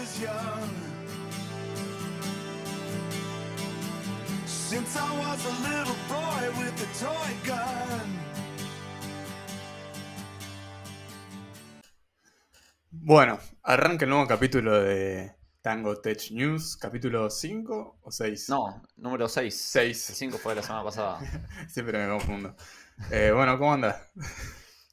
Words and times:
was 0.00 0.20
young. 0.20 0.70
Since 4.46 4.96
I 4.96 5.10
was 5.18 5.40
a 5.44 5.54
little 5.68 5.98
boy 6.08 6.42
with 6.58 6.86
a 6.86 6.90
toy 6.98 7.30
gun. 7.44 8.08
Bueno, 12.90 13.38
arranca 13.62 14.04
el 14.04 14.10
nuevo 14.10 14.26
capítulo 14.26 14.80
de 14.80 15.34
Tango 15.60 16.00
Tech 16.00 16.30
News, 16.30 16.76
capítulo 16.76 17.28
5 17.28 17.98
o 18.02 18.10
6. 18.10 18.48
No, 18.48 18.82
número 18.96 19.28
6. 19.28 19.54
6. 19.54 20.10
El 20.10 20.16
5 20.16 20.38
fue 20.38 20.52
de 20.52 20.60
la 20.60 20.66
semana 20.66 20.84
pasada. 20.84 21.20
Siempre 21.68 21.98
me 21.98 22.08
confundo. 22.08 22.56
Eh, 23.10 23.32
bueno, 23.34 23.58
¿cómo 23.58 23.74
andas? 23.74 23.96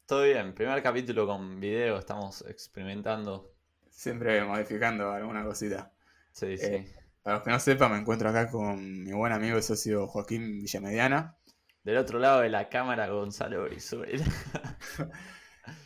Todo 0.05 0.23
bien, 0.23 0.53
primer 0.53 0.81
capítulo 0.81 1.27
con 1.27 1.59
video, 1.59 1.97
estamos 1.97 2.41
experimentando. 2.47 3.56
Siempre 3.97 4.43
modificando 4.45 5.11
alguna 5.11 5.43
cosita. 5.43 5.91
Sí, 6.31 6.57
sí. 6.57 6.75
Eh, 6.75 6.85
para 7.23 7.37
los 7.37 7.43
que 7.45 7.51
no 7.51 7.59
sepan, 7.59 7.91
me 7.93 7.99
encuentro 7.99 8.29
acá 8.29 8.49
con 8.51 9.03
mi 9.03 9.11
buen 9.13 9.33
amigo 9.33 9.57
y 9.57 9.63
socio 9.63 10.07
Joaquín 10.07 10.61
Villamediana. 10.61 11.37
Del 11.83 11.97
otro 11.97 12.19
lado 12.19 12.41
de 12.41 12.49
la 12.49 12.69
cámara, 12.69 13.07
Gonzalo 13.07 13.63
Brizuela. 13.63 14.23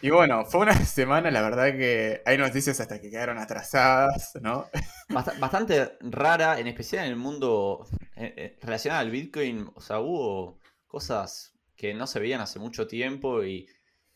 Y 0.02 0.09
bueno, 0.09 0.45
fue 0.45 0.61
una 0.61 0.73
semana, 0.85 1.31
la 1.31 1.41
verdad 1.41 1.71
que 1.71 2.21
hay 2.25 2.38
noticias 2.38 2.79
hasta 2.79 2.99
que 3.02 3.09
quedaron 3.09 3.38
atrasadas, 3.38 4.33
¿no? 4.41 4.67
Bast- 5.09 5.38
bastante 5.39 5.97
rara, 6.02 6.59
en 6.59 6.67
especial 6.67 7.05
en 7.05 7.11
el 7.11 7.17
mundo 7.17 7.85
eh, 8.16 8.33
eh, 8.38 8.59
relacionado 8.61 9.02
al 9.02 9.11
Bitcoin. 9.11 9.69
O 9.75 9.81
sea, 9.81 9.99
hubo 9.99 10.59
cosas 10.88 11.53
que 11.75 11.93
no 11.93 12.07
se 12.07 12.19
veían 12.19 12.41
hace 12.41 12.59
mucho 12.59 12.88
tiempo 12.88 13.43
y 13.43 13.67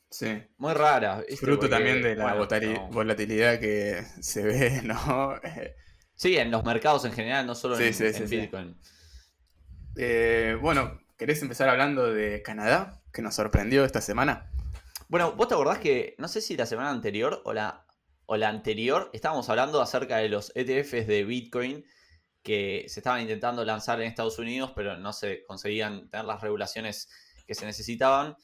Sí. 0.10 0.42
muy. 0.58 0.74
¿viste? 0.74 1.38
Fruto 1.38 1.62
Porque, 1.62 1.76
también 1.76 2.02
de 2.02 2.16
la 2.16 2.24
bueno, 2.34 2.46
votari- 2.48 2.74
no. 2.74 2.88
volatilidad 2.90 3.60
que 3.60 4.04
se 4.22 4.44
ve, 4.44 4.82
¿no? 4.84 5.40
Sí, 6.16 6.38
en 6.38 6.52
los 6.52 6.64
mercados 6.64 7.04
en 7.06 7.12
general, 7.12 7.46
no 7.46 7.56
solo 7.56 7.76
Sí, 7.76 7.86
en, 7.86 7.94
sí, 7.94 8.14
sí, 8.14 8.22
en 8.24 8.30
sí. 8.30 8.38
Bitcoin. 8.38 8.78
Eh, 9.98 10.58
bueno, 10.62 11.00
¿querés 11.18 11.42
empezar 11.42 11.70
hablando 11.70 12.14
de 12.14 12.42
Canadá? 12.42 13.02
Que 13.12 13.22
nos 13.22 13.36
sorprendió 13.36 13.86
esta 13.86 14.02
semana. 14.02 14.50
Bueno, 15.08 15.34
vos 15.34 15.48
te 15.48 15.54
acordás 15.54 15.80
que, 15.80 16.16
no 16.18 16.28
sé 16.28 16.42
si 16.42 16.58
la 16.58 16.66
semana 16.66 16.90
anterior 16.90 17.42
o 17.46 17.54
la, 17.54 17.86
o 18.26 18.38
la 18.38 18.50
anterior, 18.50 19.10
estábamos 19.14 19.50
hablando 19.50 19.82
acerca 19.82 20.18
de 20.18 20.30
los 20.30 20.52
ETFs 20.56 21.08
de 21.08 21.24
Bitcoin 21.24 21.86
que 22.44 22.86
se 22.88 23.00
estaban 23.00 23.22
intentando 23.22 23.64
lanzar 23.66 24.00
en 24.02 24.08
Estados 24.08 24.38
Unidos, 24.40 24.72
pero 24.76 24.98
no 24.98 25.14
se 25.14 25.44
conseguían 25.44 26.10
tener 26.10 26.26
las 26.26 26.42
regulaciones 26.42 27.10
que 27.48 27.56
se 27.56 27.66
necesitaban. 27.66 28.36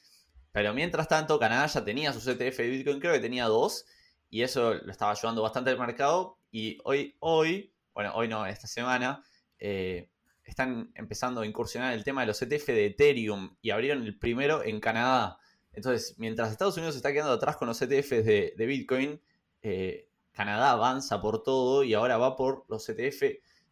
Pero 0.52 0.74
mientras 0.74 1.08
tanto, 1.08 1.38
Canadá 1.38 1.66
ya 1.66 1.84
tenía 1.84 2.12
sus 2.12 2.26
ETF 2.26 2.58
de 2.58 2.68
Bitcoin, 2.68 3.00
creo 3.00 3.14
que 3.14 3.20
tenía 3.20 3.46
dos, 3.46 3.86
y 4.30 4.42
eso 4.42 4.74
lo 4.74 4.92
estaba 4.92 5.12
ayudando 5.12 5.42
bastante 5.42 5.70
al 5.70 5.78
mercado. 5.78 6.38
Y 6.50 6.78
hoy, 6.84 7.16
hoy, 7.20 7.74
bueno, 7.94 8.12
hoy 8.14 8.28
no, 8.28 8.46
esta 8.46 8.66
semana, 8.66 9.24
eh, 9.58 10.10
están 10.44 10.92
empezando 10.94 11.40
a 11.40 11.46
incursionar 11.46 11.94
el 11.94 12.04
tema 12.04 12.22
de 12.22 12.26
los 12.28 12.42
ETF 12.42 12.66
de 12.66 12.86
Ethereum 12.86 13.56
y 13.62 13.70
abrieron 13.70 14.02
el 14.04 14.18
primero 14.18 14.62
en 14.62 14.80
Canadá. 14.80 15.38
Entonces, 15.72 16.16
mientras 16.18 16.50
Estados 16.50 16.76
Unidos 16.76 16.96
está 16.96 17.12
quedando 17.12 17.32
atrás 17.32 17.56
con 17.56 17.68
los 17.68 17.80
ETFs 17.80 18.24
de, 18.24 18.54
de 18.56 18.66
Bitcoin, 18.66 19.20
eh, 19.62 20.08
Canadá 20.32 20.72
avanza 20.72 21.20
por 21.20 21.42
todo 21.42 21.84
y 21.84 21.94
ahora 21.94 22.18
va 22.18 22.36
por 22.36 22.64
los 22.68 22.88
ETF 22.88 23.22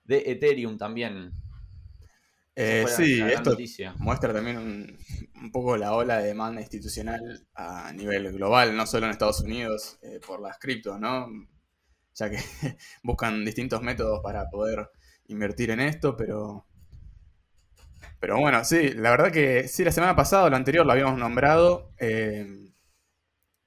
de 0.04 0.30
Ethereum 0.30 0.78
también. 0.78 1.32
Eh, 2.56 2.84
sí, 2.88 3.28
esto 3.30 3.50
noticia. 3.50 3.94
muestra 3.98 4.32
también 4.32 4.58
un, 4.58 4.98
un 5.36 5.52
poco 5.52 5.76
la 5.76 5.94
ola 5.94 6.18
de 6.18 6.26
demanda 6.28 6.60
institucional 6.60 7.46
a 7.54 7.92
nivel 7.92 8.32
global, 8.32 8.76
no 8.76 8.86
solo 8.86 9.06
en 9.06 9.12
Estados 9.12 9.40
Unidos, 9.40 9.98
eh, 10.02 10.20
por 10.26 10.40
las 10.40 10.58
criptos, 10.58 10.98
¿no? 11.00 11.28
Ya 12.14 12.30
que 12.30 12.38
buscan 13.04 13.44
distintos 13.44 13.82
métodos 13.82 14.20
para 14.22 14.50
poder 14.50 14.90
invertir 15.28 15.70
en 15.70 15.80
esto, 15.80 16.16
pero... 16.16 16.66
Pero 18.20 18.38
bueno, 18.38 18.64
sí, 18.64 18.90
la 18.94 19.10
verdad 19.10 19.32
que 19.32 19.66
sí, 19.68 19.84
la 19.84 19.92
semana 19.92 20.14
pasada 20.16 20.44
o 20.44 20.50
la 20.50 20.56
anterior 20.56 20.84
lo 20.86 20.92
habíamos 20.92 21.18
nombrado 21.18 21.92
eh, 21.98 22.46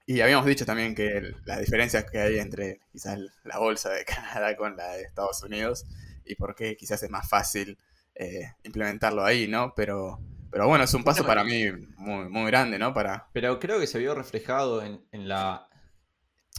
y 0.06 0.22
habíamos 0.22 0.46
dicho 0.46 0.66
también 0.66 0.96
que 0.96 1.18
el- 1.18 1.36
las 1.46 1.60
diferencias 1.60 2.06
que 2.10 2.20
hay 2.20 2.40
entre 2.40 2.80
quizás 2.92 3.20
la 3.44 3.58
bolsa 3.60 3.90
de 3.92 4.06
Canadá 4.06 4.56
con 4.56 4.76
la 4.76 4.94
de 4.94 5.04
Estados 5.04 5.44
Unidos 5.44 5.86
y 6.26 6.36
por 6.36 6.56
qué 6.56 6.76
quizás 6.78 7.02
es 7.04 7.10
más 7.10 7.30
fácil 7.30 7.78
eh, 8.16 8.54
implementarlo 8.64 9.24
ahí, 9.24 9.48
¿no? 9.48 9.74
Pero, 9.76 10.20
pero 10.52 10.68
bueno, 10.68 10.84
es 10.84 10.94
un 10.94 11.04
paso 11.04 11.26
para 11.26 11.44
mí 11.44 11.66
muy, 11.98 12.30
muy 12.30 12.46
grande, 12.48 12.78
¿no? 12.80 12.94
Para, 12.94 13.28
Pero 13.34 13.60
creo 13.60 13.80
que 13.80 13.88
se 13.88 14.00
vio 14.00 14.16
reflejado 14.16 14.84
en, 14.84 15.04
en 15.12 15.28
la, 15.28 15.68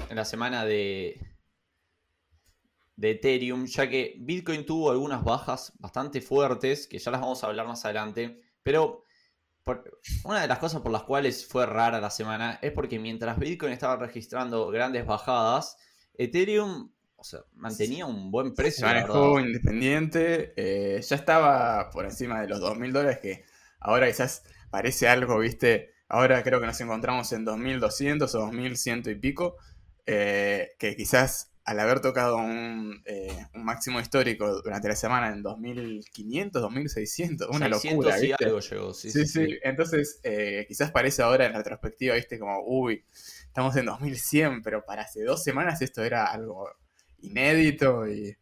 en 0.08 0.16
la 0.16 0.24
semana 0.24 0.64
de, 0.64 1.20
de 2.96 3.10
Ethereum, 3.10 3.66
ya 3.66 3.88
que 3.88 4.14
Bitcoin 4.20 4.64
tuvo 4.64 4.90
algunas 4.90 5.24
bajas 5.24 5.72
bastante 5.78 6.20
fuertes, 6.20 6.86
que 6.86 6.98
ya 6.98 7.10
las 7.10 7.20
vamos 7.20 7.42
a 7.42 7.48
hablar 7.48 7.66
más 7.66 7.84
adelante, 7.84 8.40
pero 8.62 9.04
por- 9.64 9.98
una 10.24 10.42
de 10.42 10.48
las 10.48 10.58
cosas 10.58 10.82
por 10.82 10.92
las 10.92 11.04
cuales 11.04 11.46
fue 11.46 11.66
rara 11.66 12.00
la 12.00 12.10
semana 12.10 12.58
es 12.62 12.72
porque 12.72 12.98
mientras 12.98 13.38
Bitcoin 13.38 13.72
estaba 13.72 13.96
registrando 13.96 14.68
grandes 14.68 15.06
bajadas, 15.06 15.76
Ethereum 16.16 16.92
o 17.24 17.26
sea, 17.26 17.40
mantenía 17.54 18.04
un 18.04 18.30
buen 18.30 18.48
se 18.48 18.54
precio. 18.54 18.86
la 18.86 18.92
manejó 18.92 19.40
independiente, 19.40 20.52
eh, 20.56 21.00
ya 21.00 21.16
estaba 21.16 21.88
por 21.88 22.04
encima 22.04 22.42
de 22.42 22.48
los 22.48 22.60
2.000 22.60 22.92
dólares, 22.92 23.18
que 23.22 23.44
ahora 23.80 24.06
quizás 24.08 24.42
parece 24.68 25.08
algo, 25.08 25.38
¿viste? 25.38 25.94
Ahora 26.06 26.42
creo 26.42 26.60
que 26.60 26.66
nos 26.66 26.78
encontramos 26.82 27.32
en 27.32 27.46
2.200 27.46 28.34
o 28.34 28.50
2.100 28.52 29.10
y 29.10 29.14
pico, 29.14 29.56
eh, 30.04 30.72
que 30.78 30.94
quizás 30.96 31.50
al 31.64 31.80
haber 31.80 32.00
tocado 32.00 32.36
un, 32.36 33.00
eh, 33.06 33.46
un 33.54 33.64
máximo 33.64 33.98
histórico 34.00 34.60
durante 34.60 34.86
la 34.88 34.96
semana 34.96 35.28
en 35.28 35.42
2.500, 35.42 36.50
2.600, 36.60 37.48
una 37.48 37.70
600 37.70 38.04
locura, 38.04 38.18
y 38.18 38.26
¿viste? 38.26 38.44
algo 38.44 38.60
llegó, 38.60 38.92
sí, 38.92 39.10
Sí, 39.10 39.20
sí, 39.20 39.26
sí, 39.26 39.46
sí. 39.46 39.58
entonces 39.62 40.20
eh, 40.24 40.66
quizás 40.68 40.90
parece 40.90 41.22
ahora 41.22 41.46
en 41.46 41.54
retrospectiva, 41.54 42.16
viste, 42.16 42.38
como, 42.38 42.60
uy, 42.66 43.02
estamos 43.46 43.74
en 43.76 43.86
2100, 43.86 44.60
pero 44.62 44.84
para 44.84 45.04
hace 45.04 45.22
dos 45.22 45.42
semanas 45.42 45.80
esto 45.80 46.04
era 46.04 46.26
algo 46.26 46.68
inédito 47.26 48.08
y, 48.08 48.36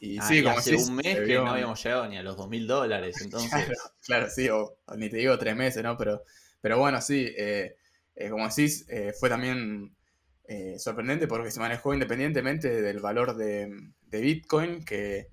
y 0.00 0.18
Ah, 0.18 0.28
sí, 0.28 0.38
y 0.38 0.42
como 0.42 0.58
hace 0.58 0.72
decís, 0.72 0.88
un 0.88 0.96
mes 0.96 1.16
que 1.20 1.34
no 1.34 1.48
habíamos 1.48 1.82
llegado 1.82 2.08
ni 2.08 2.16
a 2.18 2.22
los 2.22 2.36
2.000 2.36 2.66
dólares, 2.66 3.16
entonces... 3.22 3.50
Claro, 3.50 3.74
claro, 4.06 4.28
sí, 4.30 4.48
o, 4.48 4.78
o 4.86 4.96
ni 4.96 5.08
te 5.08 5.18
digo 5.18 5.38
tres 5.38 5.56
meses, 5.56 5.82
¿no? 5.82 5.96
Pero, 5.96 6.22
pero 6.60 6.78
bueno, 6.78 7.00
sí, 7.00 7.26
eh, 7.36 7.76
eh, 8.16 8.30
como 8.30 8.48
decís, 8.48 8.86
eh, 8.88 9.12
fue 9.18 9.28
también 9.28 9.94
eh, 10.46 10.78
sorprendente 10.78 11.26
porque 11.26 11.50
se 11.50 11.60
manejó 11.60 11.94
independientemente 11.94 12.82
del 12.82 13.00
valor 13.00 13.36
de, 13.36 13.70
de 14.06 14.20
Bitcoin, 14.20 14.84
que, 14.84 15.28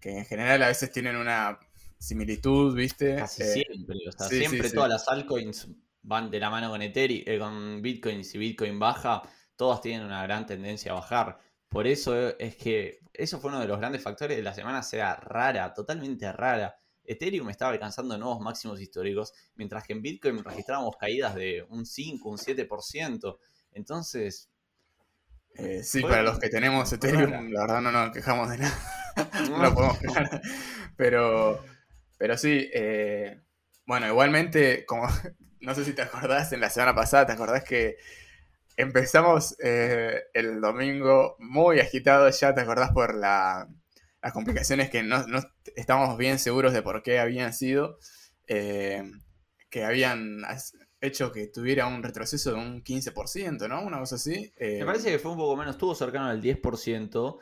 que 0.00 0.18
en 0.18 0.24
general 0.24 0.62
a 0.62 0.68
veces 0.68 0.90
tienen 0.90 1.16
una 1.16 1.58
similitud, 1.98 2.74
¿viste? 2.74 3.16
Casi 3.16 3.42
siempre, 3.44 3.96
o 4.08 4.12
sea, 4.12 4.28
sí, 4.28 4.38
siempre 4.40 4.68
sí. 4.68 4.74
todas 4.74 4.90
las 4.90 5.08
altcoins 5.08 5.68
van 6.02 6.30
de 6.30 6.38
la 6.38 6.50
mano 6.50 6.70
con 6.70 6.82
Ethereum, 6.82 7.38
con 7.38 7.82
Bitcoin, 7.82 8.22
si 8.22 8.38
Bitcoin 8.38 8.78
baja, 8.78 9.22
todas 9.56 9.80
tienen 9.80 10.06
una 10.06 10.22
gran 10.22 10.46
tendencia 10.46 10.92
a 10.92 10.96
bajar. 10.96 11.38
Por 11.68 11.86
eso 11.86 12.38
es 12.38 12.56
que 12.56 13.00
eso 13.12 13.40
fue 13.40 13.50
uno 13.50 13.60
de 13.60 13.66
los 13.66 13.78
grandes 13.78 14.02
factores 14.02 14.36
de 14.36 14.42
la 14.42 14.54
semana, 14.54 14.82
sea 14.82 15.16
rara, 15.16 15.72
totalmente 15.74 16.30
rara. 16.32 16.76
Ethereum 17.04 17.48
estaba 17.50 17.72
alcanzando 17.72 18.16
nuevos 18.18 18.40
máximos 18.40 18.80
históricos, 18.80 19.32
mientras 19.54 19.84
que 19.84 19.92
en 19.92 20.02
Bitcoin 20.02 20.42
registrábamos 20.44 20.96
caídas 20.96 21.34
de 21.34 21.64
un 21.68 21.86
5, 21.86 22.28
un 22.30 22.38
7%. 22.38 23.38
Entonces, 23.72 24.50
Eh, 25.54 25.82
sí, 25.82 26.04
para 26.04 26.22
los 26.22 26.38
que 26.38 26.48
tenemos 26.50 26.92
Ethereum, 26.92 27.30
rara. 27.30 27.48
la 27.50 27.60
verdad 27.62 27.80
no 27.80 27.90
nos 27.92 28.12
quejamos 28.12 28.50
de 28.50 28.58
nada. 28.58 28.78
no 29.50 29.58
nos 29.62 29.72
podemos 29.72 29.98
quejar. 29.98 30.42
Pero, 30.96 31.64
pero 32.18 32.36
sí, 32.36 32.68
eh, 32.74 33.40
bueno, 33.86 34.06
igualmente, 34.08 34.84
como 34.86 35.06
no 35.60 35.74
sé 35.74 35.84
si 35.84 35.94
te 35.94 36.02
acordás, 36.02 36.52
en 36.52 36.60
la 36.60 36.70
semana 36.70 36.94
pasada, 36.94 37.26
¿te 37.26 37.32
acordás 37.32 37.64
que 37.64 37.96
empezamos 38.76 39.56
eh, 39.62 40.22
el 40.34 40.60
domingo 40.60 41.36
muy 41.38 41.80
agitado 41.80 42.28
ya? 42.30 42.54
¿Te 42.54 42.60
acordás 42.62 42.90
por 42.92 43.14
la, 43.14 43.68
las 44.22 44.32
complicaciones 44.32 44.90
que 44.90 45.02
no, 45.02 45.26
no 45.26 45.40
estábamos 45.76 46.18
bien 46.18 46.38
seguros 46.38 46.72
de 46.72 46.82
por 46.82 47.02
qué 47.02 47.18
habían 47.18 47.52
sido? 47.52 47.98
eh, 48.48 49.02
que 49.70 49.84
habían 49.84 50.42
hecho 51.00 51.32
que 51.32 51.48
tuviera 51.48 51.86
un 51.88 52.02
retroceso 52.02 52.52
de 52.52 52.56
un 52.58 52.82
15%, 52.82 53.68
¿no? 53.68 53.82
Una 53.82 53.98
cosa 53.98 54.16
así. 54.16 54.52
eh, 54.56 54.78
Me 54.80 54.86
parece 54.86 55.10
que 55.10 55.18
fue 55.18 55.32
un 55.32 55.38
poco 55.38 55.56
menos, 55.56 55.74
estuvo 55.74 55.94
cercano 55.94 56.26
al 56.26 56.40
10%. 56.40 57.38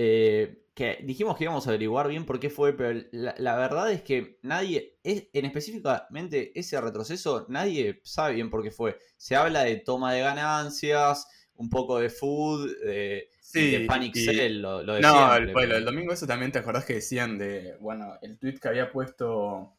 Eh, 0.00 0.62
que 0.74 1.00
dijimos 1.02 1.36
que 1.36 1.42
íbamos 1.42 1.66
a 1.66 1.70
averiguar 1.70 2.06
bien 2.06 2.24
por 2.24 2.38
qué 2.38 2.50
fue, 2.50 2.72
pero 2.72 3.04
la, 3.10 3.34
la 3.38 3.56
verdad 3.56 3.90
es 3.90 4.02
que 4.02 4.38
nadie, 4.42 4.96
es, 5.02 5.24
en 5.32 5.44
específicamente 5.44 6.52
ese 6.58 6.80
retroceso, 6.80 7.46
nadie 7.48 8.00
sabe 8.04 8.34
bien 8.34 8.48
por 8.48 8.62
qué 8.62 8.70
fue. 8.70 8.96
Se 9.16 9.34
habla 9.34 9.64
de 9.64 9.74
toma 9.78 10.12
de 10.12 10.20
ganancias, 10.20 11.26
un 11.56 11.68
poco 11.68 11.98
de 11.98 12.10
food, 12.10 12.70
de, 12.84 13.28
Sí, 13.40 13.72
de 13.72 13.86
panic 13.86 14.14
y- 14.14 14.24
sell, 14.24 14.62
lo, 14.62 14.84
lo 14.84 14.94
de 14.94 15.00
No, 15.00 15.12
siempre, 15.12 15.38
el, 15.46 15.52
pero- 15.52 15.76
el 15.78 15.84
domingo 15.84 16.12
eso 16.12 16.28
también 16.28 16.52
te 16.52 16.60
acordás 16.60 16.84
que 16.84 16.94
decían 16.94 17.36
de, 17.38 17.76
bueno, 17.80 18.14
el 18.22 18.38
tweet 18.38 18.58
que 18.60 18.68
había 18.68 18.92
puesto 18.92 19.74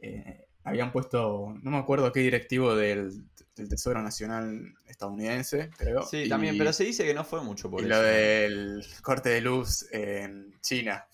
eh, 0.00 0.41
habían 0.64 0.92
puesto, 0.92 1.54
no 1.62 1.70
me 1.70 1.78
acuerdo 1.78 2.12
qué 2.12 2.20
directivo 2.20 2.74
del, 2.76 3.24
del 3.56 3.68
Tesoro 3.68 4.00
Nacional 4.02 4.74
estadounidense, 4.86 5.70
creo. 5.76 6.02
Sí, 6.04 6.18
y- 6.18 6.28
también, 6.28 6.56
pero 6.58 6.72
se 6.72 6.84
dice 6.84 7.04
que 7.04 7.14
no 7.14 7.24
fue 7.24 7.42
mucho 7.42 7.70
por 7.70 7.80
y 7.80 7.84
eso. 7.84 7.90
lo 7.90 8.00
del 8.02 8.84
corte 9.02 9.30
de 9.30 9.40
luz 9.40 9.86
en 9.92 10.54
China. 10.60 11.04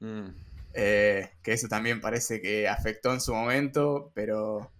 Mm. 0.00 0.26
Eh, 0.74 1.30
que 1.42 1.52
eso 1.52 1.68
también 1.68 2.00
parece 2.00 2.40
que 2.40 2.68
afectó 2.68 3.12
en 3.12 3.20
su 3.20 3.32
momento, 3.32 4.10
pero, 4.14 4.72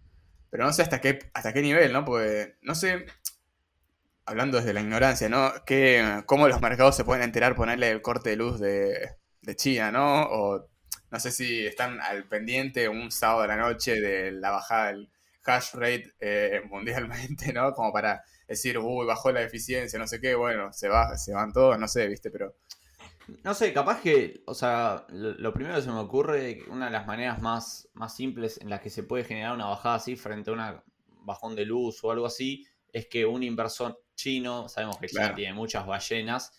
pero 0.50 0.64
no 0.64 0.72
sé 0.72 0.82
hasta 0.82 1.00
qué, 1.00 1.20
hasta 1.34 1.52
qué 1.52 1.62
nivel, 1.62 1.92
¿no? 1.92 2.04
Porque 2.04 2.56
no 2.62 2.74
sé, 2.74 3.06
hablando 4.26 4.56
desde 4.58 4.72
la 4.72 4.80
ignorancia, 4.80 5.28
¿no? 5.28 5.52
Que, 5.64 6.22
¿Cómo 6.26 6.48
los 6.48 6.60
mercados 6.60 6.96
se 6.96 7.04
pueden 7.04 7.22
enterar 7.22 7.54
ponerle 7.54 7.90
el 7.90 8.02
corte 8.02 8.30
de 8.30 8.36
luz 8.36 8.58
de, 8.58 9.10
de 9.42 9.56
China, 9.56 9.92
¿no? 9.92 10.24
O 10.24 10.68
no 11.10 11.20
sé 11.20 11.30
si 11.30 11.66
están 11.66 12.00
al 12.00 12.26
pendiente 12.28 12.88
un 12.88 13.10
sábado 13.10 13.42
de 13.42 13.48
la 13.48 13.56
noche 13.56 14.00
de 14.00 14.32
la 14.32 14.50
bajada 14.50 14.86
del 14.88 15.10
hash 15.44 15.74
rate 15.74 16.14
eh, 16.20 16.62
mundialmente, 16.70 17.52
¿no? 17.52 17.72
Como 17.74 17.92
para 17.92 18.22
decir, 18.48 18.78
uy, 18.78 19.06
bajó 19.06 19.32
la 19.32 19.42
eficiencia, 19.42 19.98
no 19.98 20.06
sé 20.06 20.20
qué, 20.20 20.34
bueno, 20.34 20.72
se, 20.72 20.88
va, 20.88 21.16
se 21.16 21.32
van 21.34 21.52
todos, 21.52 21.78
no 21.78 21.88
sé, 21.88 22.08
¿viste? 22.08 22.30
Pero 22.30 22.54
No 23.42 23.54
sé, 23.54 23.72
capaz 23.72 24.00
que, 24.02 24.42
o 24.46 24.54
sea, 24.54 25.06
lo, 25.08 25.32
lo 25.32 25.52
primero 25.54 25.76
que 25.76 25.82
se 25.82 25.90
me 25.90 25.98
ocurre, 25.98 26.62
una 26.68 26.86
de 26.86 26.90
las 26.92 27.06
maneras 27.06 27.40
más, 27.40 27.88
más 27.94 28.14
simples 28.14 28.58
en 28.60 28.68
las 28.68 28.80
que 28.80 28.90
se 28.90 29.02
puede 29.02 29.24
generar 29.24 29.54
una 29.54 29.66
bajada 29.66 29.94
así 29.96 30.14
frente 30.16 30.50
a 30.50 30.54
un 30.54 30.82
bajón 31.24 31.56
de 31.56 31.64
luz 31.64 32.04
o 32.04 32.10
algo 32.10 32.26
así, 32.26 32.66
es 32.92 33.06
que 33.06 33.24
un 33.24 33.42
inversor 33.42 34.02
chino, 34.14 34.68
sabemos 34.68 34.98
que 34.98 35.08
China 35.08 35.32
Claro. 35.32 35.34
tiene 35.34 35.54
muchas 35.54 35.86
ballenas, 35.86 36.52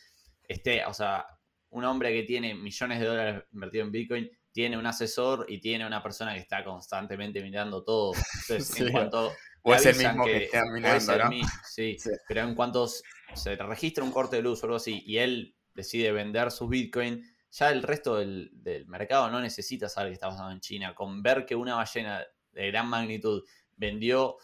esté, 0.48 0.84
o 0.86 0.94
sea, 0.94 1.28
un 1.70 1.84
hombre 1.86 2.14
que 2.14 2.24
tiene 2.24 2.54
millones 2.56 3.00
de 3.00 3.06
dólares 3.06 3.44
invertido 3.52 3.86
en 3.86 3.92
Bitcoin, 3.92 4.30
tiene 4.52 4.78
un 4.78 4.86
asesor 4.86 5.46
y 5.50 5.60
tiene 5.60 5.86
una 5.86 6.02
persona 6.02 6.34
que 6.34 6.40
está 6.40 6.64
constantemente 6.64 7.42
mirando 7.42 7.84
todo. 7.84 8.14
Entonces, 8.14 8.68
Sí. 8.78 8.84
en 8.84 8.92
cuanto... 8.92 9.34
o 9.64 9.74
es 9.76 9.86
el 9.86 9.96
mismo 9.98 10.26
que, 10.26 10.32
que- 10.32 10.44
está 10.46 10.64
mirando, 10.74 11.14
el 11.14 11.20
¿no? 11.20 11.30
mismo, 11.30 11.50
sí. 11.70 11.98
Sí. 12.00 12.10
Pero 12.28 12.42
en 12.42 12.56
cuanto 12.56 12.88
se 12.88 13.56
registra 13.58 14.04
un 14.04 14.12
corte 14.12 14.38
de 14.38 14.42
luz 14.44 14.62
o 14.64 14.66
algo 14.68 14.78
así 14.78 15.04
y 15.06 15.18
él 15.18 15.56
decide 15.74 16.12
vender 16.14 16.52
sus 16.52 16.70
Bitcoin, 16.70 17.22
ya 17.52 17.70
el 17.72 17.84
resto 17.84 18.16
del, 18.18 18.50
del 18.54 18.86
mercado 18.88 19.30
no 19.30 19.42
necesita 19.42 19.90
saber 19.90 20.10
que 20.12 20.14
está 20.16 20.30
pasando 20.30 20.52
en 20.52 20.62
China. 20.62 20.96
Con 20.96 21.22
ver 21.22 21.46
que 21.46 21.56
una 21.56 21.76
ballena 21.76 22.24
de 22.54 22.68
gran 22.68 22.88
magnitud 22.88 23.44
vendió 23.76 24.38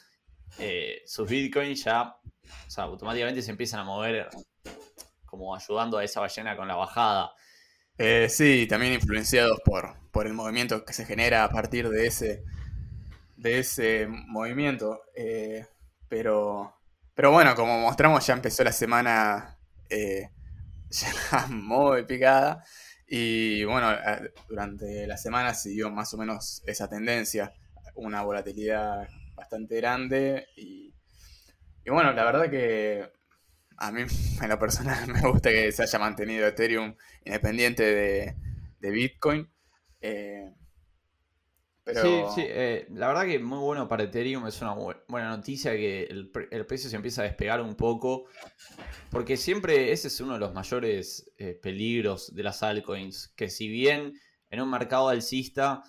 eh, 0.60 1.02
sus 1.06 1.30
Bitcoin, 1.30 1.74
ya 1.76 2.16
o 2.68 2.70
sea, 2.70 2.84
automáticamente 2.86 3.42
se 3.42 3.52
empiezan 3.52 3.80
a 3.82 3.84
mover 3.86 4.28
como 5.32 5.56
ayudando 5.56 5.98
a 5.98 6.04
esa 6.04 6.20
ballena 6.20 6.58
con 6.58 6.68
la 6.68 6.76
bajada. 6.76 7.32
Eh, 7.98 8.28
sí, 8.30 8.68
también 8.68 8.94
influenciados 8.94 9.62
por, 9.64 9.96
por 10.12 10.28
el 10.28 10.34
movimiento 10.34 10.84
que 10.84 10.92
se 10.92 11.06
genera 11.06 11.46
a 11.46 11.50
partir 11.50 11.88
de 11.88 12.06
ese, 12.06 12.44
de 13.38 13.60
ese 13.60 14.08
movimiento. 14.08 15.04
Eh, 15.16 15.66
pero, 16.10 16.76
pero 17.16 17.32
bueno, 17.32 17.56
como 17.56 17.80
mostramos, 17.80 18.28
ya 18.28 18.34
empezó 18.34 18.66
la 18.66 18.74
semana 18.74 19.58
eh, 19.90 20.30
ya 20.90 21.48
muy 21.48 22.04
picada. 22.04 22.66
Y 23.08 23.64
bueno, 23.64 23.90
durante 24.50 25.08
la 25.08 25.18
semana 25.18 25.54
siguió 25.54 25.90
más 25.90 26.14
o 26.14 26.18
menos 26.18 26.62
esa 26.66 26.90
tendencia. 26.90 27.54
Una 27.96 28.22
volatilidad 28.22 29.08
bastante 29.36 29.78
grande. 29.78 30.48
Y 30.56 30.94
bueno, 31.90 32.12
la 32.12 32.24
verdad 32.26 32.50
que 32.50 33.21
a 33.88 33.92
mí 33.92 34.04
en 34.42 34.50
lo 34.50 34.60
personal 34.60 35.08
me 35.14 35.22
gusta 35.30 35.50
que 35.52 35.72
se 35.72 35.84
haya 35.84 36.00
mantenido 36.00 36.48
Ethereum 36.48 36.96
independiente 37.26 37.84
de, 37.84 38.36
de 38.80 38.92
Bitcoin. 38.92 39.50
Eh, 40.02 40.54
pero 41.84 42.02
Sí, 42.02 42.26
sí, 42.30 42.42
eh, 42.48 42.88
la 42.92 43.08
verdad 43.08 43.26
que 43.26 43.38
muy 43.40 43.60
bueno 43.60 43.88
para 43.88 44.04
Ethereum, 44.04 44.48
es 44.48 44.62
una 44.62 44.74
bu- 44.76 45.04
buena 45.10 45.30
noticia 45.30 45.74
que 45.74 46.04
el, 46.04 46.32
el 46.52 46.66
precio 46.66 46.90
se 46.90 46.96
empieza 46.96 47.22
a 47.22 47.26
despegar 47.26 47.60
un 47.62 47.76
poco, 47.76 48.26
porque 49.12 49.38
siempre 49.38 49.92
ese 49.92 50.08
es 50.10 50.22
uno 50.22 50.34
de 50.34 50.40
los 50.40 50.54
mayores 50.54 51.32
eh, 51.38 51.56
peligros 51.62 52.36
de 52.36 52.44
las 52.44 52.64
altcoins, 52.64 53.30
que 53.36 53.50
si 53.50 53.70
bien 53.70 54.14
en 54.50 54.62
un 54.62 54.70
mercado 54.72 55.10
alcista, 55.10 55.84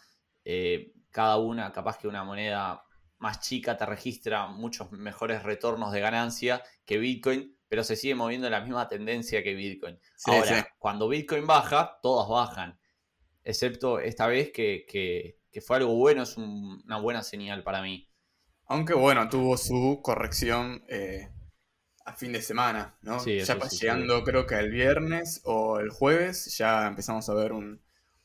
cada 1.10 1.38
una, 1.38 1.72
capaz 1.72 1.98
que 1.98 2.08
una 2.08 2.24
moneda 2.24 2.82
más 3.18 3.40
chica 3.40 3.76
te 3.76 3.86
registra 3.86 4.48
muchos 4.48 4.90
mejores 4.92 5.42
retornos 5.42 5.92
de 5.92 6.00
ganancia 6.00 6.62
que 6.84 6.98
Bitcoin, 6.98 7.56
pero 7.72 7.84
se 7.84 7.96
sigue 7.96 8.14
moviendo 8.14 8.46
en 8.48 8.50
la 8.52 8.60
misma 8.60 8.86
tendencia 8.86 9.42
que 9.42 9.54
Bitcoin. 9.54 9.98
Sí, 10.14 10.30
Ahora, 10.30 10.62
sí. 10.62 10.68
cuando 10.78 11.08
Bitcoin 11.08 11.46
baja, 11.46 11.98
todas 12.02 12.28
bajan. 12.28 12.78
Excepto 13.44 13.98
esta 13.98 14.26
vez 14.26 14.50
que, 14.52 14.84
que- 14.86 15.38
que 15.50 15.60
fue 15.62 15.78
algo 15.78 15.94
bueno, 15.94 16.22
es 16.24 16.36
un- 16.36 16.82
una 16.84 16.98
buena 16.98 17.22
señal 17.22 17.62
para 17.62 17.80
mí. 17.80 18.06
aunque 18.66 18.92
bueno, 18.92 19.26
tuvo 19.30 19.56
su 19.56 20.00
corrección 20.02 20.84
eh, 20.86 21.30
a 22.04 22.12
fin 22.12 22.32
de 22.32 22.42
semana, 22.42 22.98
¿no? 23.00 23.18
Sí, 23.20 23.38
ya 23.38 23.58
sí, 23.70 23.78
llegando 23.78 24.22
creo 24.22 24.46
que 24.46 24.56
el 24.56 24.70
viernes 24.70 25.40
o 25.44 25.80
el 25.80 25.88
jueves 25.88 26.54
ya 26.58 26.86
empezamos 26.86 27.26
a 27.30 27.34
ver 27.34 27.52
un- 27.52 27.80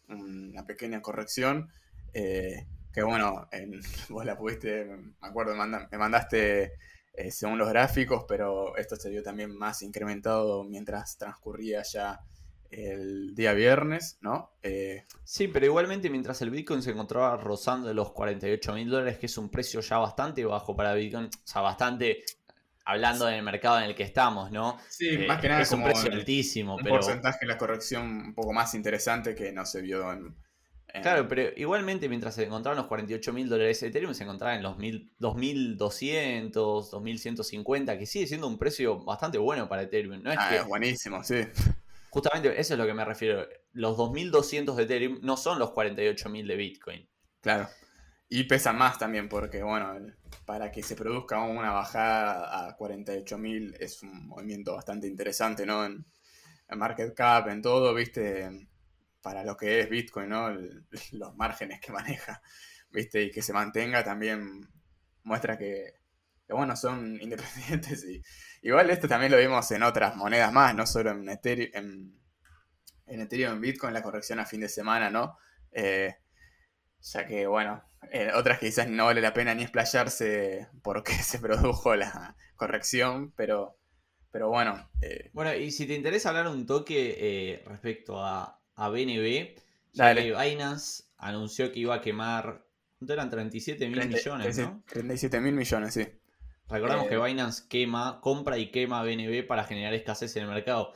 una 0.10 0.66
pequeña 0.66 1.02
corrección. 1.02 1.70
eh, 2.14 2.68
que 2.94 3.02
bueno, 3.04 3.48
en- 3.54 3.80
vos 4.10 4.26
la 4.26 4.38
pudiste, 4.38 4.84
me 4.86 5.14
acuerdo, 5.22 5.56
me 5.56 5.98
mandaste 5.98 6.74
eh, 7.18 7.32
según 7.32 7.58
los 7.58 7.68
gráficos, 7.68 8.26
pero 8.28 8.78
esto 8.78 8.96
se 8.96 9.10
vio 9.10 9.24
también 9.24 9.58
más 9.58 9.82
incrementado 9.82 10.64
mientras 10.64 11.18
transcurría 11.18 11.82
ya 11.82 12.22
el 12.70 13.34
día 13.34 13.54
viernes, 13.54 14.20
¿no? 14.22 14.52
Eh, 14.62 15.06
Sí, 15.24 15.48
pero 15.48 15.66
igualmente 15.66 16.12
mientras 16.12 16.40
el 16.44 16.52
Bitcoin 16.52 16.84
se 16.84 16.92
encontraba 16.92 17.36
rozando 17.38 17.92
los 17.92 18.12
48 18.12 18.72
mil 18.74 18.90
dólares, 18.90 19.18
que 19.18 19.26
es 19.26 19.36
un 19.40 19.50
precio 19.50 19.82
ya 19.82 19.98
bastante 19.98 20.46
bajo 20.46 20.76
para 20.76 20.94
Bitcoin, 20.94 21.26
o 21.26 21.48
sea, 21.48 21.64
bastante 21.64 22.24
hablando 22.86 23.26
del 23.26 23.42
mercado 23.42 23.80
en 23.80 23.86
el 23.86 23.96
que 23.96 24.04
estamos, 24.04 24.52
¿no? 24.52 24.78
sí, 24.88 25.10
Eh, 25.10 25.28
más 25.28 25.42
que 25.42 25.50
nada 25.50 25.62
es 25.62 25.72
un 25.72 25.84
precio 25.84 26.12
altísimo, 26.12 26.76
un 26.76 26.84
pero... 26.84 26.98
porcentaje 26.98 27.40
de 27.42 27.48
la 27.48 27.58
corrección 27.58 28.04
un 28.28 28.36
poco 28.36 28.54
más 28.54 28.76
interesante 28.76 29.34
que 29.34 29.52
no 29.52 29.66
se 29.66 29.82
vio 29.82 30.14
en... 30.14 30.36
en- 30.94 31.02
Claro, 31.02 31.28
pero 31.28 31.50
igualmente 31.56 32.08
mientras 32.10 32.36
se 32.36 32.44
encontraban 32.46 32.78
los 32.78 32.88
48 32.88 33.34
mil 33.34 33.50
dólares, 33.50 33.82
Ethereum 33.84 34.14
se 34.14 34.24
encontraba 34.24 34.56
en 34.56 34.64
los 34.64 34.78
mil- 34.78 35.12
2200, 35.20 36.92
2150, 36.92 37.98
que 37.98 38.06
sigue 38.06 38.28
siendo 38.28 38.48
un 38.48 38.58
precio 38.58 39.04
bastante 39.04 39.38
bueno 39.38 39.68
para 39.68 39.84
Ethereum. 39.84 40.22
No 40.24 40.32
es 40.32 40.38
Ah, 40.40 40.48
que, 40.50 40.56
es 40.58 40.66
buenísimo, 40.66 41.24
sí. 41.24 41.42
justamente 42.10 42.60
eso 42.60 42.74
es 42.74 42.80
lo 42.80 42.86
que 42.86 42.94
me 42.94 43.06
refiero. 43.06 43.46
Los 43.74 43.98
2200 43.98 44.76
de 44.78 44.84
Ethereum 44.84 45.20
no 45.22 45.38
son 45.38 45.60
los 45.60 45.72
48.000 45.72 46.48
de 46.48 46.56
Bitcoin. 46.56 47.10
Claro. 47.42 47.68
Y 48.30 48.44
pesan 48.44 48.78
más 48.78 48.98
también 48.98 49.30
porque, 49.30 49.64
bueno, 49.64 49.94
para 50.46 50.72
que 50.72 50.84
se 50.84 50.96
produzca 50.96 51.40
una 51.44 51.72
bajada 51.72 52.68
a 52.68 52.76
48.000 52.78 53.76
es 53.80 54.04
un 54.04 54.28
movimiento 54.28 54.74
bastante 54.76 55.08
interesante, 55.08 55.66
¿no? 55.66 55.86
En, 55.86 56.06
en 56.68 56.78
market 56.78 57.14
cap, 57.14 57.48
en 57.48 57.62
todo, 57.62 57.94
¿viste? 57.94 58.68
Para 59.28 59.44
lo 59.44 59.58
que 59.58 59.82
es 59.82 59.90
Bitcoin, 59.90 60.30
¿no? 60.30 60.50
Los 61.12 61.36
márgenes 61.36 61.82
que 61.82 61.92
maneja, 61.92 62.42
¿viste? 62.92 63.24
Y 63.24 63.30
que 63.30 63.42
se 63.42 63.52
mantenga 63.52 64.02
también 64.02 64.70
muestra 65.24 65.58
que, 65.58 65.96
bueno, 66.48 66.78
son 66.78 67.18
independientes. 67.22 68.06
Y, 68.06 68.24
igual 68.62 68.90
esto 68.90 69.06
también 69.10 69.34
lo 69.34 69.38
vimos 69.38 69.70
en 69.72 69.84
otras 69.84 70.16
monedas 70.16 70.54
más, 70.54 70.74
no 70.74 70.88
solo 70.88 71.12
en 71.12 71.28
Ethereum, 71.28 71.72
en, 71.74 72.22
en 73.06 73.20
Ethereum, 73.20 73.56
en 73.56 73.60
Bitcoin, 73.60 73.94
la 73.94 74.02
corrección 74.02 74.40
a 74.40 74.46
fin 74.46 74.62
de 74.62 74.70
semana, 74.70 75.10
¿no? 75.10 75.38
Eh, 75.74 76.16
ya 77.02 77.28
que, 77.28 77.48
bueno, 77.48 77.84
eh, 78.10 78.32
otras 78.34 78.60
que 78.60 78.68
quizás 78.68 78.88
no 78.88 79.08
vale 79.08 79.20
la 79.20 79.34
pena 79.34 79.54
ni 79.54 79.64
explayarse 79.64 80.70
porque 80.82 81.12
se 81.22 81.40
produjo 81.40 81.98
la 81.98 82.38
corrección, 82.56 83.34
pero, 83.36 83.78
pero 84.32 84.48
bueno, 84.48 84.90
eh, 85.02 85.32
Bueno, 85.34 85.54
y 85.54 85.70
si 85.72 85.86
te 85.86 85.96
interesa 85.96 86.30
hablar 86.30 86.48
un 86.48 86.66
toque 86.66 87.62
respecto 87.66 88.24
a, 88.24 88.57
a 88.78 88.90
BNB, 88.90 89.56
ya 89.92 90.16
que 90.16 90.34
Binance 90.34 91.04
anunció 91.18 91.72
que 91.72 91.80
iba 91.80 91.96
a 91.96 92.02
quemar, 92.02 92.66
¿cuánto 92.98 93.14
eran? 93.14 93.30
37 93.30 93.90
mil 93.90 94.08
millones, 94.08 94.58
¿no? 94.60 94.84
37 94.88 95.42
mil 95.42 95.54
millones, 95.54 95.94
sí. 95.94 96.08
Recordamos 96.70 97.06
Eh, 97.06 97.10
que 97.10 97.18
Binance 97.18 97.68
quema, 97.68 98.20
compra 98.22 98.58
y 98.58 98.72
quema 98.72 99.04
BNB 99.04 99.46
para 99.46 99.64
generar 99.66 99.94
escasez 99.94 100.36
en 100.36 100.44
el 100.44 100.50
mercado. 100.50 100.94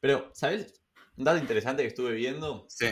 Pero, 0.00 0.30
¿sabes? 0.34 0.80
Un 1.16 1.24
dato 1.24 1.38
interesante 1.38 1.82
que 1.82 1.88
estuve 1.88 2.12
viendo. 2.12 2.66
Sí, 2.68 2.86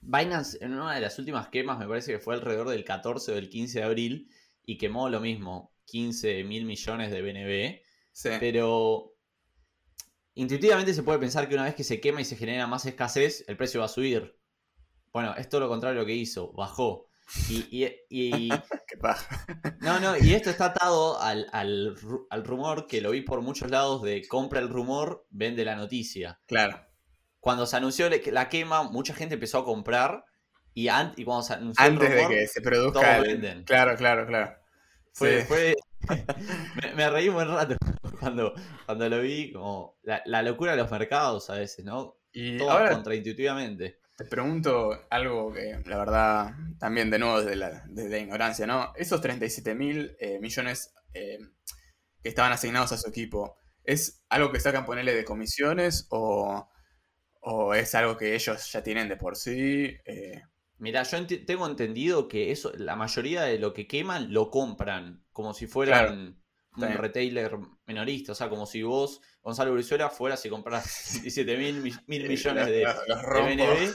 Binance 0.00 0.58
en 0.64 0.72
una 0.74 0.94
de 0.94 1.00
las 1.00 1.18
últimas 1.18 1.48
quemas, 1.48 1.78
me 1.78 1.86
parece 1.88 2.12
que 2.12 2.18
fue 2.18 2.34
alrededor 2.34 2.68
del 2.68 2.84
14 2.84 3.32
o 3.32 3.34
del 3.34 3.50
15 3.50 3.80
de 3.80 3.84
abril, 3.84 4.30
y 4.64 4.78
quemó 4.78 5.08
lo 5.08 5.20
mismo, 5.20 5.74
15 5.86 6.44
mil 6.44 6.64
millones 6.64 7.10
de 7.10 7.22
BNB. 7.22 7.82
sí. 8.12 8.30
Pero 8.40 9.14
intuitivamente 10.40 10.94
se 10.94 11.02
puede 11.02 11.18
pensar 11.18 11.48
que 11.48 11.54
una 11.54 11.64
vez 11.64 11.74
que 11.74 11.84
se 11.84 12.00
quema 12.00 12.20
y 12.20 12.24
se 12.24 12.36
genera 12.36 12.66
más 12.66 12.86
escasez, 12.86 13.44
el 13.48 13.56
precio 13.56 13.80
va 13.80 13.86
a 13.86 13.90
subir. 13.90 14.38
Bueno, 15.12 15.34
es 15.36 15.48
todo 15.48 15.60
lo 15.62 15.68
contrario 15.68 16.00
a 16.00 16.02
lo 16.02 16.06
que 16.06 16.14
hizo, 16.14 16.52
bajó. 16.52 17.06
Y, 17.48 17.66
y- 17.70 17.94
y- 18.08 18.48
Qué 18.88 18.96
no, 19.80 20.00
no, 20.00 20.16
y 20.16 20.32
esto 20.34 20.48
está 20.50 20.66
atado 20.66 21.20
al, 21.20 21.46
al 21.52 21.94
ru- 21.96 22.26
al 22.30 22.42
rumor 22.44 22.86
que 22.86 23.00
lo 23.02 23.10
vi 23.10 23.20
por 23.20 23.42
muchos 23.42 23.70
lados 23.70 24.02
de 24.02 24.26
compra 24.26 24.60
el 24.60 24.68
rumor, 24.70 25.26
vende 25.30 25.64
la 25.64 25.76
noticia. 25.76 26.40
Claro, 26.46 26.80
Cuando 27.40 27.66
se 27.66 27.76
anunció 27.76 28.08
la 28.32 28.48
quema, 28.48 28.82
mucha 28.84 29.14
gente 29.14 29.34
empezó 29.34 29.58
a 29.58 29.64
comprar 29.64 30.24
Y, 30.74 30.88
an- 30.88 31.12
y 31.16 31.24
cuando 31.24 31.42
se 31.42 31.54
anunció 31.54 31.84
el 31.84 31.92
Antes 31.92 32.08
de 32.10 32.16
rumor, 32.16 32.30
que 32.30 32.46
se 32.46 32.60
produzca 32.62 33.18
el- 33.18 33.22
venden. 33.26 33.64
Claro, 33.64 33.96
claro, 33.96 34.26
claro. 34.26 34.56
Fue, 35.12 35.40
Sí. 35.40 35.46
fue- 35.48 35.74
me, 36.74 36.94
me 36.94 37.10
reí 37.10 37.28
un 37.28 37.34
buen 37.36 37.48
rato 37.48 37.76
cuando, 38.20 38.54
cuando 38.86 39.08
lo 39.08 39.20
vi, 39.20 39.52
como 39.52 39.98
la, 40.02 40.22
la 40.26 40.42
locura 40.42 40.72
de 40.72 40.78
los 40.78 40.90
mercados 40.90 41.50
a 41.50 41.54
veces, 41.54 41.84
¿no? 41.84 42.16
Y 42.32 42.58
Todo 42.58 42.70
ahora 42.70 42.88
contraintuitivamente. 42.88 44.00
te 44.16 44.24
pregunto 44.24 45.06
algo 45.10 45.52
que 45.52 45.80
la 45.86 45.98
verdad 45.98 46.50
también 46.78 47.10
de 47.10 47.18
nuevo 47.18 47.40
desde 47.40 47.56
la, 47.56 47.84
desde 47.88 48.10
la 48.10 48.18
ignorancia, 48.18 48.66
¿no? 48.66 48.92
Esos 48.96 49.20
37 49.20 49.74
mil 49.74 50.16
millones 50.40 50.92
eh, 51.14 51.38
que 52.22 52.28
estaban 52.28 52.52
asignados 52.52 52.92
a 52.92 52.98
su 52.98 53.08
equipo, 53.08 53.56
¿es 53.84 54.24
algo 54.28 54.52
que 54.52 54.60
sacan 54.60 54.86
ponerle 54.86 55.14
de 55.14 55.24
comisiones 55.24 56.06
o, 56.10 56.68
o 57.42 57.74
es 57.74 57.94
algo 57.94 58.16
que 58.16 58.34
ellos 58.34 58.72
ya 58.72 58.82
tienen 58.82 59.08
de 59.08 59.16
por 59.16 59.36
sí? 59.36 59.96
Eh, 60.06 60.42
Mira, 60.78 61.02
yo 61.02 61.26
tengo 61.44 61.66
entendido 61.66 62.28
que 62.28 62.52
eso, 62.52 62.72
la 62.76 62.94
mayoría 62.96 63.42
de 63.42 63.58
lo 63.58 63.72
que 63.74 63.86
queman 63.88 64.32
lo 64.32 64.50
compran, 64.50 65.24
como 65.38 65.54
si 65.54 65.68
fueran 65.68 66.36
Claro, 66.72 66.94
un 66.94 66.98
retailer 67.00 67.56
minorista. 67.86 68.32
O 68.32 68.34
sea, 68.34 68.48
como 68.48 68.66
si 68.66 68.82
vos, 68.82 69.20
Gonzalo 69.40 69.72
Brizuela, 69.72 70.10
fueras 70.10 70.44
y 70.44 70.48
compras 70.48 71.12
17 71.22 71.56
mil, 71.56 71.80
mil 72.08 72.28
millones 72.28 72.66
de, 72.66 72.72
de. 72.72 72.86
BNB 72.86 73.94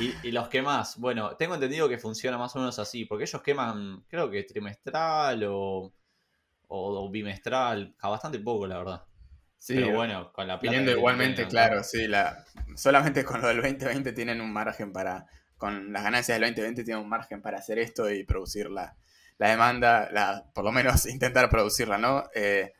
y, 0.00 0.28
y 0.28 0.32
los 0.32 0.48
quemás. 0.48 0.96
Bueno, 0.96 1.36
tengo 1.36 1.54
entendido 1.54 1.90
que 1.90 1.98
funciona 1.98 2.38
más 2.38 2.56
o 2.56 2.60
menos 2.60 2.78
así, 2.78 3.04
porque 3.04 3.24
ellos 3.24 3.42
queman, 3.42 4.02
creo 4.08 4.30
que 4.30 4.44
trimestral 4.44 5.44
o, 5.44 5.92
o 6.68 7.10
bimestral, 7.10 7.94
a 8.00 8.08
bastante 8.08 8.38
poco, 8.38 8.66
la 8.66 8.78
verdad. 8.78 9.04
Sí, 9.58 9.74
Pero 9.74 9.94
bueno, 9.94 10.32
con 10.32 10.48
la 10.48 10.58
plata 10.58 10.70
Teniendo 10.70 10.92
que 10.92 10.98
igualmente, 10.98 11.34
tienen, 11.34 11.50
claro, 11.50 11.84
sí, 11.84 12.06
la, 12.06 12.46
solamente 12.74 13.24
con 13.24 13.42
lo 13.42 13.48
del 13.48 13.60
2020 13.60 14.12
tienen 14.12 14.40
un 14.40 14.50
margen 14.50 14.94
para, 14.94 15.26
con 15.58 15.92
las 15.92 16.02
ganancias 16.02 16.38
del 16.38 16.48
2020 16.48 16.84
tienen 16.84 17.02
un 17.02 17.10
margen 17.10 17.42
para 17.42 17.58
hacer 17.58 17.78
esto 17.78 18.08
y 18.08 18.22
producir 18.22 18.70
la, 18.70 18.96
la 19.38 19.50
demanda, 19.50 20.08
la, 20.12 20.50
por 20.54 20.64
lo 20.64 20.72
menos 20.72 21.06
intentar 21.06 21.48
producirla, 21.48 21.98
¿no? 21.98 22.24
Eh, 22.34 22.72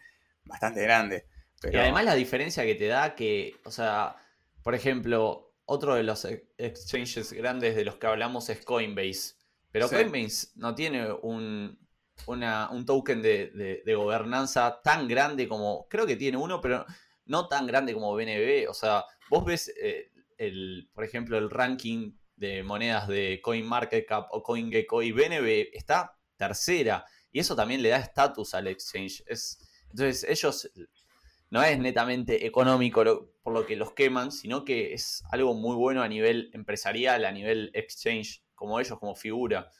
bastante 0.44 0.82
grande. 0.82 1.26
Pero, 1.60 1.76
Y 1.78 1.80
además 1.80 2.04
la 2.04 2.14
diferencia 2.14 2.64
que 2.64 2.74
te 2.74 2.86
da 2.86 3.14
que, 3.14 3.56
o 3.64 3.70
sea, 3.70 4.14
por 4.62 4.74
ejemplo, 4.74 5.52
otro 5.64 5.94
de 5.94 6.02
los 6.02 6.24
ex- 6.24 6.44
exchanges 6.56 7.32
grandes 7.32 7.74
de 7.76 7.84
los 7.84 7.96
que 7.96 8.06
hablamos 8.06 8.48
es 8.48 8.64
Coinbase. 8.64 9.34
Pero 9.72 9.88
Sí. 9.88 9.96
Coinbase 9.96 10.48
no 10.56 10.74
tiene 10.74 11.12
un, 11.12 11.78
una- 12.26 12.70
un 12.70 12.86
token 12.86 13.20
de, 13.22 13.50
de- 13.50 13.82
de 13.84 13.94
gobernanza 13.94 14.80
tan 14.82 15.08
grande 15.08 15.46
como, 15.48 15.86
creo 15.88 16.06
que 16.06 16.16
tiene 16.16 16.36
uno, 16.38 16.60
pero 16.60 16.86
no 17.26 17.48
tan 17.48 17.66
grande 17.66 17.92
como 17.92 18.14
BNB. 18.14 18.68
O 18.68 18.74
sea, 18.74 19.04
vos 19.28 19.44
ves, 19.44 19.72
eh, 19.82 20.10
el, 20.38 20.88
por 20.94 21.04
ejemplo, 21.04 21.36
el 21.38 21.50
ranking 21.50 22.12
de 22.36 22.62
monedas 22.62 23.08
de 23.08 23.40
CoinMarketCap 23.42 24.28
o 24.30 24.42
CoinGecko 24.42 25.02
y 25.02 25.10
BNB 25.12 25.70
está 25.72 26.16
tercera. 26.38 27.04
Y 27.30 27.40
eso 27.40 27.54
también 27.54 27.82
le 27.82 27.90
da 27.90 27.98
estatus 27.98 28.54
al 28.54 28.68
exchange. 28.68 29.22
Es, 29.26 29.58
entonces 29.90 30.24
ellos 30.28 30.70
no 31.50 31.62
es 31.62 31.78
netamente 31.78 32.46
económico 32.46 33.04
lo- 33.04 33.32
por 33.42 33.52
lo 33.52 33.66
que 33.66 33.76
los 33.76 33.92
queman, 33.92 34.32
sino 34.32 34.64
que 34.64 34.94
es 34.94 35.22
algo 35.30 35.54
muy 35.54 35.76
bueno 35.76 36.02
a 36.02 36.08
nivel 36.08 36.50
empresarial, 36.54 37.24
a 37.26 37.32
nivel 37.32 37.70
exchange, 37.74 38.42
como 38.54 38.80
ellos, 38.80 38.98
como 38.98 39.14
figura. 39.14 39.70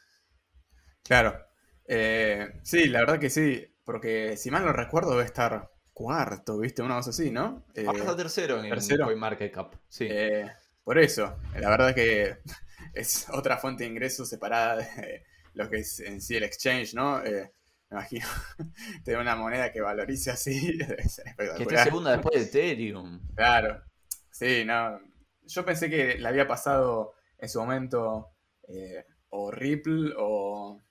Claro. 1.03 1.39
Eh, 1.87 2.49
sí, 2.63 2.87
la 2.89 3.01
verdad 3.01 3.19
que 3.19 3.31
sí, 3.31 3.65
porque 3.85 4.37
si 4.37 4.51
mal 4.51 4.65
no 4.65 4.73
recuerdo 4.73 5.13
debe 5.13 5.25
estar 5.25 5.71
cuarto, 5.93 6.59
¿viste? 6.59 6.83
Una 6.83 6.97
cosa 6.97 7.11
así, 7.11 7.31
¿no? 7.31 7.65
Eh, 7.75 7.85
Ahora 7.87 8.01
está 8.01 8.17
tercero 8.17 8.63
en 8.63 8.69
tercero. 8.69 9.05
CoinMarketCap. 9.07 9.75
Sí. 9.89 10.07
Eh, 10.11 10.47
por 10.85 10.99
eso, 10.99 11.37
la 11.59 11.71
verdad 11.71 11.95
que 11.95 12.39
es 12.95 13.27
otra 13.31 13.57
fuente 13.59 13.85
de 13.85 13.91
ingresos 13.91 14.29
separada 14.29 14.77
de 14.77 15.25
lo 15.55 15.69
que 15.71 15.79
es 15.79 16.01
en 16.01 16.21
sí 16.21 16.37
el 16.37 16.45
exchange, 16.45 16.95
¿no? 16.95 17.23
Eh, 17.25 17.53
me 17.91 17.97
imagino 17.99 18.27
tener 19.05 19.21
una 19.21 19.37
moneda 19.37 19.73
que 19.73 19.81
valorice 19.81 20.31
así, 20.31 20.77
debe 20.79 21.09
ser 21.09 21.27
que 21.55 21.63
esté 21.65 21.79
segunda 21.79 22.13
después 22.13 22.35
de 22.53 22.71
Ethereum. 22.73 23.21
Claro, 23.35 23.83
sí, 24.31 24.65
no. 24.65 25.01
Yo 25.47 25.65
pensé 25.65 25.89
que 25.89 26.19
le 26.19 26.29
había 26.29 26.47
pasado 26.49 27.15
en 27.39 27.49
su 27.49 27.61
momento 27.61 28.33
eh, 28.69 29.05
o 29.31 29.51
Ripple 29.51 30.13
o... 30.19 30.83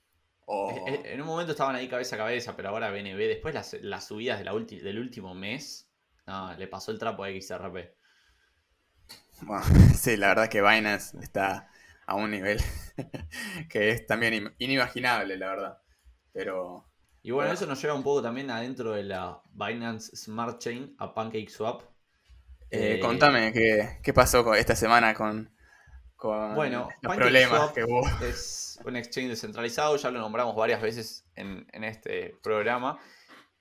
o- 0.46 0.86
Eh, 0.88 1.14
En 1.14 1.22
un 1.22 1.28
momento 1.28 1.52
estaban 1.54 1.76
ahí 1.76 1.88
cabeza 1.90 2.16
a 2.16 2.20
cabeza, 2.20 2.56
pero 2.56 2.70
ahora 2.70 2.90
BNB, 2.92 3.28
después 3.28 3.54
las, 3.54 3.74
las 3.82 4.08
subidas 4.08 4.40
de 4.40 4.46
la 4.46 4.54
ulti- 4.54 4.82
del 4.82 5.00
último 5.00 5.34
mes, 5.36 5.90
no, 6.26 6.54
le 6.56 6.68
pasó 6.68 6.92
el 6.92 7.00
trapo 7.00 7.24
a 7.24 7.30
XRP. 7.30 7.96
Bueno, 9.42 9.64
sí, 9.96 10.18
la 10.18 10.30
verdad 10.30 10.50
que 10.50 10.62
Binance 10.62 11.18
está 11.22 11.70
a 12.08 12.16
un 12.16 12.32
nivel 12.32 12.60
que 13.70 13.92
es 13.92 14.08
también 14.08 14.34
im- 14.34 14.56
inimaginable, 14.60 15.38
la 15.38 15.50
verdad. 15.50 15.78
Pero 16.34 16.86
Y 17.22 17.32
bueno, 17.32 17.52
eso 17.52 17.66
nos 17.68 17.82
lleva 17.82 17.94
un 17.94 18.04
poco 18.04 18.22
también 18.24 18.50
adentro 18.50 18.94
de 18.94 19.04
la 19.04 19.42
Binance 19.54 20.16
Smart 20.16 20.60
Chain 20.60 20.96
a 20.98 21.14
PancakeSwap. 21.14 21.82
eh, 22.72 22.98
Eh, 22.98 23.00
contame 23.00 23.52
qué, 23.54 24.00
qué 24.04 24.14
pasó 24.14 24.44
con 24.44 24.56
esta 24.58 24.76
semana 24.76 25.14
con, 25.14 25.50
con 26.16 26.56
Bueno, 26.56 26.90
los 27.02 27.14
problemas 27.16 27.72
que 27.74 27.84
hubo. 27.84 28.08
es 28.22 28.80
un 28.86 28.96
exchange 28.96 29.30
descentralizado, 29.30 29.96
ya 29.98 30.12
lo 30.12 30.20
nombramos 30.20 30.56
varias 30.56 30.82
veces 30.82 31.26
en, 31.36 31.68
en 31.74 31.84
este 31.84 32.36
programa. 32.44 33.00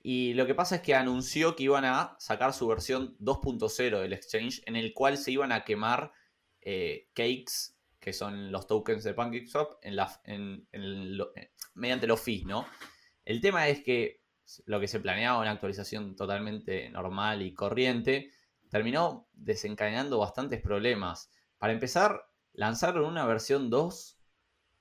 Y 0.01 0.33
lo 0.35 0.45
que 0.47 0.55
pasa 0.55 0.77
es 0.77 0.81
que 0.81 0.95
anunció 0.95 1.55
que 1.55 1.63
iban 1.63 1.85
a 1.85 2.15
sacar 2.19 2.53
su 2.53 2.67
versión 2.67 3.17
2.0 3.19 3.99
del 4.01 4.13
exchange, 4.13 4.61
en 4.65 4.75
el 4.75 4.93
cual 4.93 5.17
se 5.17 5.31
iban 5.31 5.51
a 5.51 5.65
quemar 5.65 6.13
eh, 6.61 7.07
cakes, 7.13 7.75
que 8.07 8.13
son 8.13 8.53
los 8.53 8.67
tokens 8.67 9.03
de 9.03 9.13
PancakeSwap, 9.13 9.79
en 9.81 9.97
la, 9.97 10.21
en- 10.23 10.65
en 10.71 11.17
lo- 11.17 11.35
eh, 11.35 11.51
mediante 11.73 12.07
los 12.07 12.21
fees, 12.21 12.45
¿no? 12.45 12.65
El 13.25 13.41
tema 13.41 13.67
es 13.67 13.83
que 13.83 14.23
lo 14.65 14.79
que 14.79 14.87
se 14.87 15.01
planeaba, 15.01 15.41
una 15.41 15.51
actualización 15.51 16.15
totalmente 16.15 16.89
normal 16.89 17.41
y 17.41 17.53
corriente, 17.53 18.31
terminó 18.69 19.27
desencadenando 19.33 20.19
bastantes 20.19 20.61
problemas. 20.61 21.29
Para 21.57 21.73
empezar, 21.73 22.23
lanzaron 22.53 23.03
una 23.03 23.25
versión 23.25 23.69
2 23.69 24.21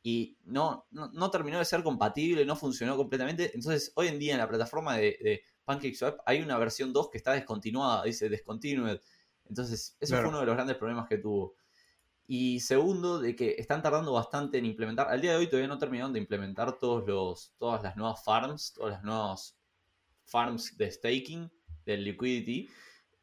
y 0.04 0.38
no, 0.44 0.86
no, 0.92 1.10
no 1.12 1.28
terminó 1.32 1.58
de 1.58 1.64
ser 1.64 1.82
compatible, 1.82 2.44
no 2.46 2.54
funcionó 2.54 2.96
completamente. 2.96 3.50
Entonces, 3.54 3.90
hoy 3.96 4.06
en 4.06 4.20
día 4.20 4.34
en 4.34 4.38
la 4.38 4.48
plataforma 4.48 4.96
de, 4.96 5.18
de 5.20 5.42
PancakeSwap 5.64 6.20
hay 6.26 6.42
una 6.42 6.58
versión 6.58 6.92
2 6.92 7.10
que 7.10 7.18
está 7.18 7.32
descontinuada, 7.32 8.04
dice 8.04 8.28
discontinued. 8.28 9.00
Entonces, 9.46 9.96
eso 9.98 10.10
Claro. 10.12 10.22
fue 10.22 10.28
uno 10.30 10.40
de 10.42 10.46
los 10.46 10.54
grandes 10.54 10.76
problemas 10.76 11.08
que 11.08 11.18
tuvo. 11.18 11.56
Y 12.28 12.60
segundo, 12.60 13.20
de 13.20 13.36
que 13.36 13.54
están 13.58 13.82
tardando 13.82 14.12
bastante 14.12 14.58
en 14.58 14.66
implementar. 14.66 15.08
Al 15.08 15.20
día 15.20 15.32
de 15.32 15.36
hoy 15.36 15.46
todavía 15.46 15.68
no 15.68 15.78
terminaron 15.78 16.12
de 16.12 16.18
implementar 16.18 16.76
todos 16.78 17.06
los, 17.06 17.54
todas 17.58 17.82
las 17.82 17.96
nuevas 17.96 18.24
farms, 18.24 18.72
todas 18.72 18.94
las 18.94 19.04
nuevas 19.04 19.56
farms 20.24 20.76
de 20.76 20.90
staking, 20.90 21.50
del 21.84 22.04
liquidity. 22.04 22.68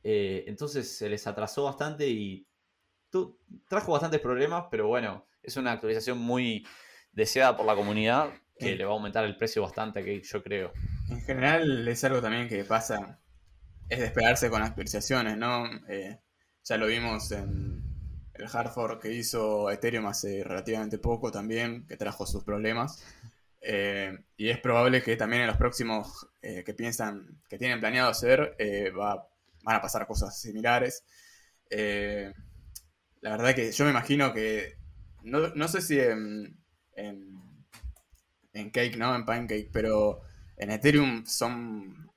Eh, 0.03 0.45
entonces 0.47 0.89
se 0.89 1.09
les 1.09 1.27
atrasó 1.27 1.63
bastante 1.63 2.07
y 2.07 2.47
trajo 3.67 3.91
bastantes 3.91 4.21
problemas, 4.21 4.65
pero 4.71 4.87
bueno, 4.87 5.25
es 5.41 5.57
una 5.57 5.73
actualización 5.73 6.17
muy 6.17 6.65
deseada 7.11 7.55
por 7.55 7.65
la 7.65 7.75
comunidad 7.75 8.33
que 8.57 8.75
le 8.75 8.85
va 8.85 8.91
a 8.91 8.93
aumentar 8.93 9.25
el 9.25 9.35
precio 9.35 9.61
bastante, 9.61 10.03
que 10.03 10.21
yo 10.21 10.41
creo. 10.41 10.71
En 11.09 11.21
general 11.21 11.87
es 11.87 12.03
algo 12.03 12.21
también 12.21 12.47
que 12.47 12.63
pasa, 12.63 13.19
es 13.89 13.99
de 13.99 14.05
esperarse 14.05 14.49
con 14.49 14.61
actualizaciones, 14.61 15.37
¿no? 15.37 15.65
Eh, 15.89 16.19
ya 16.63 16.77
lo 16.77 16.87
vimos 16.87 17.31
en 17.31 17.92
el 18.35 18.47
hard 18.51 18.71
fork 18.71 19.01
que 19.01 19.13
hizo 19.13 19.69
Ethereum 19.71 20.05
hace 20.07 20.43
relativamente 20.43 20.97
poco 20.97 21.31
también, 21.31 21.85
que 21.87 21.97
trajo 21.97 22.25
sus 22.25 22.43
problemas. 22.43 23.03
Eh, 23.61 24.17
y 24.37 24.49
es 24.49 24.59
probable 24.59 25.03
que 25.03 25.15
también 25.17 25.43
en 25.43 25.47
los 25.47 25.57
próximos 25.57 26.27
eh, 26.41 26.63
que 26.65 26.73
piensan, 26.73 27.41
que 27.49 27.57
tienen 27.57 27.79
planeado 27.79 28.09
hacer, 28.11 28.55
eh, 28.59 28.91
va- 28.91 29.27
van 29.63 29.75
a 29.77 29.81
pasar 29.81 30.07
cosas 30.07 30.39
similares. 30.39 31.03
La 33.21 33.31
verdad 33.31 33.55
que 33.55 33.71
yo 33.71 33.85
me 33.85 33.91
imagino 33.91 34.33
que, 34.33 34.77
no, 35.23 35.49
no 35.55 35.67
sé 35.67 35.81
si 35.81 35.99
en, 35.99 36.57
en, 36.95 37.39
en 38.53 38.69
Cake, 38.69 38.97
¿no? 38.97 39.15
En 39.15 39.25
Pancake, 39.25 39.69
pero 39.71 40.21
en 40.57 40.71
Ethereum 40.71 41.25
son 41.25 42.11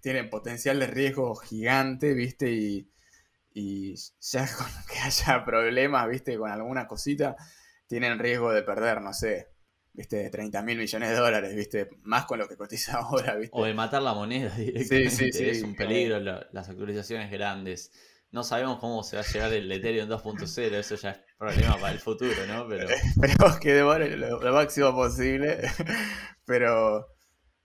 tienen 0.00 0.30
potencial 0.30 0.78
de 0.80 0.86
riesgo 0.86 1.34
gigante, 1.36 2.14
¿viste? 2.14 2.50
Y, 2.52 2.88
y 3.58 3.94
ya 4.20 4.46
con 4.58 4.66
que 4.92 4.98
haya 5.00 5.44
problemas, 5.44 6.08
¿viste? 6.08 6.36
Con 6.36 6.50
alguna 6.50 6.86
cosita, 6.86 7.36
tienen 7.86 8.18
riesgo 8.18 8.52
de 8.52 8.62
perder, 8.62 9.00
no 9.00 9.14
sé, 9.14 9.48
¿viste? 9.94 10.28
30 10.30 10.62
mil 10.62 10.76
millones 10.78 11.08
de 11.10 11.16
dólares, 11.16 11.54
¿viste? 11.56 11.88
Más 12.02 12.26
con 12.26 12.38
lo 12.38 12.48
que 12.48 12.56
cotiza 12.56 12.98
ahora, 12.98 13.34
¿viste? 13.36 13.56
O 13.56 13.64
de 13.64 13.72
matar 13.74 14.02
la 14.02 14.12
moneda 14.14 14.54
directamente. 14.56 15.10
sí, 15.10 15.32
sí, 15.32 15.48
es 15.48 15.62
un 15.62 15.74
peligro 15.74 16.20
la- 16.20 16.46
las 16.52 16.68
actualizaciones 16.68 17.30
grandes. 17.30 17.90
No 18.30 18.42
sabemos 18.44 18.78
cómo 18.80 19.02
se 19.02 19.16
va 19.16 19.22
a 19.22 19.26
llegar 19.26 19.52
el 19.52 19.70
Ethereum 19.72 20.08
2.0, 20.08 20.74
eso 20.78 20.96
ya 20.96 21.10
es 21.12 21.18
problema 21.38 21.80
para 21.80 21.92
el 21.92 22.00
futuro, 22.00 22.34
¿no? 22.46 22.66
Pero 22.68 22.88
Esperemos 22.90 23.58
que 23.58 23.72
demore 23.72 24.16
lo, 24.16 24.40
lo 24.42 24.52
máximo 24.52 24.94
posible. 24.94 25.62
pero, 26.44 27.06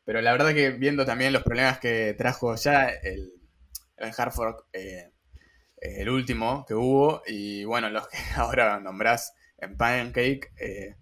pero 0.05 0.21
la 0.21 0.31
verdad 0.31 0.53
que 0.53 0.71
viendo 0.71 1.05
también 1.05 1.33
los 1.33 1.43
problemas 1.43 1.79
que 1.79 2.13
trajo 2.17 2.55
ya 2.55 2.89
el, 2.89 3.33
el 3.97 4.11
hard 4.17 4.31
fork, 4.31 4.65
eh, 4.73 5.11
el 5.81 6.09
último 6.09 6.63
que 6.67 6.75
hubo, 6.75 7.23
y 7.25 7.65
bueno, 7.65 7.89
los 7.89 8.07
que 8.07 8.17
ahora 8.35 8.79
nombrás 8.79 9.33
en 9.57 9.75
Pancake, 9.75 10.51
eh, 10.59 10.95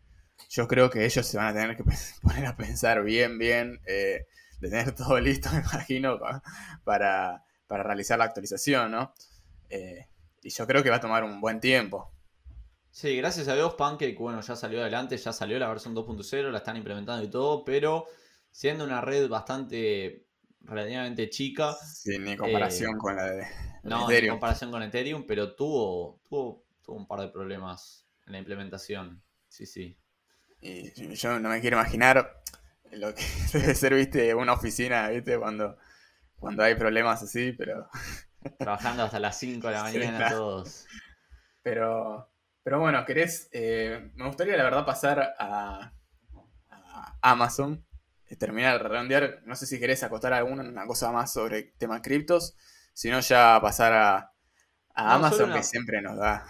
yo 0.50 0.68
creo 0.68 0.90
que 0.90 1.06
ellos 1.06 1.28
se 1.28 1.38
van 1.38 1.48
a 1.48 1.54
tener 1.54 1.76
que 1.76 1.84
poner 2.24 2.46
a 2.46 2.56
pensar 2.56 3.04
bien, 3.04 3.38
bien, 3.38 3.82
eh, 3.86 4.26
de 4.60 4.70
tener 4.70 4.92
todo 4.96 5.20
listo, 5.20 5.50
me 5.52 5.60
imagino, 5.60 6.18
para, 6.84 7.44
para 7.68 7.84
realizar 7.84 8.18
la 8.18 8.26
actualización, 8.26 8.92
¿no? 8.92 9.14
Eh, 9.70 10.08
y 10.42 10.50
yo 10.50 10.66
creo 10.66 10.82
que 10.82 10.90
va 10.90 10.96
a 10.96 11.02
tomar 11.02 11.24
un 11.24 11.42
buen 11.42 11.60
tiempo. 11.60 12.14
Sí, 12.92 13.16
gracias 13.18 13.48
a 13.48 13.54
Dios 13.54 13.76
Pancake, 13.76 14.18
bueno, 14.18 14.42
ya 14.42 14.56
salió 14.56 14.82
adelante, 14.82 15.16
ya 15.16 15.32
salió 15.32 15.60
la 15.60 15.68
versión 15.68 15.94
2.0, 15.94 16.50
la 16.50 16.58
están 16.58 16.76
implementando 16.76 17.24
y 17.24 17.30
todo, 17.30 17.64
pero 17.64 18.08
siendo 18.50 18.84
una 18.84 19.00
red 19.00 19.30
bastante 19.30 20.26
relativamente 20.62 21.30
chica. 21.30 21.76
Sin 21.76 22.24
ni 22.24 22.36
comparación 22.36 22.98
con 22.98 23.16
la 23.16 23.26
de 23.26 23.48
no, 23.84 24.12
en 24.12 24.30
comparación 24.30 24.72
con 24.72 24.84
Ethereum, 24.84 25.26
pero 25.26 25.56
tuvo, 25.56 26.20
tuvo, 26.28 26.66
tuvo 26.84 26.98
un 26.98 27.08
par 27.08 27.22
de 27.22 27.30
problemas 27.30 28.06
en 28.26 28.34
la 28.34 28.40
implementación. 28.40 29.22
Sí, 29.48 29.66
sí. 29.66 29.98
Y 30.62 31.16
yo 31.16 31.40
no 31.40 31.50
me 31.50 31.62
quiero 31.62 31.78
imaginar 31.78 32.42
lo 32.92 33.14
que 33.14 33.24
debe 33.54 33.76
ser, 33.76 33.94
viste, 33.94 34.34
una 34.36 34.54
oficina, 34.54 35.10
viste, 35.10 35.38
cuando, 35.38 35.78
cuando 36.38 36.64
hay 36.64 36.76
problemas 36.76 37.22
así, 37.24 37.54
pero... 37.54 37.90
Trabajando 38.58 39.04
hasta 39.04 39.20
las 39.20 39.38
5 39.38 39.68
de 39.68 39.74
la 39.74 39.84
mañana 39.84 40.30
todos. 40.30 40.86
Pero, 41.62 42.32
pero 42.64 42.80
bueno, 42.80 43.06
querés... 43.06 43.50
Eh, 43.52 44.12
me 44.16 44.26
gustaría, 44.28 44.56
la 44.56 44.64
verdad, 44.64 44.86
pasar 44.86 45.36
a, 45.38 45.94
a 46.70 47.18
Amazon, 47.22 47.86
terminar 48.38 48.82
de 48.82 48.88
redondear. 48.88 49.42
No 49.46 49.56
sé 49.56 49.66
si 49.66 49.80
querés 49.80 50.04
acotar 50.04 50.34
alguna 50.34 50.86
cosa 50.86 51.12
más 51.12 51.34
sobre 51.34 51.58
el 51.60 51.74
tema 51.78 52.02
criptos, 52.02 52.56
sino 53.00 53.22
ya 53.22 53.58
pasar 53.62 53.94
a, 53.94 54.34
Amazon, 54.94 55.54
que 55.54 55.64
siempre 55.64 56.02
nos 56.02 56.18
da 56.18 56.46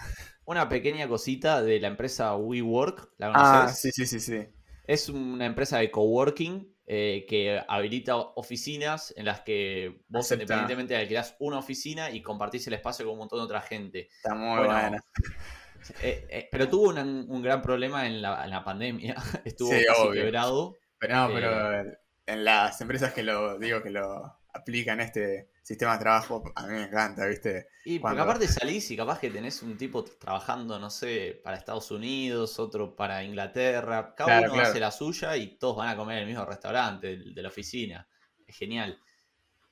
una 0.45 0.67
pequeña 0.67 1.07
cosita 1.07 1.61
de 1.61 1.79
la 1.79 1.89
empresa 1.89 2.35
WeWork. 2.35 3.13
¿La 3.19 3.27
ah, 3.27 3.33
conoces? 3.33 3.71
Ah, 3.71 3.75
sí, 3.75 3.91
sí, 3.91 4.07
sí, 4.07 4.19
sí. 4.19 4.47
Es 4.87 5.09
una 5.09 5.45
empresa 5.45 5.77
de 5.77 5.91
coworking 5.91 6.75
eh, 6.87 7.27
que 7.29 7.61
habilita 7.67 8.15
oficinas 8.15 9.13
en 9.15 9.25
las 9.25 9.41
que 9.41 10.01
vos 10.07 10.31
independientemente 10.31 10.97
alquilás 10.97 11.35
una 11.37 11.59
oficina 11.59 12.09
y 12.09 12.23
compartís 12.23 12.65
el 12.65 12.73
espacio 12.73 13.05
con 13.05 13.13
un 13.13 13.19
montón 13.19 13.37
de 13.37 13.45
otra 13.45 13.61
gente. 13.61 14.07
Está 14.11 14.33
muy 14.33 14.65
bueno, 14.65 14.97
eh, 16.01 16.25
eh, 16.31 16.49
pero 16.51 16.67
tuvo 16.67 16.89
un, 16.89 17.41
gran 17.43 17.61
problema 17.61 18.07
en 18.07 18.23
la, 18.23 18.63
pandemia. 18.65 19.13
Estuvo 19.45 19.69
casi 19.69 20.11
quebrado. 20.13 20.75
Pero 20.97 21.15
no, 21.15 21.29
pero 21.31 21.99
en 22.25 22.43
las 22.43 22.81
empresas 22.81 23.13
que 23.13 23.21
lo 23.21 23.59
digo 23.59 23.83
que 23.83 23.91
lo 23.91 24.39
aplican 24.51 24.99
este 24.99 25.51
sistema 25.61 25.93
de 25.93 25.99
trabajo, 25.99 26.43
a 26.55 26.67
mí 26.67 26.73
me 26.73 26.83
encanta, 26.83 27.25
¿viste? 27.25 27.67
Y 27.85 27.99
porque 27.99 28.19
aparte 28.19 28.47
salís 28.47 28.89
y 28.91 28.97
capaz 28.97 29.19
que 29.19 29.29
tenés 29.29 29.61
un 29.63 29.77
tipo 29.77 30.03
trabajando, 30.03 30.79
no 30.79 30.89
sé, 30.89 31.39
para 31.43 31.57
Estados 31.57 31.91
Unidos, 31.91 32.59
otro 32.59 32.95
para 32.95 33.23
Inglaterra, 33.23 34.13
cada 34.15 34.51
uno 34.51 34.61
hace 34.61 34.79
la 34.79 34.91
suya 34.91 35.35
y 35.37 35.57
todos 35.57 35.77
van 35.77 35.89
a 35.89 35.95
comer 35.95 36.17
en 36.17 36.23
el 36.23 36.29
mismo 36.29 36.45
restaurante 36.45 37.17
de, 37.17 37.41
la 37.41 37.49
oficina. 37.49 38.07
Es 38.45 38.57
genial. 38.57 38.99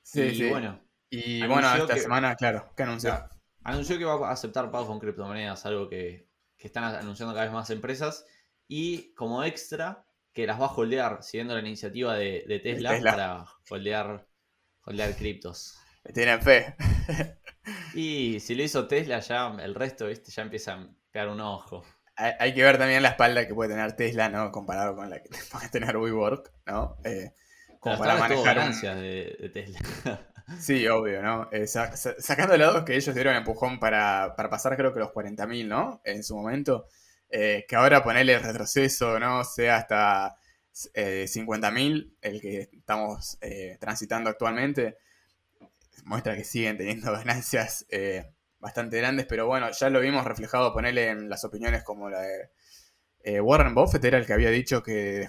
Sí, 0.02 0.22
y 0.22 0.34
sí. 0.34 0.48
bueno. 0.48 0.80
Y 1.10 1.46
bueno, 1.46 1.74
esta 1.74 1.96
semana, 1.96 2.34
claro, 2.36 2.72
¿qué 2.76 2.82
anunció? 2.82 3.28
Anunció 3.64 3.98
que 3.98 4.04
va 4.04 4.28
a 4.28 4.32
aceptar 4.32 4.70
pagos 4.70 4.88
con 4.88 4.98
criptomonedas, 4.98 5.64
algo 5.66 5.88
que, 5.88 6.28
están 6.58 6.84
anunciando 6.84 7.34
cada 7.34 7.46
vez 7.46 7.54
más 7.54 7.70
empresas. 7.70 8.24
Y 8.66 9.14
como 9.14 9.42
extra, 9.44 10.04
que 10.32 10.46
las 10.46 10.60
va 10.60 10.66
a 10.66 10.72
holdear, 10.74 11.22
siguiendo 11.22 11.54
la 11.54 11.60
iniciativa 11.60 12.14
de, 12.14 12.60
Tesla, 12.62 12.90
Tesla, 12.90 13.10
para 13.10 13.44
holdear, 13.70 14.27
holdear 14.88 15.14
criptos. 15.14 15.78
Tienen 16.14 16.40
fe. 16.40 16.74
y 17.94 18.40
si 18.40 18.54
lo 18.54 18.62
hizo 18.62 18.88
Tesla, 18.88 19.20
ya 19.20 19.54
el 19.60 19.74
resto, 19.74 20.06
¿viste? 20.06 20.30
Ya 20.30 20.42
empieza 20.42 20.74
a 20.74 20.88
pegar 21.12 21.28
un 21.28 21.40
ojo. 21.40 21.84
Hay, 22.16 22.52
que 22.52 22.64
ver 22.64 22.78
también 22.78 23.02
la 23.02 23.10
espalda 23.10 23.46
que 23.46 23.54
puede 23.54 23.70
tener 23.70 23.92
Tesla, 23.92 24.28
¿no? 24.28 24.50
Comparado 24.50 24.96
con 24.96 25.08
la 25.08 25.22
que 25.22 25.28
puede 25.52 25.68
tener 25.68 25.96
WeWork, 25.96 26.50
¿no? 26.66 26.96
Eh, 27.04 27.32
como 27.78 27.98
para 27.98 28.16
manejar. 28.16 28.58
Un... 28.58 29.00
de, 29.00 29.50
Tesla. 29.52 29.78
sí, 30.58 30.88
obvio, 30.88 31.22
¿no? 31.22 31.48
Eh, 31.52 31.66
sacando 31.68 32.52
de 32.52 32.58
lado 32.58 32.84
que 32.84 32.96
ellos 32.96 33.14
dieron 33.14 33.36
empujón 33.36 33.78
para, 33.78 34.34
pasar, 34.36 34.76
creo 34.76 34.92
que 34.92 35.00
los 35.00 35.10
40.000, 35.10 35.66
¿no? 35.66 36.00
En 36.04 36.24
su 36.24 36.36
momento. 36.36 36.86
Eh, 37.30 37.66
que 37.68 37.76
ahora 37.76 38.02
ponerle 38.02 38.38
retroceso, 38.38 39.20
¿no? 39.20 39.44
Sea 39.44 39.76
hasta 39.76 40.37
50.000, 40.94 42.16
el 42.20 42.40
que 42.40 42.68
estamos 42.72 43.38
transitando 43.80 44.30
actualmente 44.30 44.96
muestra 46.04 46.34
que 46.34 46.44
siguen 46.44 46.76
teniendo 46.76 47.12
ganancias 47.12 47.86
eh, 47.90 48.30
bastante 48.58 48.98
grandes, 48.98 49.26
pero 49.26 49.46
bueno, 49.46 49.70
ya 49.70 49.90
lo 49.90 50.00
vimos 50.00 50.24
reflejado, 50.24 50.72
ponerle 50.72 51.08
en 51.08 51.28
las 51.28 51.44
opiniones 51.44 51.84
como 51.84 52.10
la 52.10 52.20
de 52.20 52.50
eh, 53.22 53.40
Warren 53.40 53.74
Buffett, 53.74 54.04
era 54.04 54.18
el 54.18 54.26
que 54.26 54.32
había 54.32 54.50
dicho 54.50 54.82
que 54.82 55.28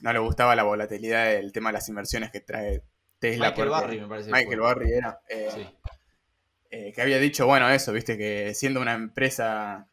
no 0.00 0.12
le 0.12 0.18
gustaba 0.18 0.56
la 0.56 0.62
volatilidad 0.62 1.26
del 1.26 1.52
tema 1.52 1.68
de 1.68 1.74
las 1.74 1.88
inversiones 1.88 2.30
que 2.30 2.40
trae 2.40 2.82
Tesla. 3.18 3.50
Michael 3.50 3.68
Barry, 3.68 4.00
me 4.00 4.08
parece. 4.08 4.30
Michael 4.30 4.60
Barry 4.60 4.92
era. 4.92 5.20
Eh, 5.28 6.92
que 6.94 7.02
había 7.02 7.18
dicho, 7.18 7.46
bueno, 7.46 7.68
eso, 7.68 7.92
viste, 7.92 8.16
que 8.16 8.54
siendo 8.54 8.80
una 8.80 8.94
empresa 8.94 9.90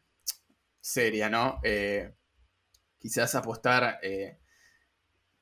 seria, 0.80 1.28
¿no? 1.28 1.60
quizás 2.98 3.34
apostar 3.34 3.98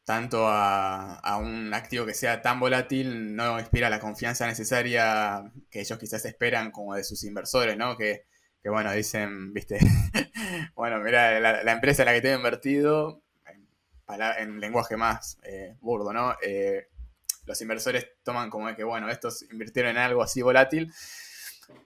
tanto 0.09 0.49
a, 0.49 1.37
un 1.39 1.75
activo 1.75 2.07
que 2.07 2.15
sea 2.15 2.41
tan 2.41 2.59
volátil 2.59 3.37
no 3.37 3.61
inspira 3.61 3.91
la 3.91 4.01
confianza 4.01 4.47
necesaria 4.47 5.53
que 5.71 5.81
ellos 5.81 5.99
quizás 5.99 6.25
esperan 6.25 6.71
como 6.71 6.95
de 6.95 7.05
sus 7.05 7.25
inversores, 7.25 7.77
¿no? 7.77 7.95
Que, 7.95 8.25
bueno, 8.65 8.91
dicen, 8.91 9.53
viste, 9.53 9.79
bueno, 10.75 10.99
mira, 11.01 11.39
la, 11.41 11.73
empresa 11.73 12.05
en 12.05 12.07
la 12.07 12.15
que 12.15 12.23
tengo 12.23 12.37
invertido, 12.37 13.21
en, 14.39 14.59
lenguaje 14.59 14.97
más 14.97 15.37
eh, 15.43 15.77
burdo, 15.83 16.11
¿no? 16.15 16.35
Eh, 16.43 16.89
los 17.45 17.61
inversores 17.61 18.09
toman 18.23 18.49
como 18.49 18.69
de 18.69 18.77
que, 18.77 18.85
bueno, 18.85 19.11
estos 19.11 19.43
invirtieron 19.53 19.91
en 19.91 19.99
algo 19.99 20.23
así 20.23 20.41
volátil, 20.41 20.91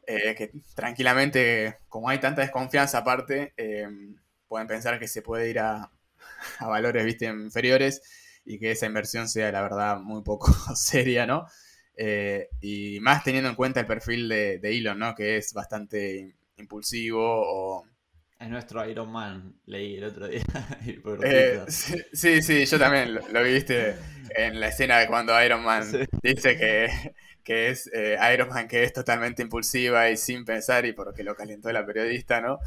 eh, 0.06 0.36
que 0.36 0.52
tranquilamente, 0.76 1.78
como 1.88 2.08
hay 2.08 2.18
tanta 2.20 2.42
desconfianza 2.42 2.98
aparte, 2.98 3.52
pueden 4.46 4.68
pensar 4.68 5.00
que 5.00 5.08
se 5.08 5.22
puede 5.22 5.50
ir 5.50 5.58
a, 5.58 5.90
a 6.58 6.66
valores, 6.66 7.04
viste, 7.04 7.26
inferiores 7.26 8.02
y 8.44 8.58
que 8.58 8.72
esa 8.72 8.86
inversión 8.86 9.28
sea, 9.28 9.52
la 9.52 9.62
verdad, 9.62 10.00
muy 10.00 10.22
poco 10.22 10.52
seria, 10.74 11.26
¿no? 11.26 11.46
Eh, 11.96 12.48
y 12.60 13.00
más 13.00 13.22
teniendo 13.22 13.50
en 13.50 13.54
cuenta 13.54 13.80
el 13.80 13.86
perfil 13.86 14.28
de, 14.28 14.60
Elon, 14.62 14.98
¿no? 14.98 15.14
Que 15.14 15.36
es 15.36 15.52
bastante 15.52 16.34
impulsivo 16.56 17.20
o... 17.22 17.86
Es 18.40 18.48
nuestro 18.48 18.84
Iron 18.88 19.12
Man, 19.12 19.54
leí 19.66 19.96
el 19.96 20.04
otro 20.04 20.26
día. 20.26 20.42
Eh, 21.24 21.64
sí, 21.68 22.42
sí, 22.42 22.66
yo 22.66 22.78
también 22.78 23.14
lo, 23.14 23.42
viste 23.44 23.94
en 24.36 24.58
la 24.58 24.68
escena 24.68 24.98
de 24.98 25.06
cuando 25.06 25.40
Iron 25.44 25.62
Man 25.62 25.84
dice 26.22 26.56
que, 27.44 27.70
es 27.70 27.88
eh, 27.92 28.18
Iron 28.34 28.48
Man 28.48 28.66
que 28.66 28.82
es 28.82 28.92
totalmente 28.92 29.42
impulsiva 29.42 30.10
y 30.10 30.16
sin 30.16 30.44
pensar 30.44 30.86
y 30.86 30.92
porque 30.92 31.22
lo 31.22 31.36
calentó 31.36 31.70
la 31.70 31.86
periodista, 31.86 32.40
¿no? 32.40 32.58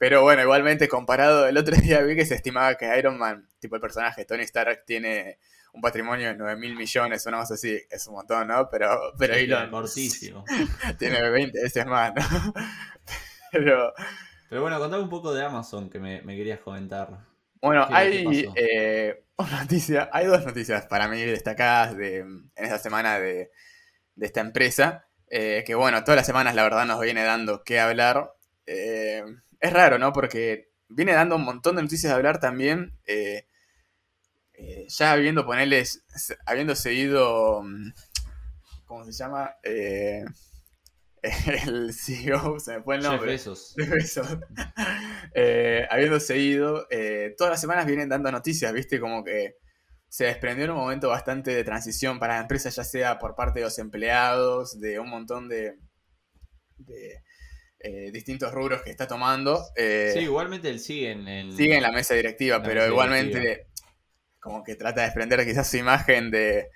Pero 0.00 0.22
bueno, 0.22 0.40
igualmente 0.40 0.88
comparado, 0.88 1.46
el 1.46 1.58
otro 1.58 1.76
día 1.76 2.00
vi 2.00 2.16
que 2.16 2.24
se 2.24 2.34
estimaba 2.34 2.74
que 2.76 2.98
Iron 2.98 3.18
Man, 3.18 3.46
tipo 3.58 3.74
el 3.74 3.82
personaje 3.82 4.24
Tony 4.24 4.44
Stark, 4.44 4.84
tiene 4.86 5.38
un 5.74 5.82
patrimonio 5.82 6.28
de 6.28 6.36
9 6.36 6.56
mil 6.56 6.74
millones, 6.74 7.26
una 7.26 7.40
cosa 7.40 7.52
así, 7.52 7.78
es 7.90 8.06
un 8.06 8.14
montón, 8.14 8.48
¿no? 8.48 8.66
Pero, 8.70 9.12
pero 9.18 9.34
Elon 9.34 9.70
tiene 10.98 11.28
20 11.28 11.62
veces 11.62 11.84
más, 11.84 12.14
¿no? 12.14 12.22
pero, 13.52 13.92
pero 14.48 14.62
bueno, 14.62 14.78
contame 14.78 15.02
un 15.02 15.10
poco 15.10 15.34
de 15.34 15.44
Amazon 15.44 15.90
que 15.90 15.98
me, 15.98 16.22
querías 16.24 16.60
comentar. 16.60 17.18
Bueno, 17.60 17.86
hay 17.90 18.48
eh, 18.54 19.22
una 19.36 19.60
noticia, 19.64 20.08
hay 20.14 20.24
dos 20.24 20.46
noticias 20.46 20.86
para 20.86 21.08
mí 21.08 21.20
destacadas 21.20 21.94
de, 21.94 22.20
en 22.20 22.50
esta 22.56 22.78
semana 22.78 23.20
de, 23.20 23.50
de 24.14 24.26
esta 24.26 24.40
empresa, 24.40 25.08
eh, 25.28 25.62
que 25.66 25.74
bueno, 25.74 26.02
todas 26.04 26.16
las 26.16 26.26
semanas 26.26 26.54
la 26.54 26.62
verdad 26.62 26.86
nos 26.86 27.02
viene 27.02 27.22
dando 27.22 27.64
qué 27.64 27.80
hablar. 27.80 28.32
Eh, 28.64 29.22
es 29.60 29.72
raro, 29.72 29.98
¿no? 29.98 30.12
Porque 30.12 30.72
viene 30.88 31.12
dando 31.12 31.36
un 31.36 31.44
montón 31.44 31.76
de 31.76 31.82
noticias 31.82 32.10
de 32.10 32.16
hablar 32.16 32.40
también. 32.40 32.98
Eh, 33.06 33.46
eh, 34.54 34.86
ya 34.88 35.12
habiendo 35.12 35.46
ponerles, 35.46 36.04
habiendo 36.46 36.74
seguido, 36.74 37.62
mm, 37.62 37.92
¿cómo 38.84 39.04
se 39.04 39.12
llama? 39.12 39.54
Eh, 39.62 40.24
el 41.66 41.94
CEO, 41.94 42.58
se 42.58 42.78
me 42.78 42.82
fue 42.82 42.96
el 42.96 43.02
nombre. 43.02 43.32
Besos. 43.32 43.76
habiendo 45.90 46.20
seguido, 46.20 46.86
todas 47.36 47.50
las 47.50 47.60
semanas 47.60 47.86
vienen 47.86 48.08
dando 48.08 48.32
noticias, 48.32 48.72
¿viste? 48.72 48.98
Como 48.98 49.22
que 49.22 49.56
se 50.08 50.24
desprendió 50.24 50.64
en 50.64 50.72
un 50.72 50.78
momento 50.78 51.08
bastante 51.08 51.54
de 51.54 51.62
transición 51.62 52.18
para 52.18 52.34
la 52.34 52.42
empresa, 52.42 52.70
ya 52.70 52.84
sea 52.84 53.18
por 53.18 53.36
parte 53.36 53.60
de 53.60 53.66
los 53.66 53.78
empleados, 53.78 54.80
de 54.80 54.98
un 54.98 55.08
montón 55.08 55.48
de, 55.48 55.76
de 56.78 57.22
eh, 57.82 58.10
distintos 58.12 58.52
rubros 58.52 58.82
que 58.82 58.90
está 58.90 59.06
tomando. 59.06 59.64
Eh, 59.74 60.10
sí, 60.12 60.20
igualmente 60.20 60.68
él 60.68 60.80
sigue 60.80 61.12
en, 61.12 61.56
sigue 61.56 61.76
en 61.76 61.82
la 61.82 61.92
mesa 61.92 62.14
directiva, 62.14 62.62
pero 62.62 62.86
igualmente 62.86 63.68
como 64.38 64.62
que 64.62 64.74
trata 64.74 65.00
de 65.00 65.06
desprender 65.06 65.44
quizás 65.46 65.68
su 65.68 65.76
imagen 65.76 66.30
de, 66.30 66.68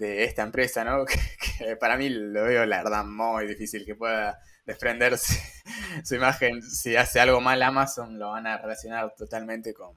esta 0.00 0.42
empresa, 0.42 0.84
¿no? 0.84 1.04
Que, 1.58 1.76
para 1.76 1.96
mí 1.96 2.08
lo 2.08 2.44
veo 2.44 2.66
la 2.66 2.82
verdad 2.82 3.04
muy 3.04 3.46
difícil 3.46 3.84
que 3.84 3.94
pueda 3.94 4.38
desprenderse 4.66 5.40
su 6.04 6.16
imagen, 6.16 6.62
si 6.62 6.96
hace 6.96 7.20
algo 7.20 7.40
mal 7.40 7.62
Amazon, 7.62 8.18
lo 8.18 8.30
van 8.30 8.46
a 8.46 8.58
relacionar 8.58 9.14
totalmente 9.16 9.72
con, 9.72 9.96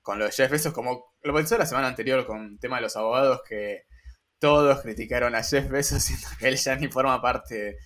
con 0.00 0.18
lo 0.18 0.26
de 0.26 0.32
Jeff 0.32 0.50
Bezos, 0.50 0.72
como 0.72 1.14
lo 1.22 1.34
pensó 1.34 1.58
la 1.58 1.66
semana 1.66 1.88
anterior 1.88 2.26
con 2.26 2.52
el 2.52 2.58
tema 2.58 2.76
de 2.76 2.82
los 2.82 2.96
abogados, 2.96 3.42
que 3.46 3.84
todos 4.38 4.80
criticaron 4.82 5.34
a 5.34 5.42
Jeff 5.42 5.68
Bezos, 5.68 6.02
siendo 6.04 6.28
que 6.38 6.48
él 6.48 6.56
ya 6.56 6.76
ni 6.76 6.88
forma 6.88 7.20
parte, 7.20 7.76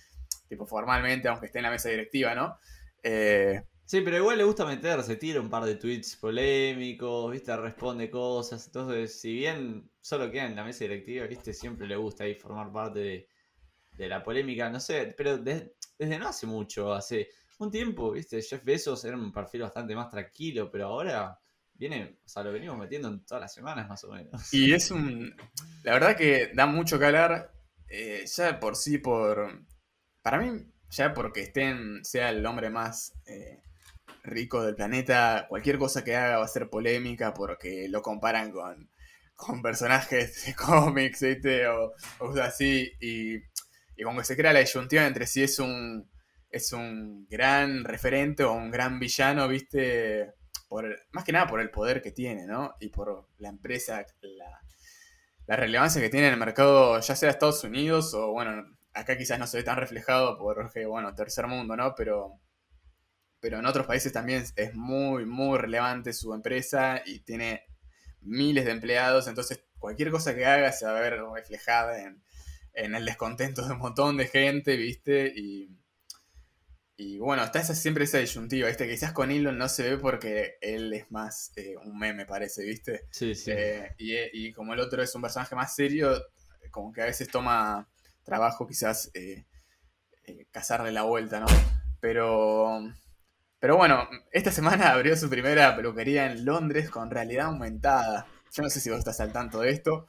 tipo 0.49 0.65
formalmente, 0.65 1.27
aunque 1.29 1.47
esté 1.47 1.59
en 1.59 1.63
la 1.63 1.71
mesa 1.71 1.89
directiva, 1.89 2.35
¿no? 2.35 2.57
Eh, 3.03 3.61
Sí, 3.85 4.01
pero 4.01 4.17
igual 4.17 4.37
le 4.37 4.43
gusta 4.43 4.65
meterse, 4.65 5.15
tira 5.15 5.41
un 5.41 5.49
par 5.49 5.63
de 5.65 5.75
tweets 5.75 6.15
polémicos, 6.17 7.31
viste, 7.31 7.55
responde 7.57 8.09
cosas. 8.11 8.67
Entonces, 8.67 9.19
si 9.19 9.33
bien 9.33 9.89
solo 9.99 10.29
queda 10.29 10.45
en 10.45 10.55
la 10.55 10.63
mesa 10.63 10.83
directiva, 10.83 11.25
viste, 11.25 11.53
siempre 11.53 11.87
le 11.87 11.95
gusta 11.95 12.23
ahí 12.23 12.35
formar 12.35 12.71
parte 12.71 12.99
de, 12.99 13.27
de 13.97 14.09
la 14.09 14.23
polémica. 14.23 14.69
No 14.69 14.79
sé, 14.79 15.13
pero 15.17 15.37
de- 15.37 15.75
desde 15.97 16.19
no 16.19 16.27
hace 16.29 16.47
mucho, 16.47 16.93
hace 16.93 17.29
un 17.59 17.71
tiempo, 17.71 18.11
viste, 18.11 18.41
Jeff 18.41 18.63
Bezos 18.63 19.03
era 19.05 19.17
un 19.17 19.31
perfil 19.31 19.61
bastante 19.63 19.95
más 19.95 20.09
tranquilo, 20.09 20.69
pero 20.71 20.87
ahora 20.87 21.39
viene, 21.73 22.19
o 22.25 22.29
sea, 22.29 22.43
lo 22.43 22.51
venimos 22.53 22.77
metiendo 22.77 23.07
en 23.09 23.25
todas 23.25 23.41
las 23.41 23.53
semanas 23.53 23.89
más 23.89 24.03
o 24.05 24.11
menos. 24.11 24.41
Y 24.53 24.73
es 24.73 24.91
un. 24.91 25.35
La 25.83 25.93
verdad 25.93 26.15
que 26.17 26.51
da 26.53 26.65
mucho 26.65 26.99
que 26.99 27.05
hablar. 27.05 27.51
eh, 27.89 28.25
ya 28.35 28.59
por 28.59 28.75
sí, 28.75 28.97
por. 28.99 29.63
Para 30.29 30.43
mí, 30.43 30.63
ya 30.91 31.11
porque 31.15 31.41
estén, 31.41 32.05
sea 32.05 32.29
el 32.29 32.45
hombre 32.45 32.69
más 32.69 33.15
eh, 33.25 33.63
rico 34.21 34.63
del 34.63 34.75
planeta, 34.75 35.47
cualquier 35.49 35.79
cosa 35.79 36.03
que 36.03 36.15
haga 36.15 36.37
va 36.37 36.45
a 36.45 36.47
ser 36.47 36.69
polémica 36.69 37.33
porque 37.33 37.87
lo 37.89 38.03
comparan 38.03 38.51
con, 38.51 38.91
con 39.35 39.63
personajes 39.63 40.45
de 40.45 40.53
cómics, 40.67 41.21
¿viste? 41.21 41.65
O, 41.67 41.93
cosas 42.19 42.49
así. 42.49 42.91
Y, 42.99 43.37
y 43.97 44.03
como 44.03 44.19
que 44.19 44.25
se 44.25 44.37
crea 44.37 44.53
la 44.53 44.59
disyuntiva 44.59 45.07
entre 45.07 45.25
si 45.25 45.41
es 45.41 45.57
un. 45.57 46.07
Es 46.51 46.73
un 46.73 47.25
gran 47.27 47.83
referente 47.83 48.43
o 48.43 48.51
un 48.51 48.69
gran 48.69 48.99
villano, 48.99 49.47
¿viste? 49.47 50.35
Por, 50.67 50.95
más 51.09 51.23
que 51.23 51.31
nada 51.31 51.47
por 51.47 51.59
el 51.59 51.71
poder 51.71 52.03
que 52.03 52.11
tiene, 52.11 52.45
¿no? 52.45 52.75
Y 52.79 52.89
por 52.89 53.29
la 53.39 53.49
empresa, 53.49 54.05
la, 55.47 55.57
relevancia 55.57 55.99
que 55.99 56.09
tiene 56.09 56.27
en 56.27 56.33
el 56.33 56.39
mercado, 56.39 56.99
ya 56.99 57.15
sea 57.15 57.31
Estados 57.31 57.63
Unidos 57.63 58.13
o, 58.13 58.31
bueno, 58.31 58.63
acá 58.99 59.17
quizás 59.17 59.39
no 59.39 59.47
se 59.47 59.57
ve 59.57 59.63
tan 59.63 59.77
reflejado 59.77 60.37
porque, 60.37 60.85
bueno, 60.85 61.13
tercer 61.15 61.47
mundo, 61.47 61.75
¿no? 61.75 61.95
Pero, 61.95 62.39
pero 63.39 63.59
en 63.59 63.65
otros 63.65 63.87
países 63.87 64.13
también 64.13 64.43
es 64.55 64.75
muy, 64.75 65.25
muy 65.25 65.57
relevante 65.57 66.13
su 66.13 66.33
empresa 66.33 67.01
y 67.05 67.19
tiene 67.21 67.63
miles 68.21 68.65
de 68.65 68.71
empleados, 68.71 69.27
entonces 69.27 69.63
cualquier 69.77 70.11
cosa 70.11 70.35
que 70.35 70.45
haga 70.45 70.71
se 70.71 70.85
va 70.85 70.97
a 70.97 71.01
ver 71.01 71.19
reflejada 71.33 72.01
en, 72.01 72.21
en 72.73 72.95
el 72.95 73.05
descontento 73.05 73.65
de 73.65 73.73
un 73.73 73.79
montón 73.79 74.17
de 74.17 74.27
gente, 74.27 74.75
¿viste? 74.75 75.31
Y, 75.35 75.69
y 76.97 77.17
bueno, 77.17 77.43
está 77.43 77.59
esa, 77.61 77.75
siempre 77.75 78.03
esa 78.03 78.17
disyuntiva, 78.17 78.67
¿viste? 78.67 78.89
Quizás 78.89 79.13
con 79.13 79.31
Elon 79.31 79.57
no 79.57 79.69
se 79.69 79.89
ve 79.89 79.97
porque 79.97 80.57
él 80.61 80.93
es 80.93 81.09
más 81.11 81.53
eh, 81.55 81.75
un 81.77 81.97
meme, 81.97 82.25
parece, 82.25 82.65
¿viste? 82.65 83.07
Sí, 83.11 83.35
sí. 83.35 83.51
Eh, 83.51 83.95
y, 83.97 84.47
y 84.47 84.53
como 84.53 84.73
el 84.73 84.81
otro 84.81 85.01
es 85.01 85.15
un 85.15 85.21
personaje 85.21 85.55
más 85.55 85.73
serio, 85.73 86.21
como 86.71 86.91
que 86.91 87.01
a 87.01 87.05
veces 87.05 87.29
toma 87.29 87.87
trabajo 88.29 88.67
quizás 88.67 89.09
eh, 89.15 89.45
eh, 90.25 90.47
cazarle 90.51 90.91
la 90.91 91.01
vuelta, 91.01 91.39
¿no? 91.39 91.47
Pero, 91.99 92.79
pero 93.59 93.75
bueno, 93.75 94.07
esta 94.31 94.51
semana 94.51 94.91
abrió 94.93 95.17
su 95.17 95.29
primera 95.29 95.75
peluquería 95.75 96.31
en 96.31 96.45
Londres 96.45 96.89
con 96.89 97.09
realidad 97.09 97.47
aumentada. 97.47 98.27
Yo 98.53 98.63
no 98.63 98.69
sé 98.69 98.79
si 98.79 98.89
vos 98.89 98.99
estás 98.99 99.19
al 99.19 99.33
tanto 99.33 99.61
de 99.61 99.71
esto. 99.71 100.07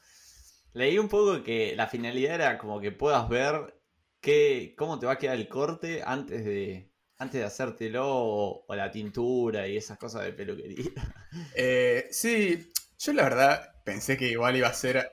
Leí 0.74 0.98
un 0.98 1.08
poco 1.08 1.42
que 1.42 1.74
la 1.74 1.88
finalidad 1.88 2.34
era 2.34 2.58
como 2.58 2.80
que 2.80 2.92
puedas 2.92 3.28
ver 3.28 3.80
qué, 4.20 4.74
cómo 4.76 4.98
te 4.98 5.06
va 5.06 5.12
a 5.12 5.18
quedar 5.18 5.36
el 5.36 5.48
corte 5.48 6.02
antes 6.04 6.44
de, 6.44 6.92
antes 7.18 7.40
de 7.40 7.46
hacértelo 7.46 8.06
o, 8.06 8.64
o 8.68 8.74
la 8.74 8.90
tintura 8.90 9.66
y 9.66 9.76
esas 9.76 9.98
cosas 9.98 10.24
de 10.24 10.32
peluquería. 10.32 10.90
Eh, 11.54 12.08
sí, 12.10 12.72
yo 12.98 13.12
la 13.12 13.22
verdad 13.22 13.82
pensé 13.84 14.16
que 14.16 14.28
igual 14.28 14.56
iba 14.56 14.68
a 14.68 14.74
ser... 14.74 15.10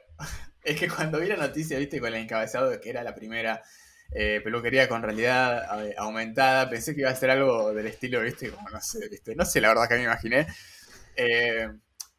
Es 0.68 0.78
que 0.78 0.90
cuando 0.90 1.22
vi 1.22 1.28
la 1.28 1.38
noticia, 1.38 1.80
viste, 1.80 2.02
con 2.02 2.10
el 2.10 2.16
encabezado 2.16 2.70
de 2.70 2.82
que 2.82 2.90
era 2.90 3.02
la 3.02 3.16
primera 3.16 3.64
eh, 4.12 4.42
peluquería 4.44 4.90
con 4.90 5.02
realidad 5.02 5.86
eh, 5.86 5.96
aumentada, 5.98 6.70
pensé 6.70 6.94
que 6.94 7.02
iba 7.02 7.10
a 7.10 7.16
ser 7.16 7.30
algo 7.30 7.74
del 7.74 7.88
estilo, 7.88 8.20
viste, 8.22 8.52
como 8.52 8.70
no 8.70 8.82
sé, 8.82 9.08
viste, 9.08 9.34
no 9.34 9.46
sé 9.46 9.62
la 9.62 9.70
verdad 9.70 9.88
que 9.88 9.96
me 9.96 10.04
imaginé. 10.04 10.46
Eh, 11.16 11.70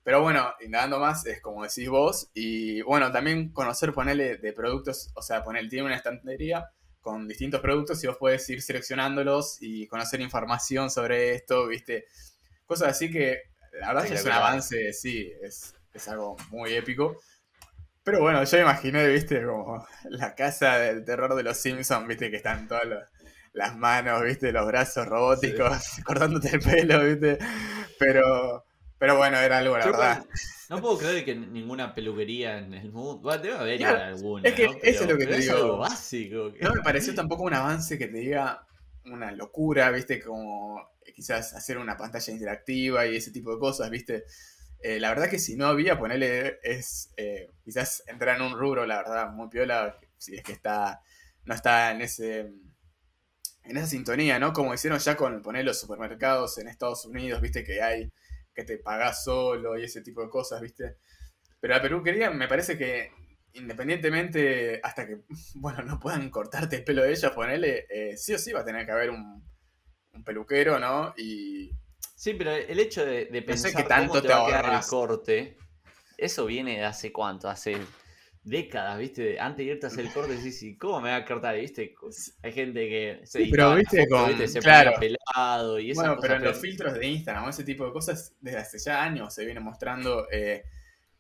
pero 0.03 0.23
bueno, 0.23 0.55
indagando 0.65 0.99
más, 0.99 1.27
es 1.27 1.43
como 1.43 1.63
decís 1.63 1.91
vos, 1.91 2.31
y 2.33 2.81
bueno, 2.81 3.13
también 3.13 3.53
conocer, 3.53 3.93
ponerle 3.93 4.39
de 4.39 4.53
productos, 4.55 5.11
o 5.15 5.21
sea, 5.21 5.45
poner, 5.45 5.69
tiene 5.69 5.85
una 5.85 5.97
estantería 5.97 6.71
con 7.03 7.29
distintos 7.29 7.61
productos 7.61 8.03
y 8.03 8.07
vos 8.07 8.17
podés 8.17 8.49
ir 8.49 8.63
seleccionándolos 8.63 9.59
y 9.61 9.87
conocer 9.89 10.23
información 10.23 10.89
sobre 10.91 11.35
esto, 11.35 11.67
viste, 11.67 12.07
cosas 12.65 12.89
así 12.89 13.11
que 13.11 13.43
la 13.79 13.93
verdad 13.93 14.09
que 14.09 14.15
es 14.15 14.25
un 14.25 14.33
avance, 14.33 14.95
sí, 14.95 15.31
es, 15.43 15.75
es 15.93 16.09
algo 16.09 16.35
muy 16.49 16.73
épico. 16.73 17.21
Pero 18.11 18.21
bueno, 18.23 18.43
yo 18.45 18.57
me 18.57 18.63
imaginé, 18.63 19.07
viste, 19.09 19.45
como 19.45 19.87
la 20.05 20.35
casa 20.35 20.79
del 20.79 21.05
terror 21.05 21.35
de 21.35 21.43
los 21.43 21.59
Simpsons, 21.59 22.07
viste, 22.09 22.31
que 22.31 22.37
están 22.39 22.67
todas 22.69 22.85
los- 22.87 23.05
las 23.53 23.77
manos, 23.77 24.23
viste, 24.23 24.53
los 24.53 24.67
brazos 24.67 25.07
robóticos, 25.07 25.77
cortándote 26.05 26.49
el 26.57 26.61
pelo, 26.61 27.05
viste. 27.05 27.39
Pero, 27.99 28.65
pero 28.99 29.17
bueno, 29.17 29.39
era 29.39 29.59
algo, 29.59 29.77
la 29.77 29.85
Yo 29.85 29.93
verdad. 29.93 30.27
no 30.71 30.81
puedo 30.81 30.99
creer 30.99 31.25
que 31.25 31.35
ninguna 31.35 31.95
peluquería 31.95 32.59
en 32.59 32.75
el 32.75 32.93
mundo. 32.93 33.21
Bueno, 33.23 33.43
debe 33.43 33.57
haber 33.57 33.79
Claro, 33.79 34.01
alguna. 34.05 34.49
es 34.49 34.55
que 34.55 34.67
¿no? 34.67 34.73
eso 34.83 35.05
es 35.05 35.11
lo 35.11 35.19
que 35.19 35.27
te 35.27 35.37
es 35.37 35.41
digo. 35.47 35.57
algo 35.57 35.79
básico. 35.79 36.53
No 36.61 36.75
me 36.75 36.83
pareció 36.83 37.15
tampoco 37.15 37.45
un 37.45 37.55
avance 37.55 37.99
que 37.99 38.09
te 38.09 38.19
diga 38.19 38.67
una 39.07 39.33
locura, 39.33 39.91
viste, 39.91 40.21
como 40.23 40.81
quizás 41.15 41.55
hacer 41.55 41.79
una 41.79 41.97
pantalla 41.97 42.33
interactiva 42.33 43.07
y 43.07 43.17
ese 43.17 43.31
tipo 43.31 43.53
de 43.53 43.59
cosas, 43.59 43.91
viste. 43.91 44.25
Eh, 44.81 45.01
la 45.01 45.09
verdad 45.09 45.29
que 45.29 45.39
si 45.39 45.57
no 45.57 45.67
había, 45.67 45.99
ponerle 45.99 46.61
es 46.63 47.13
eh, 47.17 47.51
quizás 47.65 48.05
entrar 48.07 48.37
en 48.37 48.43
un 48.43 48.59
rubro, 48.59 48.87
la 48.87 48.99
verdad, 48.99 49.31
muy 49.31 49.49
piola, 49.49 49.99
si 50.17 50.37
es 50.37 50.43
que 50.43 50.53
está, 50.53 51.01
no 51.45 51.55
está 51.55 51.91
en 51.91 52.03
ese 52.03 52.53
en 53.65 53.77
esa 53.77 53.87
sintonía, 53.87 54.39
¿no? 54.39 54.53
Como 54.53 54.73
hicieron 54.73 54.99
ya 54.99 55.17
con 55.17 55.43
poner 55.43 55.65
los 55.65 55.79
supermercados 55.79 56.59
en 56.59 56.69
Estados 56.69 57.05
Unidos, 57.05 57.41
viste 57.41 57.65
que 57.65 57.83
hay 57.83 58.11
que 58.55 58.65
te 58.65 58.79
pagás 58.79 59.25
solo 59.25 59.79
y 59.79 59.85
ese 59.85 60.01
tipo 60.03 60.23
de 60.23 60.31
cosas, 60.31 60.61
viste. 60.61 60.97
Pero 61.61 61.75
la 61.75 61.83
peluquería 61.83 62.31
me 62.31 62.49
parece 62.49 62.79
que 62.79 63.13
independientemente, 63.53 64.81
hasta 64.83 65.07
que, 65.07 65.19
bueno, 65.57 65.83
no 65.83 65.99
puedan 66.01 66.31
cortarte 66.31 66.77
el 66.77 66.85
pelo 66.85 67.03
de 67.03 67.13
ellos, 67.13 67.33
ponerle, 67.33 67.87
eh, 67.91 68.17
sí 68.17 68.35
o 68.35 68.39
sí 68.39 68.53
va 68.53 68.61
a 68.61 68.65
tener 68.65 68.87
que 68.87 68.93
haber 68.93 69.11
un 69.11 69.43
peluquero, 70.25 70.79
¿no? 70.79 71.15
Y 71.17 71.71
Sí, 72.19 72.35
pero 72.35 72.51
el 72.53 72.81
hecho 72.81 73.07
de, 73.07 73.27
de 73.27 73.43
sé 73.57 73.69
pensar 73.69 73.75
qué 73.75 73.85
tanto 73.85 74.13
cómo 74.13 74.21
te, 74.21 74.27
te 74.27 74.35
va 74.35 74.39
a 74.41 74.45
quedar 74.45 74.75
el 74.75 74.85
corte, 74.87 75.57
eso 76.17 76.47
viene 76.47 76.79
de 76.79 76.85
hace 76.85 77.13
cuánto, 77.13 77.49
hace 77.49 77.79
décadas, 78.43 78.99
¿viste? 78.99 79.39
Antes 79.39 79.67
de 79.67 79.73
irte 79.73 79.87
a 79.87 79.89
hacer 79.89 80.07
el 80.07 80.13
corte, 80.13 80.35
decís, 80.35 80.61
¿y 80.65 80.77
cómo 80.77 81.01
me 81.01 81.11
va 81.11 81.17
a 81.17 81.25
cortar? 81.25 81.57
¿Viste? 81.57 81.95
Hay 82.43 82.53
gente 82.53 82.89
que 82.89 83.21
se 83.27 83.45
Sí, 83.45 83.51
pero 83.51 83.75
viste 83.75 84.07
foto, 84.07 84.09
con- 84.09 84.31
¿viste? 84.31 84.49
Se 84.49 84.63
claro. 84.63 84.91
ponía 84.91 84.99
pelado 84.99 85.79
y 85.79 85.93
esas 85.93 86.05
bueno, 86.07 86.19
pero 86.21 86.35
en 86.35 86.45
los 86.45 86.59
filtros 86.61 86.95
de 86.95 87.07
Instagram, 87.07 87.45
o 87.45 87.49
ese 87.51 87.65
tipo 87.65 87.85
de 87.87 87.93
cosas, 87.93 88.35
desde 88.41 88.59
hace 88.59 88.79
ya 88.79 89.03
años 89.03 89.33
se 89.35 89.45
viene 89.45 89.61
mostrando 89.61 90.27
eh, 90.31 90.65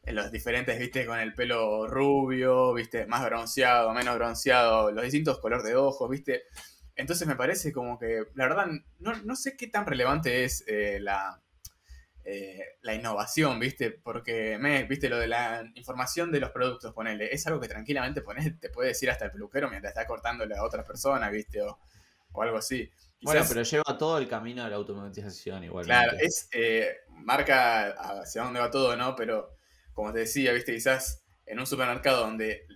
en 0.04 0.14
los 0.16 0.32
diferentes, 0.32 0.78
viste, 0.78 1.06
con 1.06 1.18
el 1.20 1.34
pelo 1.34 1.87
rubio, 1.88 2.74
viste, 2.74 3.06
más 3.06 3.24
bronceado, 3.24 3.92
menos 3.94 4.16
bronceado, 4.16 4.90
los 4.92 5.04
distintos 5.04 5.38
colores 5.40 5.64
de 5.66 5.76
ojos, 5.76 6.08
viste. 6.11 6.44
Entonces 6.98 7.28
me 7.28 7.37
parece 7.37 7.72
como 7.72 7.96
que, 7.96 8.24
la 8.34 8.48
verdad, 8.48 8.66
no, 8.98 9.14
no 9.22 9.37
sé 9.37 9.56
qué 9.56 9.68
tan 9.68 9.87
relevante 9.87 10.42
es 10.44 10.64
eh, 10.66 10.98
la, 11.00 11.40
eh, 12.24 12.61
la 12.82 12.92
innovación, 12.92 13.61
¿viste? 13.61 13.92
Porque, 13.92 14.58
me, 14.58 14.82
¿viste? 14.82 15.08
Lo 15.08 15.16
de 15.16 15.28
la 15.28 15.64
información 15.76 16.32
de 16.32 16.40
los 16.40 16.50
productos, 16.50 16.92
ponele, 16.92 17.32
es 17.32 17.46
algo 17.46 17.61
que 17.61 17.68
tranquilamente 17.68 18.20
ponele, 18.20 18.50
te 18.50 18.68
puede 18.68 18.88
decir 18.88 19.08
hasta 19.11 19.26
el 19.26 19.30
peluquero 19.30 19.70
mientras 19.70 19.92
está 19.92 20.08
cortándole 20.08 20.56
a 20.56 20.64
otra 20.64 20.84
persona, 20.84 21.30
¿viste? 21.30 21.62
O, 21.62 21.78
o 22.32 22.42
algo 22.42 22.58
así. 22.58 22.90
Bueno, 23.22 23.44
pero 23.48 23.62
lleva 23.62 23.96
todo 23.96 24.18
el 24.18 24.28
camino 24.28 24.64
de 24.64 24.70
la 24.70 24.76
automatización 24.76 25.62
igualmente. 25.62 26.04
Claro, 26.04 26.18
es 26.20 26.48
eh, 26.50 26.96
marca 27.11 27.90
hacia 28.22 28.42
dónde 28.42 28.58
va 28.58 28.72
todo, 28.72 28.96
¿no? 28.96 29.14
Pero 29.14 29.56
como 29.92 30.12
te 30.12 30.18
decía, 30.20 30.52
viste, 30.52 30.74
quizás 30.74 31.24
en 31.46 31.61
un 31.61 31.66
supermercado 31.66 32.26
donde 32.26 32.66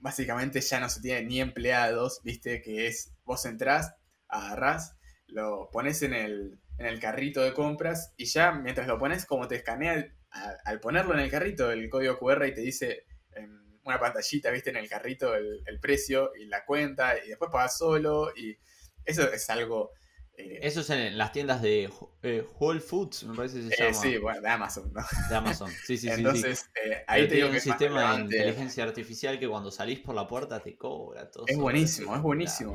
básicamente 0.00 0.60
ya 0.60 0.80
no 0.80 0.90
se 0.90 1.00
tiene 1.00 1.24
ni 1.24 1.40
empleados, 1.40 2.20
viste, 2.22 2.60
que 2.60 2.86
es 2.86 3.13
vos 3.24 3.44
entrás, 3.46 3.94
agarrás, 4.28 4.96
lo 5.26 5.70
pones 5.72 6.02
en 6.02 6.14
el, 6.14 6.60
en 6.78 6.86
el 6.86 7.00
carrito 7.00 7.42
de 7.42 7.52
compras 7.54 8.12
y 8.16 8.26
ya 8.26 8.52
mientras 8.52 8.86
lo 8.86 8.98
pones, 8.98 9.26
como 9.26 9.48
te 9.48 9.56
escanea, 9.56 10.06
a- 10.30 10.56
al 10.64 10.80
ponerlo 10.80 11.14
en 11.14 11.20
el 11.20 11.30
carrito, 11.30 11.70
el 11.70 11.88
código 11.88 12.18
QR 12.18 12.48
y 12.48 12.54
te 12.54 12.60
dice 12.60 13.06
en 13.32 13.80
una 13.84 13.98
pantallita, 14.00 14.50
viste, 14.50 14.70
en 14.70 14.76
el 14.76 14.88
carrito 14.88 15.34
el, 15.34 15.62
el 15.66 15.80
precio 15.80 16.32
y 16.40 16.46
la 16.46 16.64
cuenta 16.64 17.16
y 17.24 17.28
después 17.28 17.50
pagas 17.52 17.76
solo 17.78 18.32
y 18.36 18.56
eso 19.04 19.30
es 19.32 19.48
algo... 19.50 19.92
eh, 20.36 20.60
Eso 20.60 20.80
es 20.80 20.90
en 20.90 21.16
las 21.16 21.30
tiendas 21.30 21.62
de 21.62 21.88
eh, 22.22 22.44
Whole 22.58 22.80
Foods, 22.80 23.22
me 23.22 23.36
parece 23.36 23.58
que 23.58 23.62
se 23.70 23.70
eh, 23.70 23.76
llama. 23.84 24.12
sí, 24.12 24.18
bueno, 24.18 24.40
de 24.40 24.48
Amazon, 24.48 24.92
¿no? 24.92 25.02
De 25.26 25.34
Amazon. 25.34 25.78
Sí, 25.82 25.96
sí, 25.98 26.10
sí. 26.10 26.28
sí. 26.30 26.46
Entonces, 26.46 26.70
eh, 26.84 27.04
Pero 27.12 27.28
ahí 27.28 27.28
te 27.28 27.36
digo 27.36 27.50
un 27.50 27.58
que 27.60 27.62
más 27.66 27.80
sistema 27.80 28.06
de 28.06 28.16
inteligencia 28.16 28.84
artificial 28.84 29.38
que 29.38 29.48
cuando 29.48 29.70
salís 29.70 30.00
por 30.00 30.14
la 30.14 30.26
puerta 30.28 30.62
te 30.62 30.76
cobra 30.76 31.30
todo. 31.30 31.46
Es 31.46 31.56
buenísimo, 31.56 32.14
es 32.14 32.20
espectacular. 32.20 32.70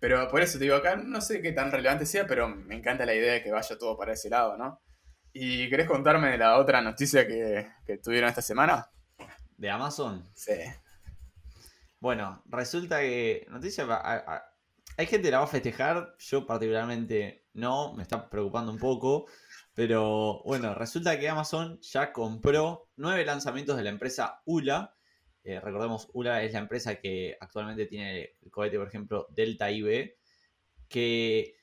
Pero 0.00 0.28
por 0.30 0.40
eso 0.42 0.58
te 0.58 0.64
digo, 0.64 0.76
acá 0.76 0.96
no 0.96 1.20
sé 1.20 1.40
qué 1.42 1.52
tan 1.52 1.70
relevante 1.72 2.06
sea, 2.06 2.26
pero 2.26 2.48
me 2.48 2.76
encanta 2.76 3.04
la 3.06 3.14
idea 3.14 3.32
de 3.34 3.42
que 3.42 3.50
vaya 3.52 3.78
todo 3.78 3.96
para 3.96 4.12
ese 4.12 4.30
lado, 4.30 4.56
¿no? 4.56 4.80
¿Y 5.32 5.68
querés 5.70 5.86
contarme 5.86 6.30
de 6.30 6.38
la 6.38 6.58
otra 6.58 6.80
noticia 6.80 7.26
que, 7.26 7.68
que 7.86 7.98
tuvieron 7.98 8.28
esta 8.28 8.42
semana? 8.42 8.90
¿De 9.56 9.70
Amazon? 9.70 10.24
Sí. 10.34 10.52
Bueno, 12.00 12.42
resulta 12.46 13.00
que. 13.00 13.46
Noticia. 13.50 13.84
a- 13.84 14.16
a- 14.36 14.44
hay 14.96 15.06
gente 15.06 15.28
que 15.28 15.32
la 15.32 15.38
va 15.38 15.44
a 15.44 15.48
festejar. 15.48 16.14
Yo, 16.18 16.46
particularmente, 16.46 17.46
no. 17.54 17.94
Me 17.94 18.02
está 18.02 18.28
preocupando 18.28 18.72
un 18.72 18.78
poco. 18.78 19.26
Pero 19.74 20.42
bueno, 20.44 20.74
resulta 20.74 21.18
que 21.18 21.28
Amazon 21.28 21.78
ya 21.80 22.12
compró 22.12 22.88
nueve 22.96 23.24
lanzamientos 23.24 23.76
de 23.76 23.84
la 23.84 23.90
empresa 23.90 24.42
ULA. 24.44 24.96
Eh, 25.48 25.60
recordemos, 25.60 26.10
ULA 26.12 26.42
es 26.42 26.52
la 26.52 26.58
empresa 26.58 26.96
que 26.96 27.34
actualmente 27.40 27.86
tiene 27.86 28.34
el 28.42 28.50
cohete, 28.50 28.76
por 28.76 28.86
ejemplo, 28.86 29.26
Delta 29.30 29.70
IB. 29.70 30.14
Que. 30.88 31.56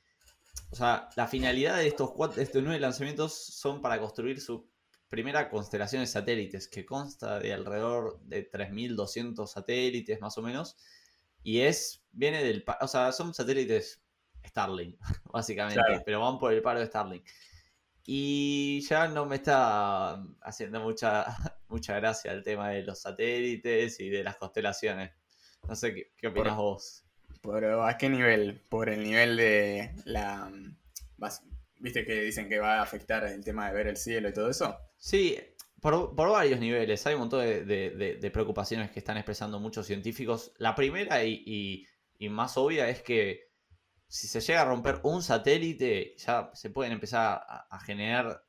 O 0.71 0.75
sea, 0.75 1.07
la 1.15 1.27
finalidad 1.27 1.77
de 1.77 1.87
estos, 1.87 2.09
cuatro, 2.11 2.37
de 2.37 2.43
estos 2.43 2.63
nueve 2.63 2.79
lanzamientos 2.79 3.33
son 3.35 3.83
para 3.83 3.99
construir 3.99 4.41
su 4.41 4.67
primera 5.07 5.51
constelación 5.51 6.01
de 6.01 6.07
satélites, 6.07 6.67
que 6.67 6.83
consta 6.83 7.39
de 7.39 7.53
alrededor 7.53 8.19
de 8.23 8.49
3.200 8.49 9.45
satélites 9.45 10.19
más 10.19 10.35
o 10.39 10.41
menos, 10.41 10.77
y 11.43 11.59
es, 11.59 12.03
viene 12.11 12.43
del, 12.43 12.65
o 12.81 12.87
sea, 12.87 13.11
son 13.11 13.35
satélites 13.35 14.01
Starlink, 14.43 14.97
básicamente, 15.31 15.79
Claro. 15.85 16.01
pero 16.03 16.21
van 16.21 16.39
por 16.39 16.51
el 16.51 16.63
paro 16.63 16.79
de 16.79 16.87
Starlink. 16.87 17.23
Y 18.05 18.81
ya 18.81 19.07
no 19.07 19.25
me 19.25 19.37
está 19.37 20.23
haciendo 20.41 20.79
mucha, 20.81 21.25
mucha 21.69 21.95
gracia 21.95 22.31
el 22.31 22.43
tema 22.43 22.69
de 22.69 22.83
los 22.83 22.99
satélites 23.01 23.99
y 23.99 24.09
de 24.09 24.23
las 24.23 24.37
constelaciones. 24.37 25.11
No 25.67 25.75
sé 25.75 25.93
qué, 25.93 26.11
qué 26.17 26.27
opinas 26.27 26.53
Por- 26.55 26.63
vos. 26.63 27.01
¿Pero 27.41 27.83
a 27.85 27.97
qué 27.97 28.09
nivel? 28.09 28.61
¿Por 28.69 28.89
el 28.89 29.03
nivel 29.03 29.37
de 29.37 29.91
la... 30.05 30.51
vas- 31.17 31.43
¿Viste 31.79 32.03
que 32.05 32.21
dicen 32.21 32.49
que 32.49 32.57
va 32.59 32.79
a 32.79 32.81
afectar 32.81 33.23
el 33.25 33.43
tema 33.43 33.67
de 33.67 33.73
ver 33.75 33.87
el 33.87 33.97
cielo 33.97 34.29
y 34.29 34.33
todo 34.33 34.49
eso? 34.49 34.75
Sí, 34.97 35.37
por, 35.79 36.15
por 36.15 36.29
varios 36.29 36.59
niveles. 36.59 37.05
Hay 37.05 37.13
un 37.13 37.19
montón 37.21 37.41
de, 37.41 37.63
de- 37.65 37.89
de- 37.91 38.15
de 38.15 38.31
preocupaciones 38.31 38.89
que 38.89 38.99
están 38.99 39.17
expresando 39.17 39.59
muchos 39.59 39.85
científicos. 39.85 40.53
La 40.57 40.73
primera 40.73 41.23
y, 41.23 41.43
y- 41.45 41.87
y 42.17 42.29
más 42.29 42.57
obvia 42.57 42.89
es 42.89 43.01
que 43.03 43.51
si 44.07 44.27
se 44.27 44.41
llega 44.41 44.61
a 44.61 44.65
romper 44.65 44.99
un 45.03 45.21
satélite, 45.21 46.15
ya 46.17 46.51
se 46.53 46.69
pueden 46.69 46.93
empezar 46.93 47.41
a, 47.47 47.79
generar 47.79 48.43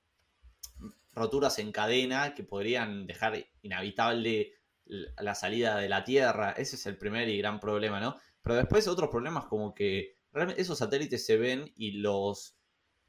roturas 1.13 1.59
en 1.59 1.73
cadena 1.73 2.35
que 2.35 2.45
podrían 2.45 3.07
dejar 3.07 3.47
inhabitable 3.63 4.53
la 4.85 5.35
salida 5.35 5.77
de 5.77 5.89
la 5.89 6.05
Tierra. 6.05 6.53
Ese 6.53 6.77
es 6.77 6.87
el 6.87 6.99
primer 6.99 7.29
y 7.29 7.39
gran 7.39 7.59
problema, 7.59 8.01
¿no? 8.01 8.17
Pero 8.43 8.55
después 8.55 8.87
otros 8.87 9.11
problemas 9.11 9.47
como 9.47 9.75
que 9.75 10.19
esos 10.57 10.79
satélites 10.79 11.25
se 11.25 11.37
ven 11.39 11.73
y 11.77 11.93
los 11.93 12.57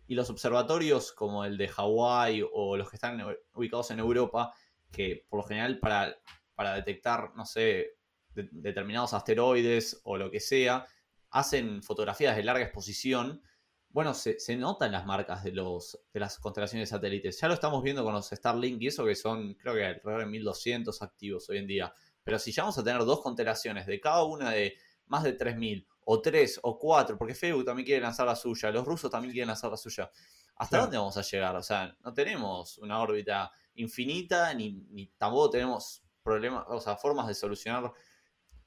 y 0.07 0.15
los 0.15 0.29
observatorios 0.29 1.11
como 1.11 1.43
el 1.43 1.57
de 1.57 1.67
Hawái 1.67 2.41
o 2.53 2.77
los 2.77 2.89
que 2.89 2.95
están 2.95 3.21
ubicados 3.53 3.91
en 3.91 3.99
Europa, 3.99 4.53
que 4.89 5.25
por 5.27 5.41
lo 5.41 5.43
general 5.45 5.79
para, 5.79 6.17
para 6.55 6.75
detectar, 6.75 7.35
no 7.35 7.45
sé, 7.45 7.97
de- 8.33 8.47
determinados 8.51 9.13
asteroides 9.13 9.99
o 10.05 10.17
lo 10.17 10.31
que 10.31 10.39
sea, 10.39 10.87
hacen 11.29 11.83
fotografías 11.83 12.35
de 12.35 12.43
larga 12.43 12.63
exposición, 12.63 13.41
bueno, 13.89 14.13
se, 14.13 14.39
se 14.39 14.55
notan 14.55 14.91
las 14.91 15.05
marcas 15.05 15.43
de, 15.43 15.51
los, 15.53 15.99
de 16.13 16.19
las 16.19 16.37
constelaciones 16.39 16.89
de 16.89 16.95
satélites. 16.95 17.39
Ya 17.39 17.47
lo 17.47 17.53
estamos 17.53 17.81
viendo 17.81 18.03
con 18.03 18.13
los 18.13 18.27
Starlink 18.29 18.81
y 18.81 18.87
eso 18.87 19.05
que 19.05 19.15
son, 19.15 19.55
creo 19.55 19.73
que 19.73 19.85
alrededor 19.85 20.19
de 20.19 20.25
1200 20.27 21.01
activos 21.01 21.49
hoy 21.49 21.57
en 21.57 21.67
día. 21.67 21.93
Pero 22.23 22.37
si 22.37 22.51
llegamos 22.51 22.77
a 22.77 22.83
tener 22.83 23.03
dos 23.05 23.21
constelaciones 23.21 23.87
de 23.87 23.99
cada 23.99 24.23
una 24.23 24.51
de 24.51 24.75
más 25.07 25.23
de 25.23 25.33
3000 25.33 25.87
o 26.05 26.21
tres 26.21 26.59
o 26.63 26.77
cuatro, 26.77 27.17
porque 27.17 27.33
Facebook 27.33 27.65
también 27.65 27.85
quiere 27.85 28.01
lanzar 28.01 28.27
la 28.27 28.35
suya, 28.35 28.69
los 28.71 28.85
rusos 28.85 29.09
también 29.09 29.31
quieren 29.33 29.47
lanzar 29.47 29.71
la 29.71 29.77
suya. 29.77 30.11
¿Hasta 30.55 30.69
Claro. 30.69 30.83
dónde 30.85 30.97
vamos 30.97 31.17
a 31.17 31.21
llegar? 31.21 31.55
O 31.55 31.63
sea, 31.63 31.95
no 32.03 32.13
tenemos 32.13 32.77
una 32.79 32.99
órbita 32.99 33.51
infinita, 33.75 34.53
ni, 34.53 34.73
ni 34.89 35.07
tampoco 35.17 35.49
tenemos 35.51 36.03
problemas, 36.21 36.65
o 36.67 36.79
sea, 36.81 36.97
formas 36.97 37.27
de 37.27 37.33
solucionar 37.35 37.91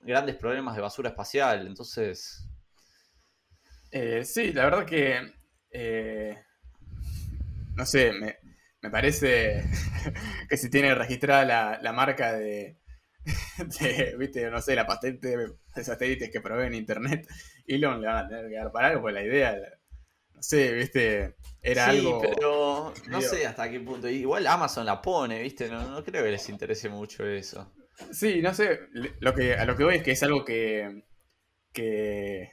grandes 0.00 0.36
problemas 0.36 0.74
de 0.76 0.82
basura 0.82 1.10
espacial. 1.10 1.66
Entonces, 1.66 2.48
Eh, 3.90 4.24
sí, 4.24 4.52
la 4.52 4.64
verdad 4.64 4.84
que... 4.86 5.32
eh, 5.70 6.36
no 7.76 7.86
sé, 7.86 8.12
me, 8.12 8.36
me 8.82 8.90
parece 8.90 9.64
que 10.48 10.56
si 10.56 10.70
tiene 10.70 10.94
registrada 10.94 11.44
la, 11.44 11.78
la 11.82 11.92
marca 11.92 12.32
de, 12.32 12.78
de, 13.80 14.16
viste, 14.18 14.50
no 14.50 14.60
sé, 14.60 14.74
la 14.74 14.86
patente 14.86 15.36
de 15.36 15.84
satélites 15.84 16.30
que 16.30 16.40
proveen 16.40 16.74
internet, 16.74 17.26
Elon 17.66 18.00
le 18.00 18.08
van 18.08 18.24
a 18.26 18.28
tener 18.28 18.48
que 18.48 18.56
dar 18.56 18.72
para 18.72 18.88
algo, 18.88 19.02
pues 19.02 19.14
la 19.14 19.22
idea, 19.22 19.56
no 20.34 20.42
sé, 20.42 20.72
viste, 20.74 21.36
era 21.62 21.90
sí, 21.92 21.98
algo... 21.98 22.20
pero 22.20 22.94
no 23.08 23.20
sé 23.20 23.46
hasta 23.46 23.70
qué 23.70 23.80
punto. 23.80 24.08
Igual 24.08 24.46
Amazon 24.46 24.86
la 24.86 25.00
pone, 25.02 25.42
¿viste? 25.42 25.68
No, 25.68 25.82
no 25.90 26.04
creo 26.04 26.24
que 26.24 26.30
les 26.32 26.48
interese 26.48 26.88
mucho 26.88 27.26
eso. 27.26 27.72
Sí, 28.12 28.40
no 28.42 28.54
sé, 28.54 28.80
lo 29.20 29.34
que, 29.34 29.54
a 29.54 29.64
lo 29.66 29.76
que 29.76 29.84
voy 29.84 29.96
es 29.96 30.02
que 30.02 30.12
es 30.12 30.22
algo 30.22 30.44
que, 30.44 31.04
que, 31.72 32.50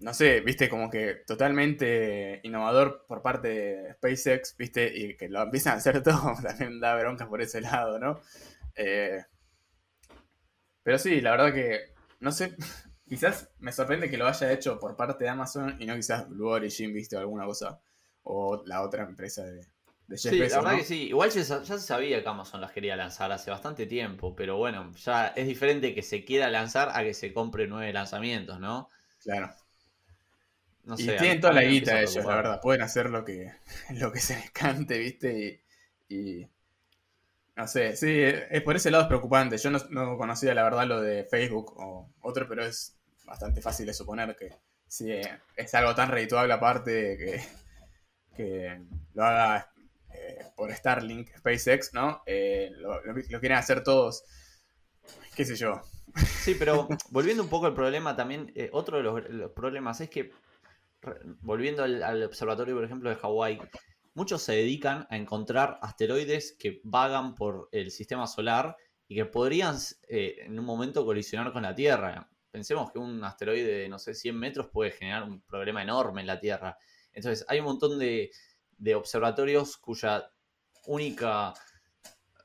no 0.00 0.14
sé, 0.14 0.40
viste, 0.40 0.68
como 0.68 0.90
que 0.90 1.22
totalmente 1.26 2.40
innovador 2.42 3.04
por 3.06 3.22
parte 3.22 3.48
de 3.48 3.92
SpaceX, 3.94 4.56
viste, 4.56 4.92
y 4.96 5.16
que 5.16 5.28
lo 5.28 5.42
empiezan 5.42 5.74
a 5.74 5.76
hacer 5.76 6.02
todo, 6.02 6.34
también 6.42 6.80
da 6.80 6.96
bronca 6.96 7.28
por 7.28 7.42
ese 7.42 7.60
lado, 7.60 7.98
¿no? 7.98 8.20
Eh, 8.74 9.22
pero 10.82 10.98
sí, 10.98 11.20
la 11.20 11.32
verdad 11.32 11.52
que, 11.52 11.94
no 12.20 12.32
sé, 12.32 12.56
quizás 13.08 13.50
me 13.58 13.72
sorprende 13.72 14.10
que 14.10 14.16
lo 14.16 14.26
haya 14.26 14.52
hecho 14.52 14.78
por 14.78 14.96
parte 14.96 15.24
de 15.24 15.30
Amazon 15.30 15.76
y 15.78 15.86
no 15.86 15.94
quizás 15.94 16.28
Blue 16.28 16.48
Origin, 16.48 16.92
viste, 16.92 17.16
o 17.16 17.20
alguna 17.20 17.44
cosa, 17.44 17.80
o 18.22 18.62
la 18.66 18.82
otra 18.82 19.04
empresa 19.04 19.44
de, 19.44 19.66
Sí, 20.16 20.38
la 20.38 20.56
verdad 20.56 20.72
¿no? 20.72 20.78
que 20.78 20.84
sí. 20.84 21.02
Igual 21.04 21.30
ya 21.30 21.44
se 21.44 21.78
sabía 21.78 22.22
que 22.22 22.28
Amazon 22.28 22.60
las 22.60 22.72
quería 22.72 22.96
lanzar 22.96 23.30
hace 23.30 23.50
bastante 23.50 23.86
tiempo, 23.86 24.34
pero 24.34 24.56
bueno, 24.56 24.92
ya 24.96 25.28
es 25.28 25.46
diferente 25.46 25.94
que 25.94 26.02
se 26.02 26.24
quiera 26.24 26.50
lanzar 26.50 26.90
a 26.94 27.04
que 27.04 27.14
se 27.14 27.32
compre 27.32 27.68
nueve 27.68 27.92
lanzamientos, 27.92 28.58
¿no? 28.58 28.88
Claro. 29.22 29.54
No 30.84 30.96
Y 30.96 30.96
sé, 30.98 31.16
tienen 31.16 31.40
toda 31.40 31.52
la 31.54 31.62
guita 31.62 32.00
ellos, 32.00 32.24
la 32.26 32.36
verdad. 32.36 32.60
Pueden 32.60 32.82
hacer 32.82 33.10
lo 33.10 33.24
que, 33.24 33.52
lo 33.90 34.12
que 34.12 34.20
se 34.20 34.36
les 34.36 34.50
cante, 34.50 34.98
¿viste? 34.98 35.62
Y, 36.08 36.14
y- 36.42 36.48
no 37.56 37.66
sé, 37.66 37.96
sí, 37.96 38.08
es 38.22 38.62
por 38.62 38.76
ese 38.76 38.90
lado 38.90 39.02
es 39.04 39.08
preocupante. 39.08 39.58
Yo 39.58 39.70
no, 39.70 39.78
no 39.90 40.16
conocía 40.16 40.54
la 40.54 40.62
verdad 40.62 40.86
lo 40.86 41.00
de 41.00 41.24
Facebook 41.24 41.74
o 41.76 42.08
otro, 42.22 42.48
pero 42.48 42.64
es 42.64 42.96
bastante 43.24 43.60
fácil 43.60 43.86
de 43.86 43.94
suponer 43.94 44.34
que 44.36 44.50
si 44.88 45.10
es 45.56 45.74
algo 45.74 45.94
tan 45.94 46.10
redituable 46.10 46.52
aparte 46.54 47.16
que, 47.18 47.42
que 48.36 48.82
lo 49.14 49.24
haga 49.24 49.72
eh, 50.14 50.46
por 50.56 50.72
Starlink, 50.74 51.30
SpaceX, 51.38 51.94
¿no? 51.94 52.22
Eh, 52.26 52.70
lo, 52.76 53.02
lo- 53.04 53.14
lo 53.14 53.40
quieren 53.40 53.58
hacer 53.58 53.82
todos, 53.84 54.24
qué 55.34 55.44
sé 55.44 55.56
yo. 55.56 55.80
Sí, 56.38 56.54
pero 56.54 56.88
volviendo 57.10 57.42
un 57.42 57.48
poco 57.48 57.66
al 57.66 57.74
problema 57.74 58.16
también, 58.16 58.52
eh, 58.54 58.70
otro 58.72 58.96
de 58.96 59.02
los, 59.02 59.28
los 59.30 59.50
problemas 59.52 60.00
es 60.00 60.10
que, 60.10 60.32
volviendo 61.40 61.82
al, 61.82 62.22
observatorio, 62.22 62.74
por 62.74 62.84
ejemplo, 62.84 63.10
de 63.10 63.16
Hawái, 63.16 63.58
muchos 64.14 64.42
se 64.42 64.52
dedican 64.52 65.06
a 65.10 65.16
encontrar 65.16 65.78
asteroides 65.82 66.56
que 66.58 66.80
vagan 66.84 67.34
por 67.34 67.68
el 67.72 67.90
sistema 67.90 68.26
solar 68.26 68.76
y 69.08 69.16
que 69.16 69.24
podrían 69.24 69.76
eh, 70.08 70.36
en 70.40 70.58
un 70.58 70.64
momento 70.64 71.04
colisionar 71.04 71.52
con 71.52 71.62
la 71.62 71.74
Tierra. 71.74 72.30
Pensemos 72.50 72.90
que 72.90 72.98
un 72.98 73.22
asteroide 73.24 73.80
de, 73.80 73.88
no 73.88 73.98
sé, 73.98 74.14
100 74.14 74.36
metros 74.36 74.68
puede 74.68 74.90
generar 74.90 75.24
un 75.24 75.40
problema 75.42 75.82
enorme 75.82 76.20
en 76.20 76.26
la 76.26 76.40
Tierra. 76.40 76.76
Entonces, 77.12 77.44
hay 77.48 77.60
un 77.60 77.66
montón 77.66 77.98
de, 77.98 78.30
observatorios 78.94 79.76
cuya 79.76 80.30
única 80.86 81.54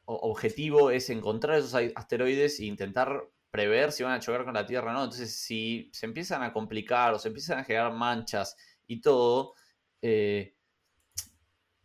objetivo 0.06 0.92
es 0.92 1.10
encontrar 1.10 1.58
esos 1.58 1.74
asteroides 1.96 2.60
e 2.60 2.66
intentar 2.66 3.28
prever 3.56 3.92
si 3.92 4.04
van 4.04 4.14
a 4.14 4.20
chocar 4.20 4.44
con 4.46 4.54
la 4.54 4.66
Tierra 4.66 4.92
o 4.92 4.94
no. 4.94 5.04
Entonces, 5.06 5.36
si 5.36 5.90
se 5.94 6.06
empiezan 6.06 6.44
a 6.44 6.54
complicar 6.54 7.14
o 7.14 7.20
se 7.20 7.30
empiezan 7.30 7.60
a 7.60 7.64
generar 7.64 7.94
manchas 7.94 8.56
y 8.88 9.02
todo, 9.02 9.54
eh, 10.02 10.56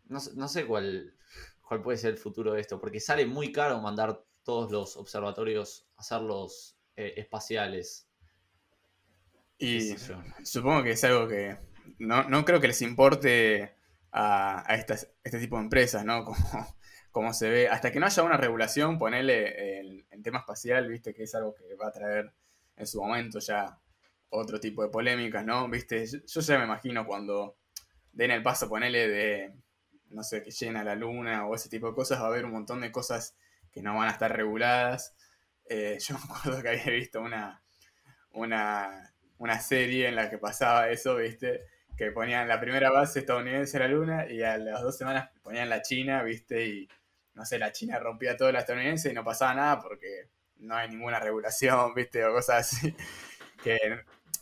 no, 0.09 0.20
sé- 0.20 0.33
no 0.37 0.48
sé 0.48 0.66
cuál, 0.66 1.14
cuál 1.66 1.83
puede 1.83 1.98
ser 1.98 2.11
el 2.12 2.18
futuro 2.18 2.52
de 2.52 2.61
esto, 2.61 2.80
porque 2.80 3.00
sale 3.00 3.26
muy 3.26 3.52
caro 3.52 3.80
mandar 3.80 4.24
todos 4.42 4.70
los 4.72 4.96
observatorios 4.96 5.87
a 5.96 6.00
hacerlos 6.00 6.76
eh, 6.96 7.14
espaciales. 7.16 8.09
Y. 9.59 9.94
Supongo 10.44 10.83
que 10.83 10.92
es 10.92 11.04
algo 11.04 11.28
que 11.28 11.56
no, 11.98 12.24
no 12.28 12.44
creo 12.44 12.61
que 12.61 12.68
les 12.68 12.83
importe 12.83 13.74
a, 14.12 14.70
a 14.70 14.74
estas, 14.76 15.09
este 15.22 15.38
tipo 15.38 15.56
de 15.56 15.62
empresas, 15.64 16.04
¿no? 16.04 16.24
Como, 16.24 16.37
como 17.11 17.33
se 17.33 17.51
ve, 17.51 17.68
hasta 17.68 17.92
que 17.92 18.01
no 18.01 18.07
haya 18.07 18.23
una 18.23 18.37
regulación, 18.37 18.99
ponerle 18.99 19.81
el, 19.81 20.07
el 20.11 20.23
tema 20.23 20.40
espacial, 20.40 20.88
viste, 20.88 21.14
que 21.14 21.25
es 21.25 21.35
algo 21.35 21.55
que 21.55 21.75
va 21.75 21.88
a 21.88 21.92
traer 21.92 22.33
en 22.77 22.87
su 22.87 23.01
momento 23.01 23.38
ya 23.40 23.79
otro 24.31 24.61
tipo 24.61 24.83
de 24.83 24.90
polémicas, 24.90 25.44
¿no? 25.44 25.68
Viste, 25.68 26.07
yo, 26.07 26.40
ya 26.40 26.59
me 26.59 26.64
imagino 26.64 27.07
cuando 27.07 27.57
den 28.12 28.31
el 28.31 28.42
paso, 28.42 28.68
ponerle 28.68 29.09
de, 29.09 29.55
no 30.11 30.23
sé, 30.23 30.42
que 30.42 30.51
llena 30.51 30.85
la 30.85 30.94
luna 30.94 31.46
o 31.46 31.55
ese 31.55 31.68
tipo 31.68 31.88
de 31.88 31.94
cosas, 31.94 32.20
va 32.20 32.25
a 32.25 32.29
haber 32.29 32.44
un 32.44 32.53
montón 32.53 32.81
de 32.81 32.92
cosas 32.92 33.35
que 33.73 33.83
no 33.83 33.96
van 33.96 34.09
a 34.09 34.12
estar 34.12 34.35
reguladas. 34.35 35.14
Eh, 35.68 35.99
yo 36.01 36.14
me 36.18 36.20
acuerdo 36.25 36.62
que 36.62 36.68
había 36.68 36.85
visto 36.87 37.20
una, 37.20 37.62
una 38.33 39.11
una 39.40 39.59
serie 39.59 40.07
en 40.09 40.16
la 40.16 40.29
que 40.31 40.38
pasaba 40.38 40.90
eso, 40.90 41.16
¿viste? 41.16 41.62
Que 41.96 42.12
ponían 42.12 42.46
la 42.46 42.61
primera 42.61 42.90
base 42.90 43.20
estadounidense 43.20 43.79
en 43.79 43.83
la 43.83 43.88
luna 43.88 44.31
y 44.31 44.42
a 44.42 44.59
las 44.59 44.83
dos 44.83 44.99
semanas 44.99 45.31
ponían 45.42 45.70
la 45.70 45.81
China, 45.81 46.23
¿viste? 46.23 46.66
Y 46.66 46.88
no 47.40 47.46
sé, 47.46 47.59
la 47.59 47.72
China 47.72 47.98
rompía 48.00 48.37
todo 48.38 48.53
la 48.53 48.61
estadounidense 48.61 49.11
y 49.11 49.14
no 49.14 49.24
pasaba 49.24 49.55
nada 49.55 49.81
porque 49.81 50.31
no 50.59 50.76
hay 50.76 50.90
ninguna 50.90 51.20
regulación, 51.20 51.94
¿viste? 51.96 52.24
O 52.26 52.33
cosas 52.35 52.72
así. 52.74 52.96
Que 53.62 53.79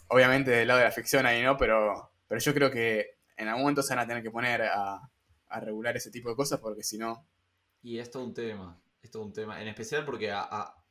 obviamente 0.08 0.50
del 0.52 0.68
lado 0.68 0.80
de 0.80 0.86
la 0.86 0.92
ficción 0.92 1.26
ahí 1.26 1.42
no, 1.42 1.56
pero, 1.56 2.12
pero 2.28 2.40
yo 2.40 2.54
creo 2.54 2.70
que 2.70 3.18
en 3.36 3.48
algún 3.48 3.62
momento 3.64 3.82
se 3.82 3.94
van 3.94 4.04
a 4.04 4.08
tener 4.08 4.22
que 4.22 4.30
poner 4.32 4.62
a, 4.62 5.00
a 5.48 5.60
regular 5.60 5.96
ese 5.96 6.10
tipo 6.12 6.30
de 6.30 6.36
cosas 6.36 6.60
porque 6.60 6.82
si 6.84 6.98
no, 6.98 7.26
Y 7.82 7.98
es 7.98 8.10
todo 8.12 8.22
un 8.24 8.34
tema, 8.34 8.80
es 9.02 9.10
todo 9.10 9.24
un 9.24 9.32
tema, 9.32 9.60
en 9.60 9.66
especial 9.68 10.04
porque 10.04 10.30
a, 10.30 10.42
a- 10.42 10.84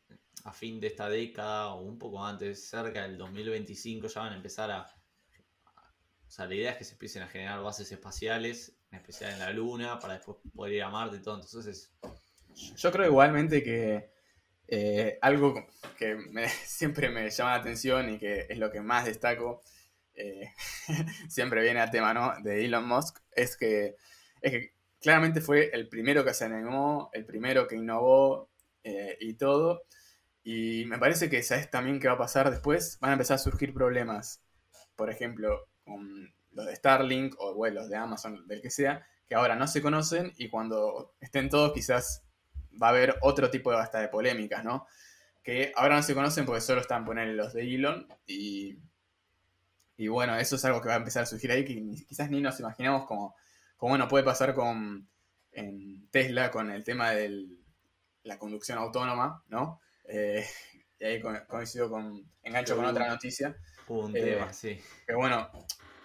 a 0.44 0.52
fin 0.54 0.80
de 0.82 0.88
esta 0.88 1.10
década 1.10 1.74
o 1.74 1.82
un 1.82 1.98
poco 1.98 2.24
antes, 2.26 2.70
cerca 2.70 3.04
del 3.04 3.18
2025, 3.18 4.08
ya 4.08 4.22
van 4.22 4.34
a 4.34 4.38
empezar 4.38 4.70
a... 4.72 4.82
O 6.28 6.30
sea, 6.30 6.46
la 6.46 6.56
idea 6.56 6.72
es 6.72 6.78
que 6.78 6.84
se 6.84 6.92
empiecen 6.94 7.24
a 7.24 7.28
generar 7.28 7.62
bases 7.62 7.92
espaciales, 7.92 8.77
en 8.92 9.00
especial 9.00 9.34
en 9.34 9.40
la 9.40 9.52
Luna, 9.52 10.00
para 10.00 10.14
después 10.14 10.38
poder 10.56 10.74
ir 10.74 10.84
a 10.84 10.90
Marte 10.90 11.18
y 11.18 11.22
todo. 11.22 11.42
Entonces, 11.42 11.92
Yo 12.76 12.92
creo 12.92 13.08
igualmente 13.08 13.64
que 13.64 14.10
eh, 14.68 15.18
algo 15.22 15.68
que 15.98 16.18
siempre 16.66 17.10
me 17.10 17.30
llama 17.30 17.52
la 17.52 17.58
atención 17.58 18.10
y 18.10 18.20
que 18.20 18.48
es 18.50 18.58
lo 18.58 18.72
que 18.72 18.82
más 18.82 19.06
destaco, 19.06 19.64
eh, 20.14 20.52
siempre 21.30 21.62
viene 21.62 21.80
a 21.80 21.92
tema 21.92 22.14
¿no? 22.14 22.34
de 22.42 22.66
Elon 22.66 22.88
Musk, 22.88 23.20
es 23.32 23.56
que, 23.56 23.96
es 24.42 24.72
claramente 25.00 25.42
fue 25.42 25.70
el 25.74 25.88
primero 25.88 26.26
que 26.26 26.34
se 26.34 26.46
animó, 26.46 27.10
el 27.14 27.26
primero 27.26 27.68
que 27.68 27.76
innovó 27.76 28.50
eh, 28.84 29.18
y 29.20 29.34
todo. 29.36 29.84
Y 30.44 30.86
me 30.86 30.98
parece 30.98 31.30
que 31.30 31.44
sabes 31.44 31.70
también 31.70 32.00
qué 32.00 32.08
va 32.08 32.14
a 32.14 32.18
pasar 32.18 32.50
después. 32.50 32.98
Van 33.00 33.12
a 33.12 33.14
empezar 33.14 33.36
a 33.36 33.40
surgir 33.40 33.74
problemas, 33.74 34.42
por 34.96 35.10
ejemplo, 35.10 35.68
con 35.84 36.34
los 36.58 36.66
de 36.66 36.76
Starlink 36.76 37.36
o 37.40 37.54
bueno, 37.56 37.82
los 37.82 37.90
de 37.90 37.96
Amazon, 37.98 38.46
del 38.48 38.62
que 38.62 38.70
sea, 38.70 39.08
que 39.30 39.36
ahora 39.36 39.56
no 39.56 39.68
se 39.68 39.82
conocen 39.82 40.34
y 40.38 40.50
cuando 40.50 41.14
estén 41.22 41.50
todos 41.50 41.72
quizás 41.74 42.24
va 42.82 42.88
a 42.88 42.90
haber 42.92 43.16
otro 43.22 43.50
tipo 43.50 43.72
de 43.72 43.78
hasta 43.78 44.00
de 44.02 44.10
polémicas, 44.10 44.64
¿no? 44.64 44.86
Que 45.44 45.72
ahora 45.76 45.96
no 45.96 46.04
se 46.04 46.14
conocen 46.14 46.46
porque 46.46 46.62
solo 46.62 46.82
están 46.82 47.06
poner 47.06 47.30
los 47.30 47.54
de 47.54 47.62
Elon 47.76 48.08
y, 48.26 48.78
y 49.98 50.08
bueno, 50.10 50.36
eso 50.38 50.56
es 50.58 50.66
algo 50.66 50.82
que 50.82 50.90
va 50.90 50.96
a 50.96 50.98
empezar 50.98 51.24
a 51.24 51.26
surgir 51.26 51.52
ahí 51.52 51.64
que 51.66 51.76
ni- 51.76 52.04
quizás 52.06 52.30
ni 52.30 52.42
nos 52.42 52.60
imaginamos 52.60 53.06
como, 53.06 53.36
como 53.78 53.92
bueno, 53.92 54.08
puede 54.08 54.24
pasar 54.24 54.54
con 54.54 55.08
en 55.52 56.08
Tesla 56.12 56.52
con 56.52 56.70
el 56.70 56.84
tema 56.84 57.12
de 57.12 57.46
la 58.24 58.38
conducción 58.38 58.78
autónoma, 58.78 59.44
¿no? 59.48 59.80
Eh, 60.06 60.46
y 61.00 61.06
ahí 61.06 61.22
co- 61.22 61.34
coincido 61.48 61.90
con, 61.90 62.24
engancho 62.44 62.76
con 62.76 62.86
otra 62.86 63.08
noticia, 63.08 63.56
un 63.88 64.16
Eh, 64.16 64.46
sí. 64.52 64.80
que 65.06 65.14
bueno, 65.16 65.50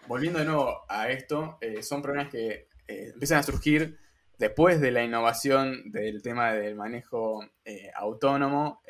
volviendo 0.06 0.38
de 0.38 0.44
nuevo 0.44 0.84
a 0.88 1.08
esto, 1.10 1.58
eh, 1.60 1.82
son 1.82 2.02
problemas 2.02 2.30
que 2.30 2.68
eh, 2.86 3.10
empiezan 3.12 3.38
a 3.38 3.42
surgir 3.42 3.98
después 4.38 4.80
de 4.80 4.90
la 4.90 5.04
innovación 5.04 5.90
del 5.92 6.22
tema 6.22 6.52
del 6.52 6.74
manejo 6.74 7.44
eh, 7.64 7.90
autónomo 7.94 8.82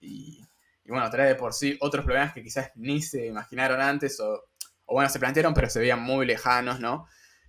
y, 0.00 0.44
bueno, 0.86 1.08
trae 1.10 1.28
de 1.28 1.34
por 1.34 1.54
sí 1.54 1.78
otros 1.80 2.04
problemas 2.04 2.34
que 2.34 2.42
quizás 2.42 2.72
ni 2.74 3.00
se 3.00 3.26
imaginaron 3.26 3.80
antes 3.80 4.20
o, 4.20 4.44
bueno, 4.86 5.08
se 5.08 5.18
plantearon 5.18 5.54
pero 5.54 5.70
se 5.70 5.80
veían 5.80 6.02
muy 6.02 6.26
lejanos, 6.26 6.80
¿no? 6.80 7.06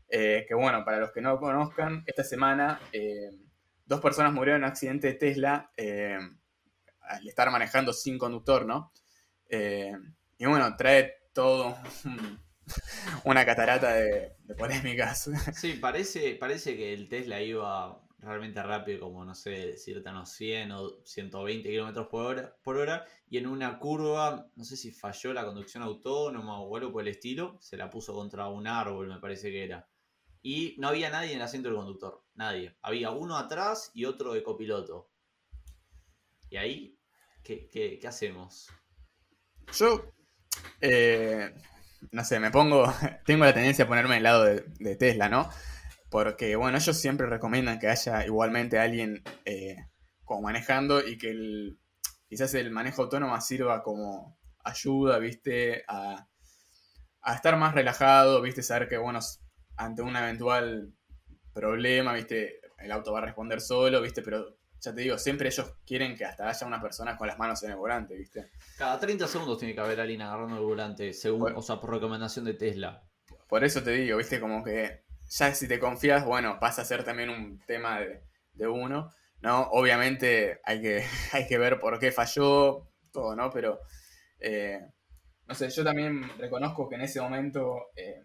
Que 0.08 0.54
bueno, 0.54 0.86
para 0.86 1.00
los 1.00 1.12
que 1.12 1.20
no 1.20 1.38
conozcan, 1.38 2.04
esta 2.06 2.24
semana 2.24 2.80
dos 3.86 4.00
personas 4.00 4.32
murieron 4.32 4.62
en 4.62 4.66
un 4.66 4.72
accidente 4.72 5.08
de 5.08 5.14
Tesla 5.16 5.70
al 7.02 7.28
estar 7.28 7.52
manejando 7.52 7.92
sin 7.92 8.18
conductor, 8.18 8.66
¿no? 8.66 8.94
Y 9.50 10.46
bueno, 10.46 10.74
trae 10.78 11.16
todo 11.34 11.76
una 13.24 13.46
catarata 13.46 13.94
de, 13.94 14.36
de 14.44 14.56
polémicas. 14.56 15.30
Sí, 15.54 15.74
parece, 15.74 16.36
parece 16.36 16.76
que 16.76 16.94
el 16.94 17.08
Tesla 17.10 17.42
iba 17.42 18.02
realmente 18.20 18.62
rápido, 18.64 19.02
como 19.02 19.24
no 19.24 19.36
sé, 19.36 19.52
decirte 19.52 20.10
unos 20.10 20.30
100 20.32 20.72
o 20.72 20.90
120 21.06 21.70
kilómetros 21.70 22.08
por 22.08 22.26
hora, 22.26 22.56
por 22.64 22.78
hora, 22.78 23.06
y 23.30 23.38
en 23.38 23.48
una 23.48 23.78
curva, 23.80 24.48
no 24.56 24.64
sé 24.64 24.78
si 24.78 24.92
falló 24.92 25.34
la 25.34 25.46
conducción 25.46 25.84
autónoma 25.84 26.60
o 26.60 26.76
algo 26.76 26.92
por 26.92 27.02
el 27.04 27.10
estilo, 27.10 27.58
se 27.62 27.78
la 27.78 27.90
puso 27.90 28.14
contra 28.14 28.48
un 28.48 28.68
árbol, 28.68 29.08
me 29.08 29.20
parece 29.20 29.52
que 29.52 29.64
era. 29.64 29.88
Y 30.42 30.76
no 30.80 30.88
había 30.90 31.10
nadie 31.10 31.32
en 31.32 31.38
el 31.38 31.42
asiento 31.44 31.70
del 31.70 31.78
conductor, 31.78 32.24
nadie. 32.36 32.76
Había 32.82 33.12
uno 33.12 33.38
atrás 33.38 33.92
y 33.94 34.06
otro 34.06 34.34
de 34.34 34.44
copiloto. 34.44 35.10
Y 36.50 36.58
ahí, 36.58 36.98
¿qué, 37.44 37.70
qué- 37.70 38.00
qué 38.00 38.08
hacemos? 38.08 38.70
Yo, 39.78 40.12
eh, 40.82 41.54
no 42.12 42.24
sé, 42.24 42.40
me 42.40 42.52
pongo, 42.52 42.92
tengo 43.26 43.46
la 43.46 43.54
tendencia 43.54 43.86
a 43.86 43.88
ponerme 43.88 44.16
del 44.16 44.24
lado 44.24 44.44
de, 44.46 44.96
Tesla, 44.96 45.30
¿no? 45.30 45.50
Porque, 46.10 46.56
bueno, 46.56 46.78
ellos 46.78 46.98
siempre 46.98 47.28
recomiendan 47.28 47.80
que 47.80 47.90
haya 47.90 48.26
igualmente 48.26 48.80
alguien 48.80 49.24
eh, 49.46 49.78
como 50.24 50.44
manejando 50.44 51.06
y 51.06 51.18
que 51.18 51.30
el, 51.30 51.80
quizás 52.30 52.54
el 52.54 52.72
manejo 52.72 53.04
autónomo 53.04 53.40
sirva 53.42 53.84
como 53.84 54.38
ayuda, 54.64 55.20
¿viste? 55.20 55.84
A, 55.88 56.28
a 57.22 57.36
estar 57.36 57.58
más 57.58 57.74
relajado, 57.74 58.42
¿viste? 58.42 58.64
Saber 58.64 58.88
que, 58.88 58.98
bueno, 58.98 59.20
ante 59.78 60.02
un 60.02 60.16
eventual 60.16 60.94
problema, 61.54 62.14
¿viste? 62.14 62.62
El 62.78 62.92
auto 62.92 63.14
va 63.14 63.20
a 63.20 63.26
responder 63.26 63.62
solo, 63.62 64.02
¿viste? 64.02 64.22
Pero 64.22 64.55
ya 64.80 64.94
te 64.94 65.02
digo, 65.02 65.18
siempre 65.18 65.48
ellos 65.48 65.76
quieren 65.86 66.16
que 66.16 66.26
hasta 66.26 66.48
haya 66.48 66.68
una 66.68 66.82
persona 66.82 67.18
con 67.18 67.28
las 67.28 67.38
manos 67.38 67.64
en 67.64 67.72
el 67.72 67.78
volante, 67.78 68.16
¿viste? 68.16 68.52
Cada 68.78 69.00
30 69.00 69.28
segundos 69.28 69.58
tiene 69.58 69.74
que 69.74 69.82
haber 69.82 70.00
alguien 70.00 70.22
agarrando 70.22 70.58
el 70.58 70.64
volante, 70.64 71.14
según, 71.14 71.54
o 71.56 71.62
sea, 71.62 71.80
por 71.80 71.92
recomendación 71.92 72.46
de 72.46 72.54
Tesla. 72.54 73.04
Por 73.48 73.64
eso 73.64 73.84
te 73.84 73.92
digo, 73.92 74.18
viste, 74.18 74.40
como 74.40 74.64
que 74.64 75.04
ya 75.28 75.54
si 75.54 75.68
te 75.68 75.80
confías, 75.80 76.26
bueno, 76.26 76.60
pasa 76.60 76.84
a 76.84 76.86
ser 76.86 77.04
también 77.04 77.30
un 77.30 77.60
tema 77.66 78.00
de, 78.00 78.22
de 78.54 78.68
uno, 78.68 79.12
¿no? 79.42 79.62
Obviamente 79.72 80.60
hay 80.64 80.82
que, 80.82 81.04
hay 81.34 81.48
que 81.48 81.58
ver 81.58 81.80
por 81.80 82.00
qué 82.00 82.12
falló, 82.12 82.92
todo, 83.12 83.36
¿no? 83.36 83.50
Pero, 83.50 83.80
eh, 84.40 84.80
no 85.48 85.56
sé, 85.56 85.70
yo 85.70 85.84
también 85.84 86.28
reconozco 86.38 86.90
que 86.90 86.96
en 86.96 87.02
ese 87.02 87.22
momento 87.22 87.88
eh, 87.96 88.24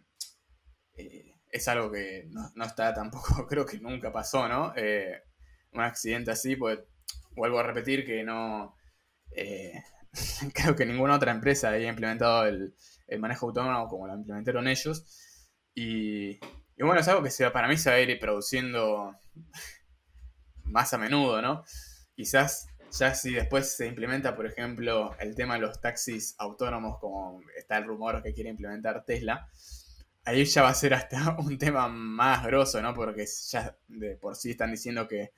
eh, 0.95 1.35
es 1.51 1.69
algo 1.69 1.91
que 1.91 2.27
no, 2.31 2.51
no 2.55 2.65
está 2.65 2.95
tampoco, 2.95 3.47
creo 3.49 3.67
que 3.67 3.79
nunca 3.79 4.13
pasó, 4.13 4.49
¿no? 4.49 4.73
Eh, 4.77 5.23
un 5.73 5.81
accidente 5.83 6.31
así, 6.31 6.57
pues 6.57 6.79
vuelvo 7.33 7.59
a 7.59 7.63
repetir 7.63 8.05
que 8.05 8.23
no... 8.25 8.77
eh, 9.37 9.83
creo 10.55 10.75
que 10.77 10.87
ninguna 10.87 11.17
otra 11.17 11.31
empresa 11.33 11.71
había 11.71 11.89
implementado 11.89 12.47
el, 12.47 12.75
el 13.07 13.21
manejo 13.21 13.47
autónomo 13.47 13.89
como 13.89 14.07
lo 14.07 14.15
implementaron 14.15 14.67
ellos. 14.69 15.05
Y, 15.75 16.31
y 16.33 16.83
bueno, 16.83 17.01
es 17.01 17.09
algo 17.09 17.23
que 17.23 17.31
se, 17.31 17.49
para 17.51 17.69
mí 17.69 17.77
se 17.77 17.91
va 17.91 17.97
a 17.97 18.01
ir 18.01 18.19
produciendo 18.19 19.15
más 20.65 20.93
a 20.95 20.99
menudo, 20.99 21.41
¿no? 21.43 21.65
Quizás 22.15 22.67
ya 22.93 23.15
si 23.15 23.33
después 23.35 23.77
se 23.77 23.87
implementa, 23.87 24.35
por 24.35 24.47
ejemplo, 24.47 25.17
el 25.21 25.35
tema 25.35 25.55
de 25.55 25.61
los 25.61 25.81
taxis 25.81 26.35
autónomos, 26.39 26.99
como 27.01 27.41
está 27.57 27.79
el 27.79 27.85
rumor 27.87 28.23
que 28.23 28.35
quiere 28.35 28.51
implementar 28.51 29.05
Tesla, 29.05 29.49
ahí 30.25 30.45
ya 30.45 30.63
va 30.63 30.71
a 30.71 30.75
ser 30.75 30.95
hasta 30.95 31.37
un 31.39 31.59
tema 31.59 31.89
más 31.89 32.45
grosso, 32.45 32.83
¿no? 32.83 32.95
Porque 32.95 33.27
ya 33.51 33.77
de 33.89 34.17
por 34.17 34.37
sí 34.37 34.51
están 34.53 34.71
diciendo 34.73 35.07
que 35.09 35.33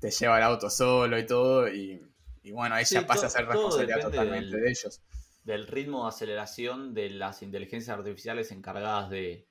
te 0.00 0.10
lleva 0.10 0.38
el 0.38 0.44
auto 0.44 0.70
solo 0.70 1.18
y 1.18 1.26
todo, 1.26 1.68
y, 1.68 2.00
y 2.42 2.50
bueno, 2.52 2.74
ahí 2.74 2.84
ya 2.84 3.06
pasa 3.06 3.26
a 3.26 3.30
ser 3.30 3.46
responsabilidad 3.46 4.00
totalmente 4.00 4.56
del- 4.56 4.64
de 4.64 4.70
ellos. 4.70 5.00
del 5.44 5.66
ritmo 5.66 6.02
de 6.04 6.08
aceleración 6.08 6.94
de 6.94 7.10
las 7.10 7.42
inteligencias 7.42 7.96
artificiales 7.98 8.50
encargadas 8.52 9.10
de, 9.10 9.46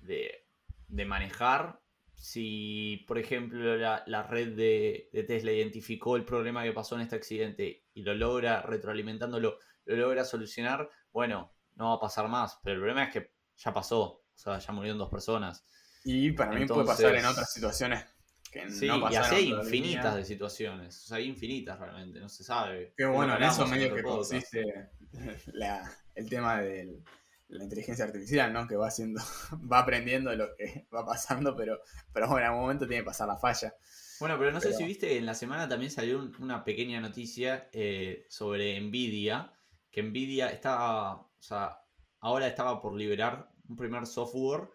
de, 0.00 0.46
de 0.88 1.04
manejar. 1.04 1.80
Si, 2.20 3.04
por 3.06 3.16
ejemplo, 3.18 3.76
la, 3.76 4.02
la 4.06 4.24
red 4.24 4.56
de, 4.56 5.08
de 5.12 5.22
Tesla 5.22 5.52
identificó 5.52 6.16
el 6.16 6.24
problema 6.24 6.64
que 6.64 6.72
pasó 6.72 6.96
en 6.96 7.02
este 7.02 7.14
accidente 7.16 7.84
y 7.94 8.02
lo 8.02 8.12
logra, 8.14 8.60
retroalimentándolo, 8.62 9.58
lo 9.84 9.96
logra 9.96 10.24
solucionar, 10.24 10.90
bueno, 11.12 11.52
no 11.76 11.90
va 11.90 11.94
a 11.94 12.00
pasar 12.00 12.26
más. 12.28 12.58
Pero 12.64 12.74
el 12.74 12.80
problema 12.80 13.04
es 13.04 13.12
que 13.12 13.30
ya 13.56 13.72
pasó. 13.72 14.02
O 14.02 14.24
sea, 14.34 14.58
ya 14.58 14.72
murieron 14.72 14.98
dos 14.98 15.10
personas. 15.10 15.64
Y 16.04 16.32
para 16.32 16.52
mí 16.52 16.66
puede 16.66 16.86
pasar 16.86 17.14
en 17.14 17.24
otras 17.24 17.52
situaciones 17.52 18.04
que 18.50 18.70
Sí, 18.70 18.86
no 18.86 19.10
y 19.10 19.16
así 19.16 19.48
infinitas 19.50 20.14
de 20.16 20.24
situaciones. 20.24 21.04
O 21.04 21.08
sea, 21.08 21.16
hay 21.18 21.24
infinitas 21.26 21.78
realmente, 21.78 22.20
no 22.20 22.28
se 22.28 22.44
sabe. 22.44 22.94
Lo 22.96 23.12
bueno, 23.12 23.36
en 23.36 23.42
eso 23.42 23.66
medio 23.66 23.94
que 23.94 24.02
podcast. 24.02 24.30
consiste 24.32 24.90
la- 25.52 25.90
el 26.14 26.28
tema 26.28 26.60
de 26.60 27.02
la 27.48 27.64
inteligencia 27.64 28.04
artificial, 28.04 28.52
¿no? 28.52 28.66
Que 28.66 28.76
va 28.76 28.88
haciendo, 28.88 29.22
va 29.72 29.78
aprendiendo 29.80 30.34
lo 30.34 30.54
que 30.56 30.86
va 30.94 31.04
pasando, 31.06 31.54
pero, 31.56 31.80
pero 32.12 32.26
bueno, 32.28 32.40
en 32.40 32.46
algún 32.46 32.62
momento 32.62 32.86
tiene 32.86 33.02
que 33.02 33.06
pasar 33.06 33.28
la 33.28 33.36
falla. 33.38 33.74
Bueno, 34.20 34.36
pero 34.38 34.50
no 34.50 34.60
sé 34.60 34.72
si 34.72 34.84
viste, 34.84 35.16
en 35.16 35.26
la 35.26 35.34
semana 35.34 35.68
también 35.68 35.90
salió 35.92 36.18
un- 36.18 36.34
una 36.40 36.64
pequeña 36.64 37.00
noticia 37.00 37.68
eh, 37.72 38.26
sobre 38.28 38.80
Nvidia, 38.80 39.52
que 39.90 40.02
Nvidia 40.02 40.50
estaba, 40.50 41.12
o 41.20 41.30
sea, 41.42 41.78
ahora 42.20 42.48
estaba 42.48 42.82
por 42.82 42.94
liberar 42.96 43.48
un 43.68 43.76
primer 43.76 44.06
software 44.06 44.68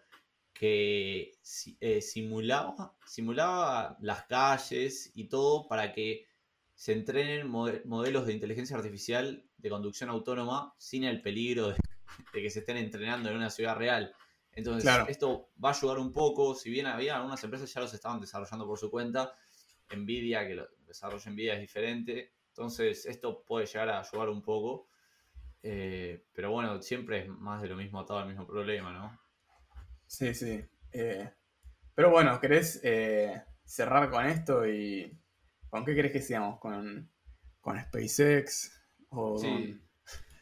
que 0.54 1.32
eh, 1.80 2.00
simulaba, 2.00 2.96
simulaba 3.04 3.96
las 4.00 4.24
calles 4.24 5.10
y 5.14 5.24
todo 5.28 5.66
para 5.68 5.92
que 5.92 6.26
se 6.74 6.92
entrenen 6.92 7.48
mode- 7.50 7.84
modelos 7.84 8.26
de 8.26 8.32
inteligencia 8.34 8.76
artificial 8.76 9.44
de 9.58 9.70
conducción 9.70 10.10
autónoma 10.10 10.74
sin 10.78 11.04
el 11.04 11.20
peligro 11.20 11.68
de, 11.68 11.76
de 12.32 12.42
que 12.42 12.50
se 12.50 12.60
estén 12.60 12.76
entrenando 12.76 13.28
en 13.30 13.36
una 13.36 13.50
ciudad 13.50 13.76
real. 13.76 14.14
Entonces, 14.52 14.84
Claro. 14.84 15.06
esto 15.08 15.50
va 15.62 15.70
a 15.70 15.72
ayudar 15.72 15.98
un 15.98 16.12
poco. 16.12 16.54
Si 16.54 16.70
bien 16.70 16.86
había 16.86 17.16
algunas 17.16 17.42
empresas 17.42 17.72
ya 17.74 17.80
los 17.80 17.92
estaban 17.92 18.20
desarrollando 18.20 18.66
por 18.66 18.78
su 18.78 18.90
cuenta, 18.90 19.34
Nvidia, 19.94 20.46
que 20.46 20.54
lo 20.54 20.68
desarrolla 20.86 21.30
Nvidia 21.30 21.54
es 21.54 21.60
diferente. 21.60 22.32
Entonces, 22.50 23.04
esto 23.06 23.42
puede 23.44 23.66
llegar 23.66 23.88
a 23.88 24.00
ayudar 24.00 24.28
un 24.28 24.40
poco. 24.42 24.88
Eh, 25.62 26.26
pero 26.32 26.52
bueno, 26.52 26.80
siempre 26.82 27.22
es 27.24 27.28
más 27.28 27.62
de 27.62 27.68
lo 27.68 27.76
mismo 27.76 27.98
atado 27.98 28.20
al 28.20 28.28
mismo 28.28 28.46
problema, 28.46 28.92
¿no? 28.92 29.23
Sí, 30.16 30.32
sí. 30.34 30.64
Eh, 30.92 31.28
pero 31.94 32.10
bueno, 32.10 32.40
¿querés 32.40 32.80
eh, 32.84 33.42
cerrar 33.64 34.10
con 34.10 34.26
esto 34.26 34.66
y 34.66 35.20
con 35.68 35.84
qué 35.84 35.94
querés 35.94 36.12
que 36.12 36.22
sigamos? 36.22 36.60
¿Con, 36.60 37.10
con 37.60 37.80
SpaceX? 37.80 38.70
O 39.08 39.38
Sí. 39.38 39.80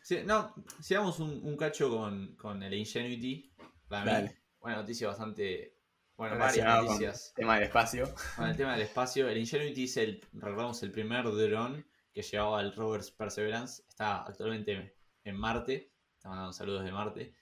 Sí, 0.02 0.18
no, 0.26 0.52
sigamos 0.80 1.20
un, 1.20 1.40
un 1.44 1.56
cacho 1.56 1.88
con, 1.88 2.34
con 2.36 2.62
el 2.62 2.74
Ingenuity. 2.74 3.54
Para 3.88 4.04
mí, 4.04 4.10
Dale. 4.10 4.42
una 4.60 4.76
noticia 4.76 5.08
bastante. 5.08 5.78
Bueno, 6.16 6.36
varias 6.36 6.66
con 6.66 6.86
noticias. 6.86 7.32
tema 7.34 7.54
del 7.54 7.64
espacio? 7.64 8.14
Con 8.36 8.48
el 8.48 8.56
tema 8.56 8.72
del 8.72 8.82
espacio, 8.82 9.28
el 9.28 9.38
Ingenuity 9.38 9.84
es 9.84 9.96
el, 9.96 10.20
recordamos, 10.34 10.82
el 10.82 10.92
primer 10.92 11.24
dron 11.24 11.86
que 12.12 12.20
llevaba 12.22 12.60
al 12.60 12.74
rover 12.74 13.00
Perseverance. 13.16 13.84
Está 13.88 14.22
actualmente 14.22 14.96
en 15.24 15.36
Marte. 15.36 15.94
Está 16.16 16.28
mandando 16.28 16.52
saludos 16.52 16.84
de 16.84 16.92
Marte. 16.92 17.34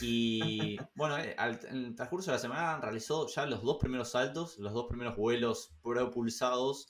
Y 0.00 0.76
bueno, 0.94 1.18
eh, 1.18 1.34
al- 1.38 1.60
en 1.68 1.84
el 1.86 1.94
transcurso 1.94 2.30
de 2.30 2.36
la 2.36 2.40
semana 2.40 2.80
realizó 2.80 3.26
ya 3.28 3.46
los 3.46 3.62
dos 3.62 3.76
primeros 3.80 4.10
saltos, 4.10 4.58
los 4.58 4.72
dos 4.72 4.86
primeros 4.88 5.16
vuelos 5.16 5.74
propulsados 5.82 6.88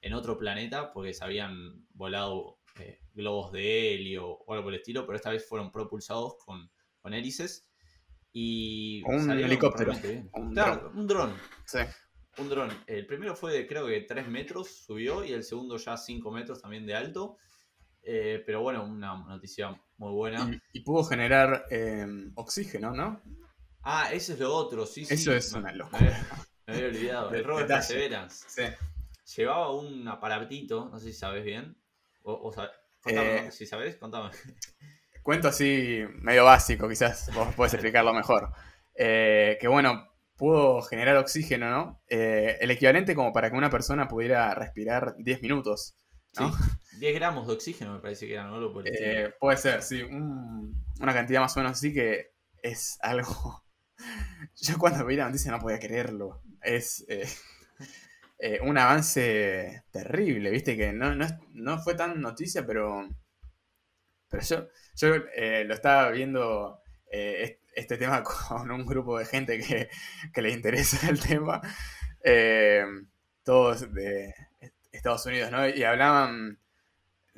en 0.00 0.14
otro 0.14 0.38
planeta, 0.38 0.92
porque 0.92 1.12
se 1.14 1.24
habían 1.24 1.86
volado 1.90 2.58
eh, 2.80 3.00
globos 3.12 3.50
de 3.52 3.94
helio 3.94 4.28
o 4.28 4.52
algo 4.52 4.64
por 4.64 4.72
el 4.74 4.78
estilo, 4.80 5.04
pero 5.04 5.16
esta 5.16 5.30
vez 5.30 5.46
fueron 5.48 5.72
propulsados 5.72 6.36
con, 6.44 6.70
con 7.00 7.12
hélices. 7.14 7.68
Y 8.32 9.02
Un 9.06 9.30
helicóptero, 9.32 9.92
un 10.34 10.52
Claro, 10.52 10.92
un 10.94 11.06
dron. 11.06 11.34
Sí. 11.66 11.78
Un 12.38 12.48
dron. 12.48 12.70
El 12.86 13.04
primero 13.06 13.34
fue 13.34 13.52
de 13.52 13.66
creo 13.66 13.86
que 13.86 14.02
3 14.02 14.28
metros, 14.28 14.68
subió, 14.86 15.24
y 15.24 15.32
el 15.32 15.42
segundo 15.42 15.76
ya 15.76 15.96
5 15.96 16.30
metros 16.30 16.60
también 16.62 16.86
de 16.86 16.94
alto. 16.94 17.36
Eh, 18.02 18.42
pero 18.46 18.60
bueno, 18.62 18.84
una 18.84 19.16
noticia 19.16 19.80
muy 19.98 20.12
buena. 20.12 20.50
Y, 20.72 20.78
y 20.78 20.80
pudo 20.82 21.04
generar 21.04 21.66
eh, 21.70 22.06
oxígeno, 22.34 22.92
¿no? 22.92 23.20
Ah, 23.82 24.10
ese 24.12 24.32
es 24.34 24.38
lo 24.40 24.54
otro, 24.54 24.86
sí, 24.86 25.04
sí. 25.04 25.14
Eso 25.14 25.32
es 25.32 25.52
una 25.52 25.72
locura. 25.72 26.26
me 26.66 26.74
había 26.74 26.86
olvidado. 26.86 27.28
De- 27.30 27.38
El 27.38 27.44
Robert. 27.44 27.68
Perseverance. 27.68 28.44
Sí. 28.48 28.62
Llevaba 29.36 29.72
un 29.74 30.06
aparatito, 30.08 30.88
no 30.90 30.98
sé 30.98 31.06
si 31.06 31.12
sabes 31.14 31.44
bien. 31.44 31.76
O, 32.22 32.32
o 32.32 32.52
sab- 32.52 32.70
contame, 33.02 33.46
Eh, 33.46 33.50
si 33.52 33.66
sabes, 33.66 33.96
contame. 33.96 34.30
Cuento 35.22 35.48
así 35.48 36.02
medio 36.22 36.44
básico, 36.44 36.88
quizás 36.88 37.30
vos 37.34 37.54
podés 37.54 37.74
explicarlo 37.74 38.14
mejor. 38.14 38.50
Eh, 38.94 39.58
que 39.60 39.68
bueno, 39.68 40.08
pudo 40.36 40.80
generar 40.82 41.16
oxígeno, 41.18 41.70
¿no? 41.70 42.02
Eh, 42.08 42.56
el 42.60 42.70
equivalente 42.70 43.14
como 43.14 43.32
para 43.32 43.50
que 43.50 43.56
una 43.56 43.68
persona 43.70 44.08
pudiera 44.08 44.54
respirar 44.54 45.14
10 45.18 45.42
minutos. 45.42 45.94
¿no? 46.38 46.50
Sí, 46.52 46.62
10 46.98 47.14
gramos 47.14 47.46
de 47.46 47.54
oxígeno 47.54 47.94
me 47.94 48.00
parece 48.00 48.26
que 48.26 48.34
eran, 48.34 48.50
¿no? 48.50 48.58
Lo. 48.60 48.82
Eh, 48.84 49.32
puede 49.38 49.56
ser, 49.56 49.82
sí, 49.82 50.02
un- 50.02 50.84
una 51.00 51.14
cantidad 51.14 51.40
más 51.40 51.56
o 51.56 51.60
menos 51.60 51.72
así 51.72 51.92
que 51.92 52.32
es 52.62 52.98
algo... 53.02 53.64
Yo 54.56 54.78
cuando 54.78 55.04
vi 55.06 55.16
la 55.16 55.26
noticia 55.26 55.50
no 55.52 55.58
podía 55.60 55.78
creerlo. 55.78 56.42
Es 56.62 57.04
eh, 57.08 57.26
eh, 58.38 58.58
un 58.62 58.78
avance 58.78 59.82
terrible, 59.90 60.50
viste, 60.50 60.76
que 60.76 60.92
no, 60.92 61.14
no, 61.14 61.26
no 61.54 61.78
fue 61.78 61.94
tan 61.94 62.20
noticia, 62.20 62.66
pero... 62.66 63.08
Pero 64.28 64.42
yo, 64.42 64.68
yo 64.96 65.14
eh, 65.34 65.64
lo 65.64 65.74
estaba 65.74 66.10
viendo 66.10 66.80
est- 67.10 67.60
este 67.74 67.96
tema 67.96 68.22
con 68.48 68.70
un 68.70 68.86
grupo 68.86 69.18
de 69.18 69.24
gente 69.26 69.58
que, 69.58 69.88
que 70.32 70.42
le 70.42 70.50
interesa 70.52 71.08
el 71.08 71.20
tema, 71.20 71.60
todos 73.44 73.92
de 73.92 74.34
Estados 74.92 75.26
Unidos, 75.26 75.50
¿no? 75.50 75.68
Y 75.68 75.82
hablaban 75.84 76.58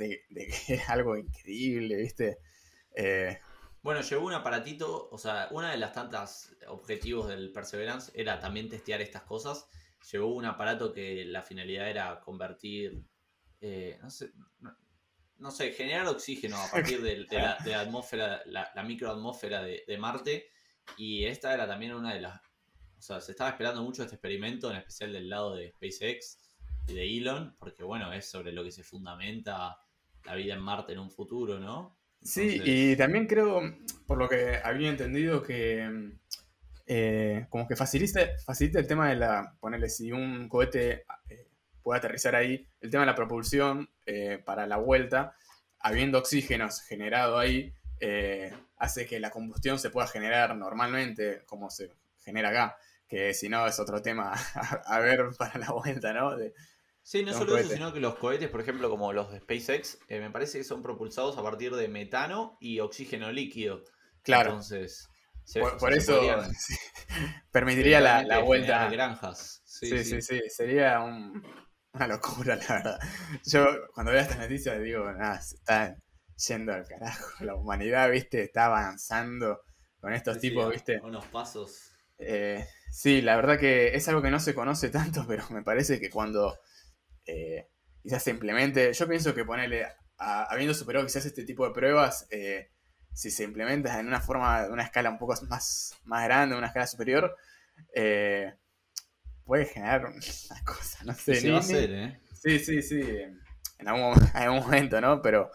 de, 0.08 0.24
que 0.66 0.74
es 0.74 0.88
algo 0.88 1.16
increíble, 1.16 1.96
¿viste? 1.96 2.38
Eh, 2.94 3.38
Bueno, 3.82 4.00
llevó 4.02 4.26
un 4.26 4.34
aparatito, 4.34 5.08
o 5.10 5.18
sea, 5.18 5.48
una 5.52 5.70
de 5.70 5.78
las 5.78 5.92
tantas 5.92 6.54
objetivos 6.68 7.28
del 7.28 7.52
Perseverance 7.52 8.12
era 8.14 8.38
también 8.38 8.68
testear 8.68 9.00
estas 9.00 9.22
cosas. 9.22 9.66
Llevó 10.10 10.34
un 10.34 10.44
aparato 10.44 10.92
que 10.92 11.24
la 11.24 11.42
finalidad 11.42 11.88
era 11.88 12.20
convertir, 12.20 13.02
eh, 13.60 13.98
no 14.02 14.10
sé, 14.10 14.32
no, 15.38 15.50
sé, 15.50 15.72
generar 15.72 16.06
oxígeno 16.08 16.60
a 16.60 16.70
partir 16.70 17.00
de, 17.02 17.26
la, 17.30 17.80
atmósfera, 17.80 18.42
la, 18.46 18.82
microatmósfera 18.82 19.62
de 19.62 19.98
Marte. 19.98 20.50
Y 20.96 21.24
esta 21.24 21.54
era 21.54 21.66
también 21.66 21.94
una 21.94 22.14
de 22.14 22.20
las, 22.20 22.40
o 23.00 23.02
sea, 23.02 23.20
se 23.20 23.32
estaba 23.32 23.50
esperando 23.50 23.82
mucho 23.82 24.02
este 24.02 24.16
experimento, 24.16 24.70
en 24.70 24.76
especial 24.76 25.12
del 25.12 25.30
lado 25.30 25.54
de 25.54 25.70
SpaceX 25.70 26.38
y 26.86 26.92
de 26.92 27.16
Elon, 27.16 27.56
porque 27.58 27.82
bueno, 27.82 28.12
es 28.12 28.28
sobre 28.28 28.52
lo 28.52 28.62
que 28.62 28.70
se 28.70 28.82
fundamenta 28.82 29.78
la 30.24 30.34
vida 30.34 30.54
en 30.54 30.60
Marte 30.60 30.92
en 30.92 30.98
un 30.98 31.10
futuro, 31.10 31.58
¿no? 31.58 31.96
Sí, 32.22 32.60
y 32.64 32.96
también 32.96 33.26
creo, 33.26 33.62
por 34.06 34.18
lo 34.18 34.28
que 34.28 34.60
había 34.62 34.90
entendido, 34.90 35.42
que 35.42 36.12
eh, 36.86 37.46
como 37.48 37.66
que 37.66 37.76
facilita, 37.76 38.20
facilita 38.44 38.78
el 38.78 38.86
tema 38.86 39.08
de 39.08 39.16
la, 39.16 39.56
ponerle, 39.60 39.88
si 39.88 40.12
un 40.12 40.48
cohete 40.48 41.04
eh, 41.28 41.46
puede 41.82 41.98
aterrizar 41.98 42.34
ahí, 42.34 42.66
el 42.80 42.90
tema 42.90 43.02
de 43.02 43.06
la 43.06 43.14
propulsión 43.14 43.88
eh, 44.06 44.42
para 44.44 44.66
la 44.66 44.76
vuelta, 44.76 45.34
habiendo 45.78 46.18
oxígenos 46.18 46.82
generado 46.82 47.38
ahí, 47.38 47.72
eh, 48.00 48.52
hace 48.76 49.06
que 49.06 49.20
la 49.20 49.30
combustión 49.30 49.78
se 49.78 49.90
pueda 49.90 50.06
generar 50.06 50.56
normalmente, 50.56 51.42
como 51.46 51.70
se 51.70 51.90
genera 52.24 52.50
acá, 52.50 52.76
que 53.08 53.34
si 53.34 53.48
no 53.48 53.66
es 53.66 53.78
otro 53.78 54.02
tema 54.02 54.32
a, 54.32 54.34
a 54.96 54.98
ver 55.00 55.26
para 55.38 55.58
la 55.58 55.70
vuelta, 55.72 56.12
¿no? 56.12 56.36
De- 56.36 56.52
Sí, 57.02 57.24
no 57.24 57.32
de 57.32 57.34
solo 57.34 57.56
eso, 57.58 57.70
sino 57.70 57.92
que 57.92 58.00
los 58.00 58.16
cohetes, 58.16 58.48
por 58.50 58.60
ejemplo, 58.60 58.88
como 58.88 59.12
los 59.12 59.30
de 59.32 59.40
SpaceX, 59.40 59.98
eh, 60.08 60.20
me 60.20 60.30
parece 60.30 60.58
que 60.58 60.64
son 60.64 60.82
propulsados 60.82 61.36
a 61.38 61.42
partir 61.42 61.74
de 61.74 61.88
metano 61.88 62.56
y 62.60 62.78
oxígeno 62.80 63.32
líquido. 63.32 63.84
claro, 64.22 64.56
Entonces, 64.58 65.08
se- 65.44 65.78
por, 65.78 65.92
se 65.92 65.92
eso 65.94 66.02
podrían 66.02 66.40
sí, 66.58 66.74
permitiría 67.52 68.00
la, 68.00 68.22
la 68.24 68.40
vuelta. 68.40 68.76
generar 68.78 68.90
granjas. 68.90 69.62
Sí, 69.64 70.04
Sí, 70.04 70.04
sí, 70.04 70.22
sí, 70.22 70.40
sería 70.48 71.00
un- 71.00 71.42
una 71.94 72.06
locura, 72.08 72.56
la 72.56 72.66
verdad. 72.68 72.98
Yo 73.46 73.66
cuando 73.94 74.12
veo 74.12 74.20
estas 74.22 74.38
noticias 74.38 74.80
digo, 74.82 75.10
nada, 75.12 75.40
se 75.40 75.56
está 75.56 75.96
yendo 76.48 76.72
al 76.74 76.86
carajo. 76.86 77.44
La 77.44 77.54
humanidad, 77.56 78.10
viste, 78.10 78.42
está 78.44 78.66
avanzando 78.66 79.60
con 80.00 80.12
estos 80.14 80.38
tipos, 80.40 80.70
viste. 80.70 81.02
Unos 81.02 81.24
pasos. 81.26 81.92
Eh, 82.18 82.64
sí, 82.92 83.22
la 83.22 83.36
verdad 83.36 83.58
que 83.58 83.94
es 83.96 84.08
algo 84.08 84.22
que 84.22 84.30
no 84.30 84.40
se 84.40 84.54
conoce 84.54 84.90
tanto, 84.90 85.24
pero 85.28 85.44
me 85.50 85.62
parece 85.62 86.00
que 86.00 86.10
cuando 86.10 86.58
eh, 87.26 87.68
quizás 88.02 88.22
se 88.24 88.30
implemente, 88.30 88.92
yo 88.92 89.08
pienso 89.08 89.34
que 89.34 89.44
ponerle, 89.44 89.86
a- 90.18 90.44
habiendo 90.44 90.74
superado 90.74 91.06
quizás 91.06 91.26
este 91.26 91.44
tipo 91.44 91.66
de 91.66 91.74
pruebas, 91.74 92.26
eh, 92.30 92.70
si 93.12 93.30
se 93.30 93.44
implementa 93.44 93.98
en 94.00 94.06
una 94.06 94.20
forma, 94.20 94.62
de 94.64 94.70
una 94.72 94.84
escala 94.84 95.10
un 95.10 95.18
poco 95.18 95.34
más, 95.48 95.94
más 96.04 96.24
grande, 96.24 96.56
una 96.56 96.68
escala 96.68 96.86
superior, 96.86 97.36
eh, 97.94 98.54
puede 99.44 99.66
generar 99.66 100.06
una 100.06 100.64
cosa, 100.64 101.04
no 101.04 101.14
sé. 101.14 101.40
ni- 101.42 101.50
va 101.50 101.58
a 101.58 101.62
¿eh? 101.94 102.20
Sí, 102.42 102.58
sí, 102.58 102.82
sí, 102.82 103.00
en 103.78 103.88
algún, 103.88 104.14
en 104.34 104.42
algún 104.42 104.60
momento, 104.60 105.00
¿no? 105.00 105.22
Pero 105.22 105.50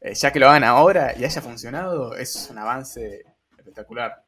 eh, 0.00 0.14
ya 0.14 0.32
que 0.32 0.38
lo 0.40 0.48
hagan 0.48 0.64
ahora 0.64 1.14
y 1.16 1.24
haya 1.24 1.42
funcionado, 1.42 2.16
es 2.16 2.48
un 2.50 2.58
avance 2.58 3.24
espectacular. 3.58 4.24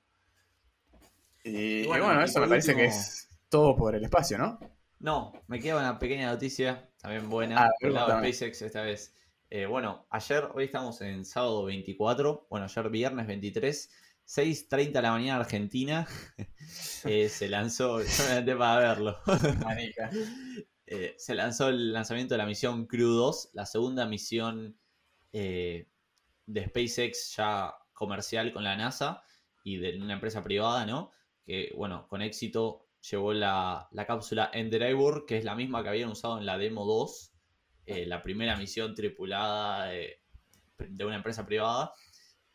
Y, 1.45 1.83
y 1.83 1.87
Bueno, 1.89 2.23
eso 2.23 2.41
me 2.41 2.49
parece 2.49 2.75
que 2.77 2.85
es 2.87 3.29
todo 3.49 3.77
por 3.77 3.95
el 3.95 4.05
espacio, 4.05 4.39
¿no? 4.39 4.59
No, 5.03 5.33
me 5.49 5.59
queda 5.59 5.79
una 5.79 5.99
pequeña 5.99 6.31
noticia, 6.31 6.89
también 7.01 7.29
buena, 7.29 7.65
Ah, 7.65 7.71
por 7.81 7.91
lado 7.91 8.21
de. 8.21 8.33
SpaceX 8.33 8.63
esta 8.63 8.83
vez. 8.83 9.13
Eh, 9.51 9.67
bueno, 9.67 10.07
ayer, 10.11 10.49
hoy 10.55 10.67
estamos 10.67 11.01
en 11.01 11.25
sábado 11.25 11.65
24, 11.65 12.47
bueno, 12.49 12.67
ayer 12.67 12.89
viernes 12.89 13.27
23, 13.27 13.91
6.30 14.25 14.93
de 14.93 15.03
la 15.03 15.11
mañana 15.11 15.41
Argentina, 15.41 16.07
eh, 17.05 17.29
se 17.29 17.49
lanzó, 17.49 18.01
yo 18.01 18.23
me 18.23 18.29
levanté 18.29 18.55
para 18.55 18.79
verlo, 18.79 19.19
Manica. 19.65 20.09
Eh, 20.87 21.17
se 21.19 21.35
lanzó 21.35 21.71
el 21.71 21.93
lanzamiento 21.93 22.35
de 22.35 22.39
la 22.39 22.47
misión 22.47 22.87
Crew 22.87 23.11
2, 23.11 23.51
la 23.55 23.67
segunda 23.67 24.07
misión 24.07 24.79
eh, 25.33 25.89
de 26.47 26.67
SpaceX 26.67 27.35
ya 27.37 27.75
comercial 27.93 28.53
con 28.53 28.63
la 28.63 28.77
NASA 28.77 29.25
y 29.65 29.79
de 29.79 30.01
una 30.01 30.15
empresa 30.15 30.45
privada, 30.45 30.87
¿no? 30.87 31.11
Que, 31.45 31.73
bueno, 31.77 32.07
con 32.07 32.23
éxito 32.23 32.82
llevó 33.11 33.33
la, 33.33 33.89
la 33.91 34.07
cápsula 34.07 34.51
Endeavour, 34.53 35.27
que 35.27 35.39
es 35.39 35.45
la 35.45 35.55
misma 35.55 35.83
que 35.83 35.89
habían 35.89 36.11
usado 36.11 36.39
en 36.39 36.47
la 36.47 36.59
Demo 36.59 36.85
2, 36.85 37.33
eh, 37.87 38.07
la 38.07 38.23
primera 38.23 38.57
misión 38.57 38.95
tripulada 38.95 39.95
eh, 39.95 40.21
de 40.79 41.05
una 41.05 41.17
empresa 41.17 41.45
privada. 41.45 41.93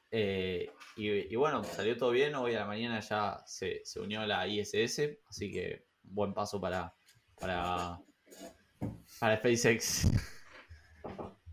Eh, 0.09 0.71
y, 0.95 1.35
bueno, 1.35 1.63
salió 1.63 1.97
todo 1.97 2.11
bien. 2.11 2.33
Hoy 2.35 2.55
a 2.55 2.59
la 2.59 2.65
mañana 2.65 3.01
ya 3.01 3.43
se, 3.45 3.83
unió 3.97 4.21
a 4.21 4.27
la 4.27 4.47
ISS, 4.47 5.19
así 5.29 5.51
que 5.51 5.85
buen 6.01 6.33
paso 6.33 6.61
para, 6.61 6.93
para, 7.39 7.99
para 9.19 9.37
SpaceX. 9.37 10.07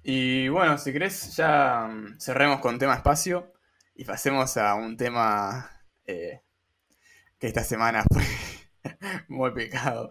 Y 0.04 0.48
bueno, 0.48 0.78
si 0.78 0.92
querés, 0.92 1.34
ya 1.36 1.88
mm, 1.88 2.20
cerremos 2.20 2.60
con 2.60 2.78
tema 2.78 2.94
espacio 2.94 3.52
y 3.94 4.04
pasemos 4.04 4.56
a 4.56 4.74
un 4.74 4.96
tema 4.96 5.70
que 6.04 6.42
esta 7.40 7.64
semana 7.64 8.04
fue 8.12 8.22
muy 9.28 9.52
picado, 9.52 10.10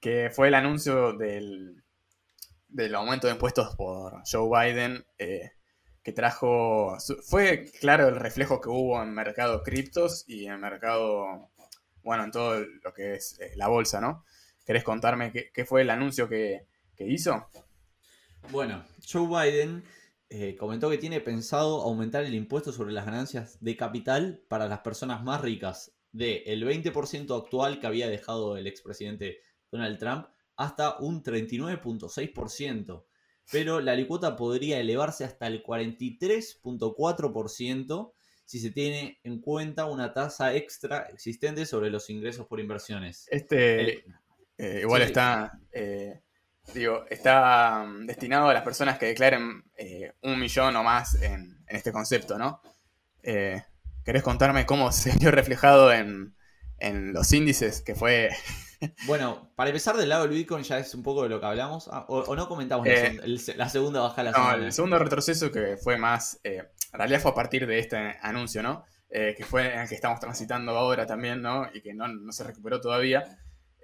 que 0.00 0.30
fue 0.30 0.48
el 0.48 0.54
anuncio 0.54 1.12
del, 1.12 1.82
del 2.68 2.94
aumento 2.94 3.26
de 3.26 3.34
impuestos 3.34 3.74
por 3.76 4.22
Joe 4.30 4.48
Biden, 4.48 5.06
eh, 5.18 5.52
que 6.02 6.12
trajo, 6.12 6.96
fue 7.24 7.70
claro 7.80 8.08
el 8.08 8.16
reflejo 8.16 8.60
que 8.60 8.68
hubo 8.68 9.02
en 9.02 9.12
mercado 9.12 9.62
criptos 9.62 10.24
y 10.28 10.46
en 10.46 10.60
mercado, 10.60 11.50
bueno, 12.02 12.24
en 12.24 12.30
todo 12.30 12.64
lo 12.82 12.94
que 12.94 13.14
es 13.14 13.38
eh, 13.40 13.52
la 13.56 13.68
bolsa, 13.68 14.00
¿no? 14.00 14.24
¿Querés 14.64 14.84
contarme 14.84 15.32
qué, 15.32 15.50
qué 15.52 15.64
fue 15.64 15.82
el 15.82 15.90
anuncio 15.90 16.28
que, 16.28 16.66
que 16.94 17.06
hizo? 17.06 17.48
Bueno, 18.50 18.84
Joe 19.10 19.26
Biden 19.26 19.82
eh, 20.28 20.56
comentó 20.56 20.90
que 20.90 20.98
tiene 20.98 21.20
pensado 21.20 21.82
aumentar 21.82 22.24
el 22.24 22.34
impuesto 22.34 22.72
sobre 22.72 22.92
las 22.92 23.06
ganancias 23.06 23.58
de 23.60 23.76
capital 23.76 24.42
para 24.48 24.68
las 24.68 24.80
personas 24.80 25.22
más 25.22 25.40
ricas 25.40 25.95
de 26.16 26.42
el 26.46 26.64
20% 26.66 27.36
actual 27.36 27.78
que 27.80 27.86
había 27.86 28.08
dejado 28.08 28.56
el 28.56 28.66
expresidente 28.66 29.40
Donald 29.70 29.98
Trump 29.98 30.26
hasta 30.56 30.96
un 30.98 31.22
39.6%. 31.22 33.04
Pero 33.52 33.80
la 33.80 33.92
alicuota 33.92 34.34
podría 34.34 34.80
elevarse 34.80 35.24
hasta 35.24 35.46
el 35.46 35.62
43.4% 35.62 38.12
si 38.44 38.58
se 38.60 38.70
tiene 38.70 39.18
en 39.24 39.40
cuenta 39.40 39.86
una 39.86 40.12
tasa 40.14 40.54
extra 40.54 41.08
existente 41.12 41.66
sobre 41.66 41.90
los 41.90 42.08
ingresos 42.10 42.46
por 42.46 42.60
inversiones. 42.60 43.26
Este 43.30 43.80
El- 43.80 44.04
eh, 44.58 44.78
igual 44.82 45.02
sí. 45.02 45.08
está, 45.08 45.60
eh, 45.72 46.22
digo, 46.72 47.04
está 47.10 47.84
mm, 47.86 48.06
destinado 48.06 48.48
a 48.48 48.54
las 48.54 48.62
personas 48.62 48.98
que 48.98 49.04
declaren 49.06 49.64
eh, 49.76 50.12
un 50.22 50.38
millón 50.40 50.74
o 50.76 50.82
más 50.82 51.20
en, 51.22 51.62
en 51.66 51.76
este 51.76 51.92
concepto, 51.92 52.38
¿no? 52.38 52.62
Eh, 53.22 53.62
¿Querés 54.06 54.22
contarme 54.22 54.64
cómo 54.64 54.90
se 54.92 55.12
vio 55.18 55.30
reflejado 55.30 55.92
en, 55.92 56.34
en 56.78 57.12
los 57.12 57.30
índices? 57.32 57.82
Que 57.82 57.94
fue... 57.94 58.30
Bueno, 59.06 59.50
para 59.56 59.70
empezar 59.70 59.96
del 59.96 60.10
lado 60.10 60.24
del 60.24 60.32
Bitcoin 60.32 60.62
ya 60.62 60.78
es 60.78 60.94
un 60.94 61.02
poco 61.02 61.22
de 61.22 61.30
lo 61.30 61.40
que 61.40 61.46
hablamos. 61.46 61.88
Ah, 61.90 62.04
o, 62.08 62.18
o 62.18 62.36
no 62.36 62.46
comentamos 62.46 62.86
la, 62.86 62.92
Eh, 62.92 63.12
segun- 63.18 63.24
el- 63.24 63.56
la 63.58 63.68
segunda 63.70 64.00
baja 64.02 64.22
la 64.22 64.32
No, 64.32 64.36
semana. 64.36 64.64
el 64.66 64.72
segundo 64.74 64.98
retroceso 64.98 65.50
que 65.50 65.78
fue 65.78 65.96
más, 65.96 66.38
eh, 66.44 66.62
en 66.92 66.98
realidad 66.98 67.20
fue 67.20 67.30
a 67.30 67.34
partir 67.34 67.66
de 67.66 67.78
este 67.78 67.96
anuncio, 68.20 68.62
¿no? 68.62 68.84
Eh, 69.08 69.34
que 69.34 69.46
fue 69.46 69.72
en 69.72 69.80
el 69.80 69.88
que 69.88 69.94
estamos 69.94 70.20
transitando 70.20 70.72
ahora 70.76 71.06
también, 71.06 71.40
¿no? 71.40 71.66
Y 71.72 71.80
que 71.80 71.94
no, 71.94 72.06
no 72.06 72.32
se 72.32 72.44
recuperó 72.44 72.78
todavía. 72.78 73.38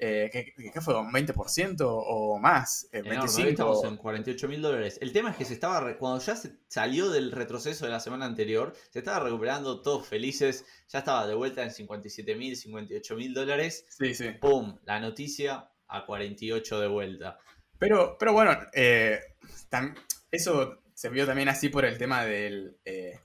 Eh, 0.05 0.31
¿qué, 0.33 0.53
qué 0.73 0.81
fue? 0.81 0.99
¿Un 0.99 1.13
20% 1.13 1.77
o 1.87 2.37
más? 2.37 2.89
Eh, 2.91 2.99
Enorme, 3.05 3.21
hoy 3.21 3.29
25%. 3.29 3.49
estamos 3.51 3.85
en 3.85 3.97
48 3.97 4.49
mil 4.49 4.61
dólares. 4.61 4.99
El 5.01 5.13
tema 5.13 5.31
es 5.31 5.37
que 5.37 5.45
se 5.45 5.55
estaba, 5.55 5.97
cuando 5.97 6.21
ya 6.21 6.35
se 6.35 6.57
salió 6.67 7.09
del 7.09 7.31
retroceso 7.31 7.85
de 7.85 7.93
la 7.93 8.01
semana 8.01 8.27
anterior, 8.27 8.73
se 8.91 8.99
estaba 8.99 9.21
recuperando 9.21 9.81
todos 9.81 10.05
felices, 10.09 10.67
ya 10.89 10.99
estaba 10.99 11.25
de 11.29 11.35
vuelta 11.37 11.63
en 11.63 11.71
57 11.71 12.35
mil, 12.35 12.57
58 12.57 13.15
mil 13.15 13.33
dólares. 13.33 13.87
Sí, 13.91 14.13
sí. 14.13 14.31
¡Pum! 14.41 14.77
La 14.87 14.99
noticia 14.99 15.71
a 15.87 16.05
48 16.05 16.81
de 16.81 16.89
vuelta. 16.89 17.39
Pero, 17.79 18.17
pero 18.19 18.33
bueno, 18.33 18.59
eh, 18.73 19.21
eso 20.33 20.83
se 20.95 21.11
vio 21.11 21.27
también 21.27 21.49
así 21.49 21.69
por 21.69 21.85
el 21.85 21.97
tema 21.97 22.25
del, 22.25 22.77
eh, 22.85 23.21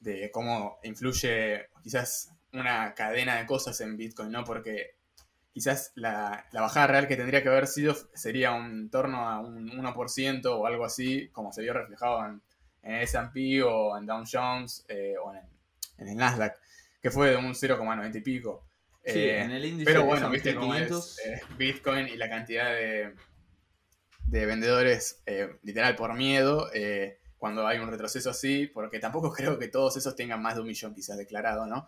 de 0.00 0.30
cómo 0.30 0.78
influye 0.84 1.66
quizás 1.82 2.30
una 2.54 2.94
cadena 2.94 3.36
de 3.36 3.44
cosas 3.44 3.78
en 3.82 3.98
Bitcoin, 3.98 4.30
¿no? 4.30 4.42
Porque 4.42 5.01
quizás 5.52 5.92
la, 5.94 6.46
la 6.52 6.60
bajada 6.62 6.86
real 6.88 7.08
que 7.08 7.16
tendría 7.16 7.42
que 7.42 7.48
haber 7.48 7.66
sido 7.66 7.94
sería 8.14 8.52
un 8.52 8.90
torno 8.90 9.28
a 9.28 9.40
un 9.40 9.68
1% 9.70 10.46
o 10.46 10.66
algo 10.66 10.84
así, 10.84 11.28
como 11.30 11.52
se 11.52 11.62
vio 11.62 11.72
reflejado 11.74 12.24
en, 12.26 12.42
en 12.82 12.94
el 12.94 13.02
S&P 13.02 13.62
o 13.62 13.96
en 13.98 14.06
Dow 14.06 14.24
Jones 14.30 14.84
eh, 14.88 15.14
o 15.22 15.32
en, 15.32 15.38
el- 15.38 15.46
en 15.98 16.08
el 16.08 16.16
Nasdaq, 16.16 16.56
que 17.00 17.10
fue 17.10 17.30
de 17.30 17.36
un 17.36 17.54
0,90 17.54 18.16
y 18.16 18.20
pico. 18.20 18.66
Sí, 19.04 19.18
Eh, 19.18 19.40
en 19.42 19.50
el 19.50 19.64
índice 19.64 19.84
pero 19.84 20.00
de 20.00 20.06
bueno, 20.06 20.30
viste 20.30 20.54
cómo 20.54 20.72
500. 20.72 21.18
es 21.18 21.26
eh, 21.26 21.42
Bitcoin 21.58 22.08
y 22.08 22.16
la 22.16 22.28
cantidad 22.28 22.70
de, 22.70 23.14
de 24.26 24.46
vendedores, 24.46 25.22
literal, 25.62 25.96
por 25.96 26.14
miedo, 26.14 26.68
cuando 27.36 27.66
hay 27.66 27.78
un 27.80 27.90
retroceso 27.90 28.30
así, 28.30 28.68
porque 28.68 28.98
tampoco 29.00 29.32
creo 29.34 29.58
que 29.58 29.68
todos 29.68 29.96
esos 29.96 30.14
tengan 30.16 30.40
más 30.40 30.54
de 30.54 30.60
un 30.62 30.66
millón 30.68 30.94
quizás 30.94 31.16
declarado, 31.18 31.66
¿no? 31.66 31.86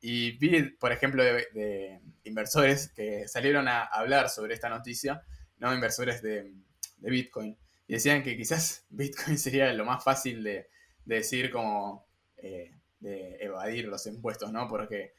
Y 0.00 0.32
vi, 0.38 0.62
por 0.70 0.92
ejemplo, 0.92 1.22
de, 1.24 1.46
de 1.52 2.00
inversores 2.24 2.88
que 2.92 3.26
salieron 3.26 3.66
a 3.68 3.82
hablar 3.84 4.28
sobre 4.28 4.54
esta 4.54 4.68
noticia, 4.68 5.22
¿no? 5.58 5.74
Inversores 5.74 6.22
de, 6.22 6.52
de 6.98 7.10
Bitcoin, 7.10 7.56
y 7.86 7.94
decían 7.94 8.22
que 8.22 8.36
quizás 8.36 8.84
Bitcoin 8.90 9.38
sería 9.38 9.72
lo 9.72 9.84
más 9.84 10.04
fácil 10.04 10.42
de, 10.44 10.68
de 11.04 11.14
decir 11.16 11.50
como 11.50 12.06
eh, 12.36 12.72
de 13.00 13.36
evadir 13.40 13.86
los 13.86 14.06
impuestos, 14.06 14.52
¿no? 14.52 14.68
Porque 14.68 15.14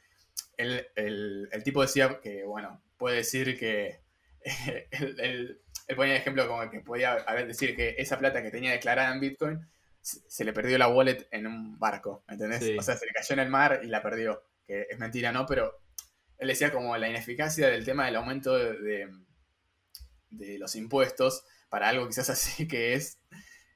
el, 0.56 0.86
el- 0.96 1.48
el 1.52 1.62
tipo 1.62 1.82
decía 1.82 2.20
que, 2.22 2.44
bueno, 2.44 2.82
puede 2.96 3.16
decir 3.16 3.58
que 3.58 4.00
él, 4.92 5.16
él- 5.20 5.60
él 5.88 5.96
ponía 5.96 6.14
el 6.14 6.20
ejemplo 6.20 6.46
como 6.48 6.70
que 6.70 6.80
podía 6.80 7.12
haber 7.14 7.46
decir 7.48 7.74
que 7.76 7.96
esa 7.98 8.18
plata 8.18 8.42
que 8.42 8.50
tenía 8.50 8.70
declarada 8.72 9.12
en 9.12 9.20
Bitcoin 9.20 9.60
se 10.02 10.20
se 10.30 10.44
le 10.44 10.52
perdió 10.54 10.78
la 10.78 10.88
wallet 10.88 11.26
en 11.30 11.46
un 11.46 11.78
barco, 11.78 12.24
¿entendés? 12.28 12.60
Sí. 12.60 12.76
O 12.78 12.82
sea, 12.82 12.96
se 12.96 13.04
le 13.06 13.12
cayó 13.12 13.34
en 13.34 13.40
el 13.40 13.48
mar 13.50 13.80
y 13.82 13.86
la 13.88 14.02
perdió, 14.02 14.42
es 14.90 14.98
mentira, 14.98 15.32
¿no? 15.32 15.46
Pero 15.46 15.72
él 16.38 16.48
decía 16.48 16.72
como 16.72 16.96
la 16.96 17.08
ineficacia 17.08 17.68
del 17.68 17.84
tema 17.84 18.06
del 18.06 18.16
aumento 18.16 18.54
de, 18.56 19.08
de- 20.30 20.58
los 20.58 20.74
impuestos 20.76 21.44
para 21.68 21.88
algo 21.88 22.06
quizás 22.06 22.30
así 22.30 22.66
que 22.68 22.94
es 22.94 23.18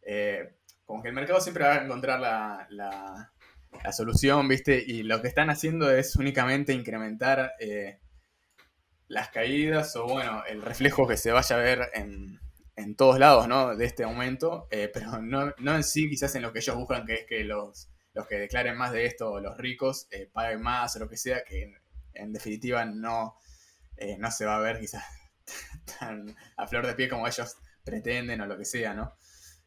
eh, 0.06 0.56
como 0.84 1.02
que 1.02 1.08
el 1.08 1.14
mercado 1.14 1.40
siempre 1.40 1.64
va 1.64 1.74
a 1.76 1.84
encontrar 1.84 2.20
la, 2.20 2.66
la- 2.70 3.30
la 3.82 3.92
solución, 3.92 4.46
¿viste? 4.46 4.84
Y 4.86 5.02
lo 5.02 5.20
que 5.20 5.26
están 5.28 5.50
haciendo 5.50 5.90
es 5.90 6.14
únicamente 6.14 6.72
incrementar 6.72 7.52
eh, 7.58 7.98
las 9.08 9.28
caídas 9.30 9.94
o, 9.96 10.06
bueno, 10.06 10.44
el 10.46 10.62
reflejo 10.62 11.06
que 11.06 11.16
se 11.16 11.32
vaya 11.32 11.56
a 11.56 11.58
ver 11.60 11.90
en, 11.94 12.38
en 12.76 12.96
todos 12.96 13.18
lados, 13.18 13.48
¿no? 13.48 13.76
De 13.76 13.84
este 13.84 14.04
aumento, 14.04 14.66
eh, 14.70 14.90
pero 14.92 15.20
no, 15.20 15.52
no 15.58 15.74
en 15.74 15.84
sí 15.84 16.08
quizás 16.08 16.34
en 16.34 16.42
lo 16.42 16.52
que 16.52 16.60
ellos 16.60 16.76
buscan, 16.76 17.04
que 17.06 17.14
es 17.14 17.26
que 17.26 17.44
los, 17.44 17.90
los 18.14 18.26
que 18.26 18.36
declaren 18.36 18.76
más 18.76 18.92
de 18.92 19.06
esto, 19.06 19.40
los 19.40 19.56
ricos, 19.58 20.06
eh, 20.10 20.30
paguen 20.32 20.62
más 20.62 20.94
o 20.96 21.00
lo 21.00 21.08
que 21.08 21.16
sea, 21.16 21.44
que 21.44 21.64
en, 21.64 21.74
en 22.14 22.32
definitiva 22.32 22.84
no, 22.84 23.36
eh, 23.96 24.16
no 24.18 24.30
se 24.30 24.46
va 24.46 24.56
a 24.56 24.60
ver 24.60 24.80
quizás 24.80 25.04
tan 25.98 26.34
a 26.56 26.66
flor 26.66 26.86
de 26.86 26.94
pie 26.94 27.08
como 27.08 27.26
ellos 27.26 27.56
pretenden 27.84 28.40
o 28.40 28.46
lo 28.46 28.56
que 28.56 28.64
sea, 28.64 28.94
¿no? 28.94 29.14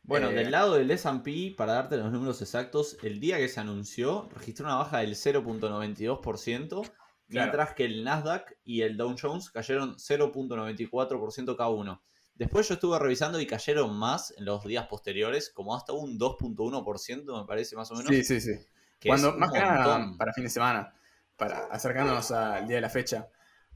Bueno, 0.04 0.30
Eh, 0.30 0.36
del 0.36 0.52
lado 0.52 0.76
del 0.76 0.90
S&P, 0.90 1.54
para 1.58 1.74
darte 1.74 1.98
los 1.98 2.12
números 2.12 2.42
exactos, 2.42 2.98
el 3.04 3.20
día 3.20 3.38
que 3.38 3.50
se 3.50 3.60
anunció 3.60 4.30
registró 4.34 4.66
una 4.66 4.76
baja 4.76 5.00
del 5.00 5.16
0.92%, 5.16 6.90
mientras 7.28 7.74
que 7.74 7.84
el 7.84 8.06
Nasdaq 8.06 8.58
y 8.64 8.84
el 8.84 8.96
Dow 8.96 9.14
Jones 9.22 9.50
cayeron 9.50 9.98
0.94% 9.98 11.58
cada 11.58 11.70
uno. 11.70 12.02
Después 12.38 12.68
yo 12.68 12.76
estuve 12.76 13.00
revisando 13.00 13.40
y 13.40 13.48
cayeron 13.48 13.98
más 13.98 14.34
en 14.38 14.46
los 14.46 14.64
días 14.64 14.88
posteriores, 14.88 15.50
como 15.50 15.76
hasta 15.76 15.94
un 15.94 16.18
2.1% 16.18 17.40
me 17.42 17.48
parece 17.48 17.76
más 17.76 17.92
o 17.92 17.96
menos. 17.96 18.12
Sí, 18.12 18.24
sí, 18.24 18.40
sí. 18.42 18.52
que 19.00 19.10
Cuando, 19.10 19.34
es 19.34 19.34
un 19.36 19.40
más 19.40 19.52
que 19.52 19.60
nada 19.60 19.78
montón. 19.78 20.18
para 20.18 20.34
fin 20.34 20.44
de 20.46 20.50
semana, 20.50 20.94
para 21.36 21.66
acercándonos 21.68 22.32
al 22.32 22.68
día 22.68 22.78
de 22.78 22.82
la 22.82 22.90
fecha. 22.90 23.30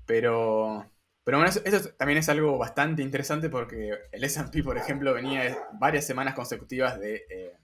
Pero, 0.05 0.91
pero 1.23 1.37
bueno, 1.37 1.49
eso, 1.49 1.61
eso 1.65 1.89
también 1.97 2.19
es 2.19 2.29
algo 2.29 2.57
bastante 2.57 3.01
interesante 3.01 3.49
porque 3.49 3.91
el 4.11 4.23
S&P, 4.23 4.63
por 4.63 4.77
ejemplo, 4.77 5.13
venía 5.13 5.57
varias 5.79 6.05
semanas 6.05 6.33
consecutivas 6.35 6.99
de, 6.99 7.15
eh, 7.29 7.57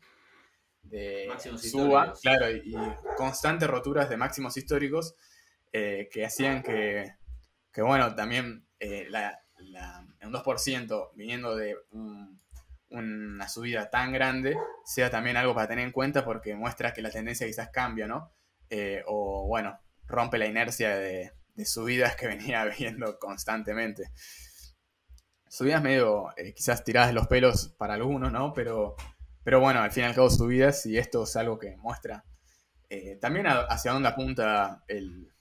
de 0.84 1.28
Máximos 1.30 1.62
suba, 1.64 2.06
históricos. 2.06 2.22
claro, 2.22 2.52
y, 2.52 2.76
y 2.76 2.78
constantes 3.18 3.70
roturas 3.70 4.10
de 4.10 4.18
máximos 4.18 4.56
históricos 4.58 5.16
eh, 5.74 6.10
que 6.12 6.26
hacían 6.26 6.64
que, 6.64 7.16
que, 7.74 7.82
bueno, 7.82 8.16
también 8.16 8.68
eh, 8.80 9.08
la, 9.10 9.42
la- 9.60 10.07
un 10.28 10.34
2% 10.34 11.12
viniendo 11.16 11.56
de 11.56 11.76
un- 11.92 12.40
una 12.90 13.50
subida 13.50 13.90
tan 13.90 14.14
grande 14.14 14.56
sea 14.86 15.10
también 15.10 15.36
algo 15.38 15.54
para 15.54 15.68
tener 15.68 15.86
en 15.86 15.92
cuenta 15.92 16.24
porque 16.24 16.56
muestra 16.56 16.94
que 16.94 17.02
la 17.02 17.12
tendencia 17.12 17.46
quizás 17.46 17.70
cambia, 17.70 18.08
¿no? 18.08 18.32
Eh, 18.70 19.04
o 19.08 19.46
bueno, 19.48 19.80
rompe 20.06 20.38
la 20.38 20.46
inercia 20.46 20.96
de, 20.98 21.34
subidas 21.66 22.16
que 22.16 22.28
venía 22.54 22.64
viendo 22.66 23.18
constantemente. 23.20 24.12
Subidas 25.50 25.82
medio 25.82 26.28
eh, 26.38 26.54
quizás 26.54 26.84
tiradas 26.84 27.10
de 27.10 27.14
los 27.14 27.28
pelos 27.28 27.70
para 27.78 27.96
algunos, 27.96 28.32
¿no? 28.32 28.54
Pero, 28.54 28.96
pero 29.44 29.60
bueno, 29.60 29.82
al 29.82 29.92
fin 29.92 30.04
y 30.04 30.06
al 30.08 30.16
cabo 30.16 30.30
subidas 30.30 30.86
y 30.86 30.98
esto 30.98 31.24
es 31.24 31.36
algo 31.36 31.58
que 31.58 31.76
muestra 31.78 32.24
eh, 32.90 33.18
también 33.20 33.48
hacia 33.48 33.92
dónde 33.92 34.08
apunta 34.10 34.84
el, 34.88 35.34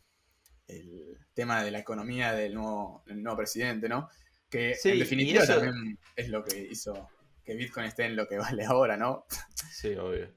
el 0.66 1.18
tema 1.34 1.62
de 1.62 1.70
la 1.70 1.78
economía 1.78 2.32
del 2.32 2.54
nuevo, 2.54 3.04
del 3.06 3.22
nuevo 3.22 3.36
presidente, 3.36 3.88
¿no? 3.88 4.08
Que 4.56 4.74
Sí, 4.74 4.90
en 4.90 4.98
definitiva 5.00 5.42
eso- 5.44 5.60
también 5.60 5.98
es 6.16 6.28
lo 6.28 6.44
que 6.44 6.58
hizo 6.58 7.08
que 7.44 7.54
Bitcoin 7.54 7.86
esté 7.86 8.04
en 8.06 8.16
lo 8.16 8.26
que 8.26 8.38
vale 8.58 8.64
ahora, 8.64 8.96
¿no? 8.96 9.26
Sí, 9.70 9.94
obvio. 9.94 10.32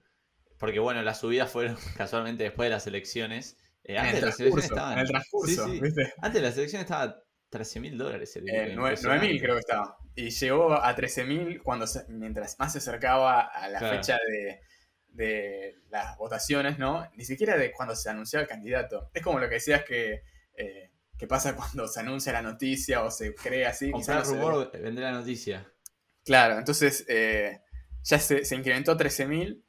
Porque 0.57 0.79
bueno, 0.79 1.01
las 1.01 1.19
subidas 1.19 1.49
fueron 1.51 1.75
casualmente 1.97 2.43
después 2.43 2.67
de 2.67 2.71
las 2.71 2.85
elecciones. 2.87 3.57
Eh, 3.83 3.93
En 3.93 3.97
antes 3.99 4.19
de 4.19 4.25
las 4.27 4.39
elecciones 4.39 4.65
estaban. 4.65 4.93
en 4.93 4.99
el 4.99 5.07
transcurso, 5.07 5.65
Sí, 5.67 5.71
sí. 5.75 5.79
¿viste? 5.81 6.13
Antes 6.17 6.41
de 6.41 6.47
las 6.47 6.57
elecciones 6.57 6.83
estaba 6.85 7.23
13 7.49 7.79
mil 7.79 7.97
dólares 7.97 8.35
el 8.35 8.43
Eh, 8.43 8.51
Bitcoin, 8.51 8.75
nueve- 8.75 8.89
impresionante. 8.95 9.25
9.000 9.27 9.41
creo 9.41 9.53
que 9.55 9.59
estaba. 9.61 9.97
y 10.15 10.29
llegó 10.31 10.73
a 10.73 10.95
13.000 10.95 11.61
cuando 11.63 11.87
se- 11.87 12.05
mientras 12.09 12.59
más 12.59 12.73
se 12.73 12.79
acercaba 12.79 13.39
a 13.41 13.69
la 13.69 13.79
Claro. 13.79 13.95
fecha 13.95 14.19
de, 14.27 14.59
de 15.07 15.75
las 15.89 16.17
votaciones, 16.17 16.77
¿no? 16.77 17.09
Ni 17.15 17.23
siquiera 17.25 17.57
de 17.57 17.71
cuando 17.71 17.95
se 17.95 18.09
anunciaba 18.09 18.43
el 18.43 18.49
candidato. 18.49 19.09
Es 19.13 19.23
como 19.23 19.39
lo 19.39 19.47
que 19.47 19.55
decías 19.55 19.83
que, 19.85 20.23
eh, 20.55 20.88
que 21.19 21.27
pasa 21.27 21.55
cuando 21.57 21.87
se 21.87 21.99
anuncia 21.99 22.33
la 22.33 22.41
noticia 22.41 23.03
o 23.03 23.11
se 23.11 23.35
cree 23.35 23.67
así. 23.67 23.93
quizá 23.93 24.15
Comprar 24.15 24.19
no 24.19 24.25
se 24.25 24.37
ve. 24.37 24.41
rumor, 24.41 24.71
vendrá 24.71 25.11
la 25.11 25.19
noticia. 25.19 25.71
Claro, 26.25 26.57
entonces 26.57 27.05
eh, 27.09 27.61
ya 28.03 28.19
se, 28.19 28.45
se 28.45 28.55
incrementó 28.55 28.93
a 28.93 28.97
13.000 28.97 29.63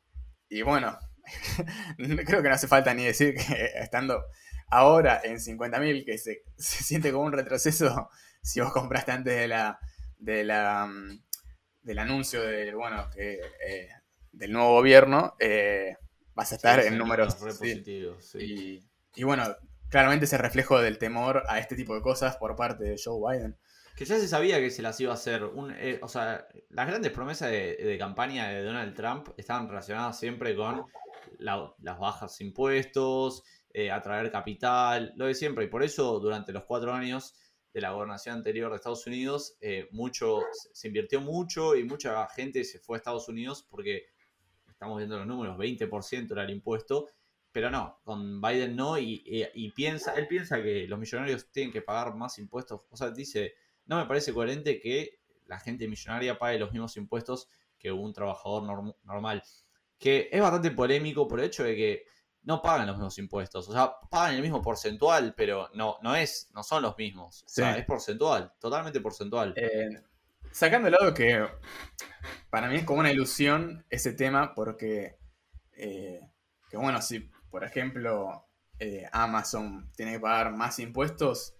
y 0.49 0.63
bueno, 0.63 0.99
creo 2.27 2.43
que 2.43 2.49
no 2.49 2.55
hace 2.55 2.69
falta 2.69 2.95
ni 2.95 3.05
decir 3.05 3.35
que 3.35 3.71
estando 3.81 4.25
ahora 4.69 5.21
en 5.25 5.37
50.000, 5.39 6.05
que 6.05 6.19
se, 6.19 6.45
se 6.57 6.85
siente 6.85 7.13
como 7.13 7.25
un 7.25 7.33
retroceso 7.33 8.09
si 8.43 8.61
vos 8.61 8.73
compraste 8.73 9.13
antes 9.13 9.37
de 9.37 9.49
la, 9.49 9.79
de 10.19 10.45
la, 10.45 10.87
mm, 10.87 11.23
del 11.83 11.99
anuncio 11.99 12.43
del, 12.43 12.75
bueno, 12.77 13.11
que, 13.11 13.41
eh, 13.67 13.89
del 14.33 14.53
nuevo 14.53 14.73
gobierno, 14.75 15.35
eh, 15.41 15.97
vas 16.35 16.53
a 16.53 16.57
estar 16.57 16.81
Sí, 16.81 16.89
en 16.89 16.99
números... 16.99 17.35
sí. 17.35 17.45
positivos, 17.45 18.25
sí. 18.25 18.39
Y, 18.41 19.21
y 19.21 19.25
bueno, 19.25 19.45
claramente 19.91 20.25
ese 20.25 20.39
reflejo 20.39 20.81
del 20.81 20.99
temor 20.99 21.43
a 21.49 21.59
este 21.59 21.77
tipo 21.77 21.95
de 21.95 22.01
cosas 22.03 22.37
por 22.37 22.57
parte 22.57 22.85
de 22.85 22.97
Joe 23.03 23.21
Biden. 23.37 23.59
Que 23.97 24.05
ya 24.05 24.19
se 24.19 24.29
sabía 24.29 24.59
que 24.61 24.71
se 24.71 24.81
las 24.83 24.99
iba 25.01 25.13
a 25.13 25.15
hacer. 25.15 25.43
Eh, 25.77 25.99
o 26.03 26.09
sea, 26.09 26.47
las 26.71 26.87
grandes 26.87 27.13
promesas 27.13 27.51
de, 27.51 27.97
campaña 27.99 28.49
de 28.49 28.63
Donald 28.63 28.95
Trump 28.95 29.29
estaban 29.37 29.69
relacionadas 29.69 30.19
siempre 30.19 30.57
con 30.57 30.87
la- 31.39 31.75
las 31.83 31.99
bajas 31.99 32.41
impuestos, 32.41 33.43
eh, 33.75 33.91
atraer 33.91 34.31
capital, 34.31 35.13
lo 35.17 35.27
de 35.27 35.35
siempre. 35.35 35.65
Y 35.67 35.69
por 35.69 35.83
eso, 35.83 36.19
durante 36.19 36.53
los 36.53 36.65
cuatro 36.65 36.93
años 36.95 37.35
de 37.75 37.81
la 37.81 37.91
gobernación 37.91 38.37
anterior 38.37 38.71
de 38.71 38.77
Estados 38.77 39.07
Unidos, 39.07 39.57
eh, 39.61 39.89
mucho, 39.93 40.41
se 40.73 40.89
invirtió 40.89 41.21
mucho 41.21 41.77
y 41.77 41.85
mucha 41.85 42.27
gente 42.29 42.65
se 42.65 42.79
fue 42.81 42.97
a 42.97 42.99
Estados 42.99 43.29
Unidos 43.29 43.67
porque 43.69 44.07
estamos 44.69 44.97
viendo 44.97 45.19
los 45.19 45.27
números, 45.27 45.59
20% 45.59 46.33
era 46.33 46.45
el 46.45 46.51
impuesto. 46.51 47.07
Pero 47.53 47.71
no, 47.71 48.01
con 48.05 48.41
Biden 48.41 48.77
no, 48.77 48.97
y, 48.99 49.23
y- 49.27 49.47
y 49.55 49.71
piensa, 49.73 50.15
él 50.15 50.29
piensa 50.29 50.63
que 50.63 50.87
los 50.87 50.99
millonarios 50.99 51.51
tienen 51.51 51.73
que 51.73 51.83
pagar 51.83 52.15
más 52.15 52.39
impuestos. 52.39 52.83
O 52.91 52.97
sea, 52.97 53.11
dice, 53.11 53.55
no 53.87 53.97
me 53.99 54.07
parece 54.07 54.33
coherente 54.33 54.81
que 54.81 55.19
la 55.47 55.59
gente 55.59 55.89
millonaria 55.89 56.39
pague 56.39 56.59
los 56.61 56.71
mismos 56.71 56.97
impuestos 56.97 57.49
que 57.79 57.91
un 57.91 58.13
trabajador 58.13 58.63
norm- 58.63 58.95
normal. 59.03 59.43
Que 59.99 60.29
es 60.31 60.41
bastante 60.41 60.71
polémico 60.71 61.27
por 61.27 61.41
el 61.41 61.47
hecho 61.47 61.65
de 61.65 61.75
que 61.75 62.05
no 62.43 62.63
pagan 62.63 62.87
los 62.87 62.97
mismos 62.97 63.19
impuestos. 63.19 63.69
O 63.69 63.73
sea, 63.73 63.95
pagan 64.11 64.37
el 64.37 64.43
mismo 64.43 64.63
porcentual, 64.63 65.35
pero 65.37 65.69
no, 65.75 65.99
no 66.03 66.15
es, 66.15 66.51
no 66.55 66.63
son 66.63 66.83
los 66.83 66.97
mismos. 66.97 67.43
O 67.43 67.49
sea, 67.49 67.77
es 67.77 67.85
porcentual, 67.85 68.53
totalmente 68.61 69.01
porcentual. 69.01 69.53
Eh, 69.57 69.89
sacando 70.53 70.87
el 70.89 70.93
lado 70.93 71.13
que 71.13 71.45
para 72.49 72.69
mí 72.69 72.77
es 72.77 72.85
como 72.85 73.01
una 73.01 73.11
ilusión 73.13 73.85
ese 73.91 74.13
tema 74.13 74.55
porque, 74.55 75.17
eh, 75.73 76.21
que 76.71 76.77
bueno, 76.77 77.03
si 77.03 77.29
por 77.51 77.65
ejemplo 77.65 78.47
eh, 78.79 79.07
Amazon 79.13 79.91
tiene 79.97 80.13
que 80.13 80.21
pagar 80.21 80.53
más 80.53 80.79
impuestos, 80.79 81.55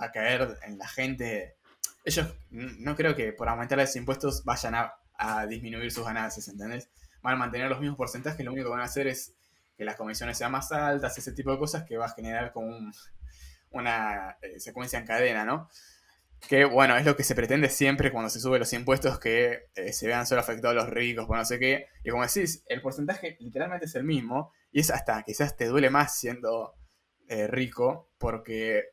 va 0.00 0.06
a 0.06 0.12
caer 0.12 0.58
en 0.62 0.78
la 0.78 0.88
gente. 0.88 1.56
Ellos 2.04 2.34
no 2.50 2.96
creo 2.96 3.14
que 3.14 3.32
por 3.32 3.48
aumentar 3.48 3.78
los 3.78 3.94
impuestos 3.96 4.44
vayan 4.44 4.74
a, 4.74 4.94
a 5.14 5.46
disminuir 5.46 5.92
sus 5.92 6.04
ganancias, 6.04 6.48
¿entendés? 6.48 6.88
Van 7.22 7.34
a 7.34 7.36
mantener 7.36 7.68
los 7.68 7.80
mismos 7.80 7.98
porcentajes, 7.98 8.44
lo 8.44 8.52
único 8.52 8.66
que 8.68 8.70
van 8.72 8.80
a 8.80 8.84
hacer 8.84 9.06
es 9.06 9.34
que 9.76 9.84
las 9.84 9.96
comisiones 9.96 10.36
sean 10.38 10.52
más 10.52 10.72
altas, 10.72 11.16
ese 11.18 11.32
tipo 11.32 11.52
de 11.52 11.58
cosas 11.58 11.84
que 11.84 11.96
va 11.96 12.06
a 12.06 12.10
generar 12.10 12.52
como 12.52 12.66
un- 12.68 12.92
una 13.70 14.36
eh, 14.42 14.58
secuencia 14.58 14.98
en 14.98 15.06
cadena, 15.06 15.44
¿no? 15.44 15.68
Que 16.48 16.64
bueno, 16.64 16.96
es 16.96 17.04
lo 17.04 17.16
que 17.16 17.22
se 17.24 17.34
pretende 17.34 17.68
siempre 17.68 18.10
cuando 18.10 18.30
se 18.30 18.40
suben 18.40 18.60
los 18.60 18.72
impuestos, 18.72 19.18
que 19.20 19.68
eh, 19.74 19.92
se 19.92 20.06
vean 20.06 20.26
solo 20.26 20.40
afectados 20.40 20.74
los 20.74 20.88
ricos, 20.88 21.26
por 21.26 21.36
no 21.36 21.44
sé 21.44 21.58
qué. 21.58 21.86
Y 22.02 22.10
como 22.10 22.26
decís, 22.26 22.64
el 22.66 22.80
porcentaje 22.80 23.36
literalmente 23.40 23.84
es 23.86 23.94
el 23.94 24.04
mismo, 24.04 24.52
y 24.72 24.80
es 24.80 24.90
hasta 24.90 25.22
quizás 25.22 25.56
te 25.56 25.66
duele 25.66 25.90
más 25.90 26.18
siendo 26.18 26.74
eh, 27.28 27.46
rico, 27.46 28.10
porque, 28.18 28.84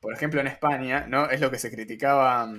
por 0.00 0.14
ejemplo, 0.14 0.40
en 0.40 0.46
España, 0.48 1.06
¿no? 1.08 1.30
Es 1.30 1.40
lo 1.40 1.50
que 1.50 1.58
se 1.58 1.70
criticaba, 1.70 2.52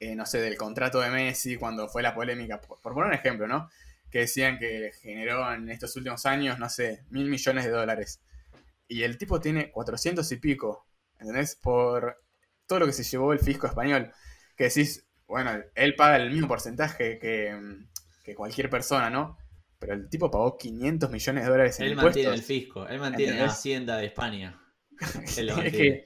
eh, 0.00 0.14
no 0.14 0.26
sé, 0.26 0.40
del 0.40 0.56
contrato 0.56 1.00
de 1.00 1.10
Messi, 1.10 1.56
cuando 1.56 1.88
fue 1.88 2.02
la 2.02 2.14
polémica, 2.14 2.60
por, 2.60 2.80
por 2.80 2.94
poner 2.94 3.08
un 3.08 3.14
ejemplo, 3.14 3.46
¿no? 3.48 3.68
Que 4.10 4.20
decían 4.20 4.58
que 4.58 4.92
generó 5.02 5.52
en 5.52 5.68
estos 5.70 5.96
últimos 5.96 6.26
años, 6.26 6.58
no 6.58 6.68
sé, 6.68 7.04
mil 7.10 7.28
millones 7.28 7.64
de 7.64 7.70
dólares. 7.70 8.20
Y 8.88 9.02
el 9.02 9.18
tipo 9.18 9.40
tiene 9.40 9.70
400 9.70 10.30
y 10.32 10.36
pico, 10.36 10.86
¿entendés? 11.18 11.56
Por 11.56 12.22
todo 12.66 12.80
lo 12.80 12.86
que 12.86 12.92
se 12.92 13.04
llevó 13.04 13.32
el 13.32 13.40
fisco 13.40 13.66
español. 13.66 14.12
Que 14.56 14.64
decís, 14.64 15.06
bueno, 15.26 15.52
él 15.74 15.94
paga 15.96 16.16
el 16.16 16.30
mismo 16.30 16.48
porcentaje 16.48 17.18
que, 17.18 17.56
que 18.24 18.34
cualquier 18.34 18.70
persona, 18.70 19.10
¿no? 19.10 19.37
Pero 19.78 19.94
el 19.94 20.08
tipo 20.08 20.30
pagó 20.30 20.56
500 20.58 21.10
millones 21.10 21.44
de 21.44 21.50
dólares 21.50 21.78
en 21.78 21.86
él 21.86 21.92
impuestos. 21.92 22.24
mantiene 22.24 22.34
el 22.34 22.42
fisco, 22.42 22.86
él 22.88 22.98
mantiene 22.98 23.38
la 23.38 23.46
hacienda 23.46 23.96
de 23.96 24.06
España. 24.06 24.60
Él 25.36 25.50
es, 25.50 25.72
que, 25.72 26.04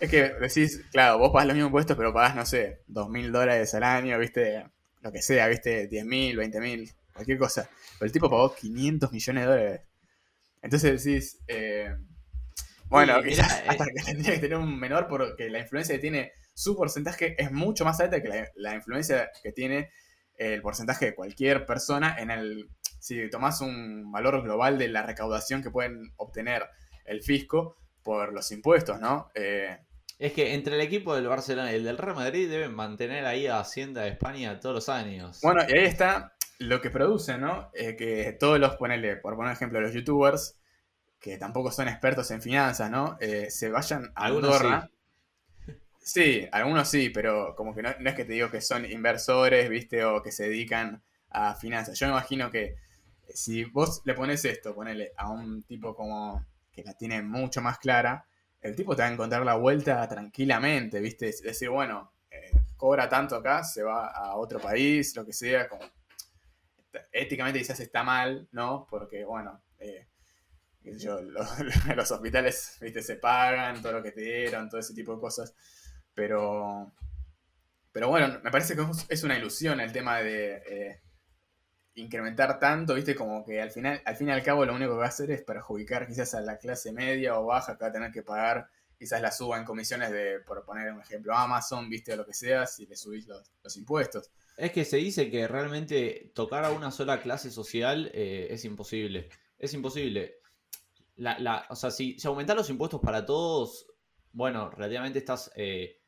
es 0.00 0.10
que 0.10 0.22
decís, 0.40 0.84
claro, 0.90 1.18
vos 1.18 1.30
pagás 1.30 1.46
los 1.46 1.54
mismos 1.54 1.68
impuestos, 1.68 1.96
pero 1.96 2.12
pagás, 2.12 2.34
no 2.34 2.44
sé, 2.44 2.82
2 2.88 3.08
mil 3.08 3.30
dólares 3.30 3.72
al 3.74 3.84
año, 3.84 4.18
viste, 4.18 4.66
lo 5.02 5.12
que 5.12 5.22
sea, 5.22 5.46
viste, 5.46 5.86
10 5.86 6.04
mil, 6.04 6.36
20 6.36 6.60
mil, 6.60 6.90
cualquier 7.12 7.38
cosa. 7.38 7.70
Pero 7.96 8.06
el 8.06 8.12
tipo 8.12 8.28
pagó 8.28 8.52
500 8.52 9.12
millones 9.12 9.44
de 9.44 9.48
dólares. 9.48 9.80
Entonces 10.62 11.04
decís, 11.04 11.38
eh, 11.46 11.94
bueno, 12.86 13.22
Sí, 13.22 13.28
quizás 13.30 13.60
eh. 13.60 13.64
hasta 13.68 13.86
que 13.86 14.02
tendría 14.04 14.34
que 14.34 14.40
tener 14.40 14.58
un 14.58 14.78
menor 14.78 15.06
porque 15.08 15.48
la 15.48 15.60
influencia 15.60 15.94
que 15.94 16.00
tiene 16.00 16.32
su 16.54 16.76
porcentaje 16.76 17.34
es 17.38 17.52
mucho 17.52 17.84
más 17.84 18.00
alta 18.00 18.20
que 18.20 18.28
la, 18.28 18.48
la 18.56 18.74
influencia 18.74 19.30
que 19.42 19.52
tiene 19.52 19.90
el 20.36 20.62
porcentaje 20.62 21.06
de 21.06 21.14
cualquier 21.14 21.66
persona 21.66 22.16
en 22.18 22.30
el... 22.30 22.68
Si 23.04 23.28
tomás 23.28 23.60
un 23.60 24.10
valor 24.10 24.42
global 24.42 24.78
de 24.78 24.88
la 24.88 25.02
recaudación 25.02 25.62
que 25.62 25.70
pueden 25.70 26.14
obtener 26.16 26.70
el 27.04 27.20
fisco 27.22 27.76
por 28.02 28.32
los 28.32 28.50
impuestos, 28.50 28.98
¿no? 28.98 29.30
Eh, 29.34 29.76
Es 30.18 30.32
que 30.32 30.54
entre 30.54 30.76
el 30.76 30.80
equipo 30.80 31.14
del 31.14 31.28
Barcelona 31.28 31.70
y 31.70 31.74
el 31.74 31.84
del 31.84 31.98
Real 31.98 32.16
Madrid 32.16 32.48
deben 32.48 32.72
mantener 32.74 33.26
ahí 33.26 33.46
a 33.46 33.60
Hacienda 33.60 34.00
de 34.00 34.08
España 34.08 34.58
todos 34.58 34.74
los 34.74 34.88
años. 34.88 35.38
Bueno, 35.42 35.60
y 35.68 35.76
ahí 35.76 35.84
está 35.84 36.32
lo 36.58 36.80
que 36.80 36.88
produce, 36.88 37.36
¿no? 37.36 37.70
Eh, 37.74 37.94
que 37.94 38.32
todos 38.40 38.58
los, 38.58 38.76
ponele, 38.76 39.16
por 39.16 39.36
poner 39.36 39.52
ejemplo, 39.52 39.82
los 39.82 39.92
youtubers, 39.92 40.56
que 41.20 41.36
tampoco 41.36 41.70
son 41.72 41.88
expertos 41.88 42.30
en 42.30 42.40
finanzas, 42.40 42.90
¿no? 42.90 43.18
Eh, 43.20 43.50
se 43.50 43.68
vayan 43.68 44.12
a 44.14 44.24
Algunos 44.24 44.54
Andorra. 44.54 44.90
Sí. 45.98 46.48
algunos 46.52 46.88
sí, 46.88 47.10
pero 47.10 47.54
como 47.54 47.74
que 47.74 47.82
no, 47.82 47.90
no 48.00 48.08
es 48.08 48.16
que 48.16 48.24
te 48.24 48.32
digo 48.32 48.50
que 48.50 48.62
son 48.62 48.90
inversores, 48.90 49.68
¿viste? 49.68 50.06
O 50.06 50.22
que 50.22 50.32
se 50.32 50.44
dedican 50.44 51.02
a 51.28 51.54
finanzas. 51.54 51.98
Yo 51.98 52.06
me 52.06 52.12
imagino 52.12 52.50
que 52.50 52.76
si 53.32 53.64
vos 53.64 54.02
le 54.04 54.14
pones 54.14 54.44
esto, 54.44 54.74
ponele 54.74 55.12
a 55.16 55.30
un 55.30 55.62
tipo 55.62 55.94
como 55.94 56.44
que 56.72 56.82
la 56.82 56.94
tiene 56.94 57.22
mucho 57.22 57.60
más 57.62 57.78
clara, 57.78 58.26
el 58.60 58.74
tipo 58.74 58.96
te 58.96 59.02
va 59.02 59.08
a 59.08 59.12
encontrar 59.12 59.44
la 59.44 59.54
vuelta 59.54 60.06
tranquilamente, 60.08 61.00
¿viste? 61.00 61.26
Decir, 61.26 61.68
bueno, 61.68 62.12
eh, 62.30 62.50
cobra 62.76 63.08
tanto 63.08 63.36
acá, 63.36 63.62
se 63.62 63.82
va 63.82 64.06
a 64.08 64.36
otro 64.36 64.58
país, 64.58 65.14
lo 65.16 65.24
que 65.24 65.32
sea, 65.32 65.68
éticamente 67.12 67.58
quizás 67.58 67.78
está 67.80 68.02
mal, 68.02 68.48
¿no? 68.52 68.86
Porque, 68.88 69.24
bueno, 69.24 69.62
eh, 69.78 70.08
yo, 70.82 71.20
los, 71.22 71.48
los 71.94 72.10
hospitales, 72.10 72.78
¿viste? 72.80 73.02
Se 73.02 73.16
pagan, 73.16 73.80
todo 73.82 73.92
lo 73.92 74.02
que 74.02 74.12
te 74.12 74.22
dieron, 74.22 74.68
todo 74.68 74.80
ese 74.80 74.94
tipo 74.94 75.14
de 75.14 75.20
cosas, 75.20 75.54
pero... 76.14 76.92
Pero 77.92 78.08
bueno, 78.08 78.40
me 78.42 78.50
parece 78.50 78.74
que 78.74 78.84
es 79.08 79.22
una 79.22 79.38
ilusión 79.38 79.78
el 79.78 79.92
tema 79.92 80.18
de 80.18 80.62
eh, 80.66 81.00
incrementar 81.94 82.58
tanto, 82.58 82.94
¿viste? 82.94 83.14
Como 83.14 83.44
que 83.44 83.60
al 83.60 83.70
final, 83.70 84.02
al 84.04 84.16
fin 84.16 84.28
y 84.28 84.32
al 84.32 84.42
cabo 84.42 84.64
lo 84.64 84.74
único 84.74 84.92
que 84.92 84.98
va 84.98 85.04
a 85.06 85.08
hacer 85.08 85.30
es 85.30 85.42
perjudicar 85.42 86.06
quizás 86.06 86.34
a 86.34 86.40
la 86.40 86.58
clase 86.58 86.92
media 86.92 87.38
o 87.38 87.46
baja 87.46 87.76
que 87.76 87.84
va 87.84 87.90
a 87.90 87.92
tener 87.92 88.12
que 88.12 88.22
pagar 88.22 88.68
quizás 88.98 89.20
la 89.20 89.32
suba 89.32 89.58
en 89.58 89.64
comisiones 89.64 90.10
de, 90.10 90.40
por 90.40 90.64
poner 90.64 90.92
un 90.92 91.00
ejemplo, 91.00 91.34
Amazon, 91.34 91.88
¿viste? 91.90 92.12
O 92.12 92.16
lo 92.16 92.24
que 92.26 92.34
sea, 92.34 92.66
si 92.66 92.86
le 92.86 92.96
subís 92.96 93.26
los, 93.26 93.50
los 93.62 93.76
impuestos. 93.76 94.30
Es 94.56 94.72
que 94.72 94.84
se 94.84 94.98
dice 94.98 95.30
que 95.30 95.48
realmente 95.48 96.30
tocar 96.34 96.64
a 96.64 96.70
una 96.70 96.90
sola 96.90 97.20
clase 97.20 97.50
social 97.50 98.10
eh, 98.14 98.48
es 98.50 98.64
imposible. 98.64 99.28
Es 99.58 99.74
imposible. 99.74 100.36
La, 101.16 101.38
la- 101.38 101.66
o 101.70 101.76
sea, 101.76 101.90
si, 101.90 102.18
si 102.18 102.26
aumentar 102.26 102.56
los 102.56 102.70
impuestos 102.70 103.00
para 103.00 103.26
todos, 103.26 103.86
bueno, 104.32 104.70
relativamente 104.70 105.18
estás, 105.18 105.50
eh, 105.56 106.00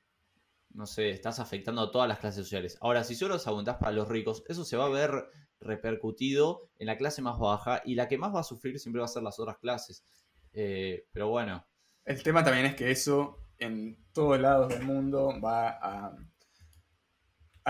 no 0.71 0.87
sé, 0.87 1.11
estás 1.11 1.39
afectando 1.41 1.83
a 1.83 1.91
todas 1.91 2.09
las 2.09 2.19
clases 2.19 2.45
sociales. 2.45 2.79
Ahora, 2.81 3.05
si 3.05 3.15
solo 3.15 3.35
los 3.35 3.47
aumentás 3.47 3.77
para 3.79 3.93
los 3.93 4.09
ricos, 4.09 4.45
eso 4.49 4.65
se 4.65 4.77
va 4.77 4.87
a 4.87 4.91
ver 4.91 5.29
repercutido 5.61 6.69
en 6.79 6.87
la 6.87 6.97
clase 6.97 7.23
más 7.23 7.39
baja 7.39 7.83
y 7.85 7.95
la 7.95 8.09
que 8.09 8.19
más 8.19 8.35
va 8.35 8.41
a 8.41 8.45
sufrir 8.45 8.79
siempre 8.79 9.01
va 9.01 9.07
a 9.07 9.09
ser 9.09 9.23
las 9.23 9.39
otras 9.39 9.59
clases. 9.59 10.05
Eh, 10.53 11.07
pero 11.13 11.29
bueno, 11.29 11.67
El 12.05 12.23
tema 12.23 12.45
también 12.45 12.67
es 12.67 12.75
que 12.77 12.91
eso 12.91 13.39
en 13.59 13.97
todos 14.13 14.41
lados 14.41 14.69
del 14.69 14.83
mundo 14.83 15.41
va 15.41 15.79
a, 15.81 16.17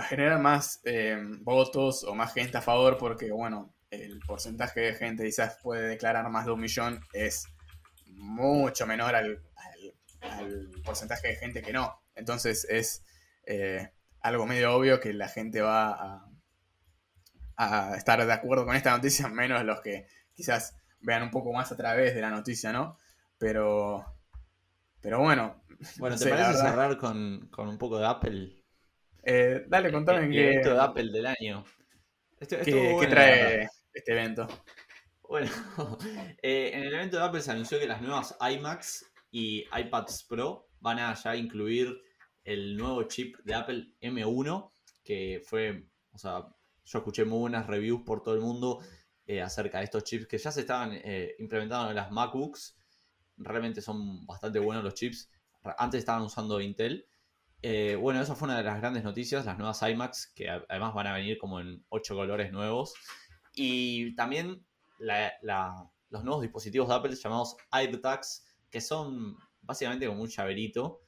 generar 0.09 0.39
más 0.41 0.80
eh, 0.84 1.16
votos 1.41 2.05
o 2.05 2.14
más 2.14 2.34
gente 2.34 2.59
a 2.59 2.62
favor 2.62 2.99
porque, 2.99 3.30
bueno, 3.32 3.74
el 3.91 4.20
porcentaje 4.20 4.80
de 4.80 4.95
gente 4.95 5.24
quizás 5.24 5.59
puede 5.62 5.89
declarar 5.89 6.28
más 6.28 6.45
de 6.45 6.53
un 6.53 6.61
millón 6.61 7.01
es 7.14 7.47
mucho 8.09 8.87
menor 8.87 9.14
al 9.14 9.43
porcentaje 10.84 11.28
de 11.28 11.37
gente 11.37 11.62
que 11.62 11.72
no. 11.72 11.99
Entonces 12.14 12.66
es... 12.68 13.03
eh, 13.47 13.91
algo 14.26 14.45
medio 14.45 14.74
obvio 14.74 14.99
que 14.99 15.12
la 15.12 15.28
gente 15.28 15.61
va 15.61 15.91
a, 15.91 16.26
a 17.57 17.95
estar 17.97 18.25
de 18.25 18.33
acuerdo 18.33 18.65
con 18.67 18.77
esta 18.77 18.91
noticia, 18.91 19.29
menos 19.29 19.65
los 19.65 19.81
que 19.81 20.07
quizás 20.35 20.77
vean 21.01 21.23
un 21.23 21.31
poco 21.31 21.53
más 21.53 21.71
a 21.73 21.77
través 21.77 22.15
de 22.15 22.21
la 22.21 22.31
noticia, 22.31 22.73
¿no? 22.73 22.99
Pero, 23.39 24.05
pero 25.01 25.21
bueno. 25.21 25.63
Bueno, 25.99 26.15
no 26.17 26.19
¿te 26.19 26.25
sé, 26.25 26.31
parece 26.31 26.59
cerrar 26.59 26.97
con, 26.97 27.49
con 27.51 27.69
un 27.69 27.77
poco 27.77 27.99
de 27.99 28.07
Apple? 28.07 28.63
Eh, 29.23 29.65
dale, 29.69 29.93
contame 29.93 30.25
el 30.25 30.31
qué, 30.33 30.53
evento 30.53 30.73
de 30.73 30.81
Apple 30.81 31.11
del 31.13 31.27
año. 31.27 31.65
Esto- 32.41 32.57
qué- 32.65 33.07
trae 33.11 33.69
este 33.93 34.13
evento. 34.13 34.49
Bueno, 35.29 35.51
eh, 36.43 36.71
en 36.73 36.85
el 36.85 36.95
evento 36.95 37.19
de 37.19 37.25
Apple 37.25 37.43
se 37.43 37.51
anunció 37.51 37.79
que 37.79 37.87
las 37.87 38.01
nuevas 38.01 38.37
iMacs 38.41 39.05
y 39.31 39.65
iPads 39.77 40.25
Pro 40.25 40.69
van 40.81 40.99
a 40.99 41.13
ya 41.15 41.37
incluir 41.37 42.01
el 42.45 42.77
nuevo 42.77 43.03
chip 43.05 43.37
de 43.45 43.55
Apple 43.55 43.89
M1, 44.01 44.73
que 45.05 45.43
fue, 45.45 45.85
o 46.13 46.19
sea, 46.19 46.47
yo 46.87 46.99
escuché 46.99 47.24
muy 47.24 47.39
buenas 47.39 47.66
reviews 47.66 48.03
por 48.03 48.22
todo 48.22 48.34
el 48.34 48.41
mundo 48.41 48.80
eh, 49.26 49.43
acerca 49.43 49.78
de 49.78 49.84
estos 49.84 50.05
chips 50.05 50.26
que 50.26 50.39
ya 50.39 50.53
se 50.53 50.61
estaban 50.61 50.93
eh, 50.93 51.34
implementando 51.41 51.91
en 51.91 51.97
las 51.97 52.12
MacBooks. 52.12 52.78
Realmente 53.39 53.82
son 53.82 54.24
bastante 54.24 54.61
buenos 54.61 54.84
los 54.84 54.95
chips. 54.95 55.28
Antes 55.78 55.99
estaban 55.99 56.22
usando 56.22 56.61
Intel. 56.61 57.09
Eh, 57.61 57.97
bueno, 57.97 58.20
eso 58.20 58.37
fue 58.37 58.47
una 58.47 58.59
de 58.59 58.62
las 58.62 58.78
grandes 58.78 59.03
noticias, 59.03 59.45
las 59.45 59.59
nuevas 59.59 59.82
iMacs, 59.82 60.28
que 60.28 60.49
además 60.49 60.95
van 60.95 61.09
a 61.09 61.14
venir 61.14 61.39
como 61.39 61.59
en 61.59 61.84
8 61.89 62.14
colores 62.14 62.53
nuevos. 62.53 62.95
Y 63.53 64.14
también 64.14 64.64
los 64.99 66.24
nuevos 66.24 66.43
dispositivos 66.43 66.89
de 66.89 66.95
Apple 66.95 67.16
llamados 67.16 67.57
AirTags, 67.72 68.47
que 68.70 68.80
son 68.80 69.37
básicamente 69.61 70.07
como 70.07 70.22
un 70.22 70.28
llaverito 70.28 71.01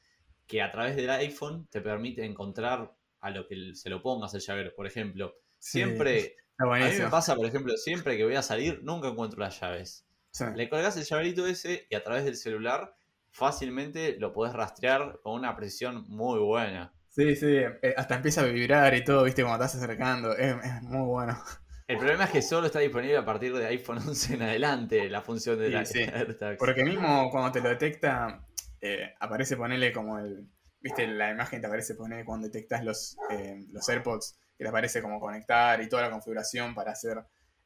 que 0.49 0.61
a 0.61 0.71
través 0.73 0.97
del 0.97 1.11
iPhone 1.11 1.69
te 1.71 1.81
permite 1.81 2.25
encontrar 2.25 2.97
a 3.21 3.31
lo 3.31 3.47
que 3.47 3.75
se 3.75 3.91
lo 3.91 4.03
pongas 4.03 4.35
el 4.35 4.41
llavero. 4.41 4.75
Por 4.75 4.87
ejemplo, 4.87 5.35
siempre, 5.59 6.37
Está 6.59 6.65
a 6.65 6.77
mí 6.77 6.99
me 6.99 7.09
pasa, 7.09 7.37
por 7.37 7.47
ejemplo, 7.47 7.77
siempre 7.77 8.17
que 8.17 8.25
voy 8.25 8.35
a 8.35 8.43
salir, 8.43 8.81
nunca 8.83 9.09
encuentro 9.09 9.39
las 9.41 9.61
llaves. 9.61 10.07
Sí. 10.31 10.45
Le 10.55 10.69
colgás 10.69 10.97
el 10.97 11.05
llaverito 11.05 11.47
ese 11.47 11.87
y 11.91 11.95
a 11.95 12.03
través 12.03 12.25
del 12.25 12.37
celular 12.37 12.95
fácilmente 13.31 14.17
lo 14.19 14.33
podés 14.33 14.55
rastrear 14.55 15.21
con 15.23 15.35
una 15.35 15.55
precisión 15.57 16.05
muy 16.09 16.39
buena. 16.41 16.93
Sí, 17.09 17.35
sí, 17.37 17.47
eh, 17.57 17.95
hasta 17.97 18.17
empieza 18.17 18.43
a 18.43 18.45
vibrar 18.45 18.95
y 18.95 19.05
todo, 19.05 19.25
viste, 19.25 19.43
cuando 19.43 19.65
estás 19.65 19.83
acercando. 19.83 20.37
Es, 20.37 20.55
es 20.65 20.83
muy 20.83 21.07
bueno. 21.07 21.43
El 21.89 21.97
problema 21.97 22.25
es 22.25 22.31
que 22.31 22.43
solo 22.43 22.67
está 22.67 22.81
disponible 22.81 23.17
a 23.17 23.25
partir 23.25 23.57
de 23.57 23.67
iPhone 23.67 23.99
11 24.07 24.35
en 24.35 24.43
adelante 24.43 25.09
la 25.09 25.23
función 25.23 25.59
de 25.59 25.67
Sí, 25.69 25.73
la 25.73 25.85
sí. 25.87 25.99
AirTags. 26.01 26.59
Porque 26.59 26.85
mismo 26.85 27.31
cuando 27.31 27.51
te 27.51 27.61
lo 27.61 27.71
detecta, 27.71 28.47
eh, 28.81 29.15
aparece 29.21 29.57
ponerle 29.57 29.93
como 29.93 30.19
el. 30.19 30.47
Viste, 30.81 31.07
la 31.07 31.31
imagen 31.31 31.61
te 31.61 31.67
aparece 31.67 31.95
poner 31.95 32.25
cuando 32.25 32.47
detectas 32.47 32.85
los, 32.85 33.17
eh, 33.31 33.65
los 33.73 33.89
AirPods, 33.89 34.39
que 34.59 34.65
te 34.65 34.69
aparece 34.69 35.01
como 35.01 35.21
conectar 35.21 35.81
y 35.81 35.89
toda 35.89 36.03
la 36.03 36.11
configuración 36.11 36.75
para 36.75 36.93
hacer. 36.93 37.23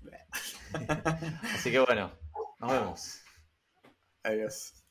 Así 1.54 1.70
que 1.70 1.78
bueno, 1.78 2.12
nos 2.58 2.72
vemos. 2.72 3.20
Adiós. 4.24 4.84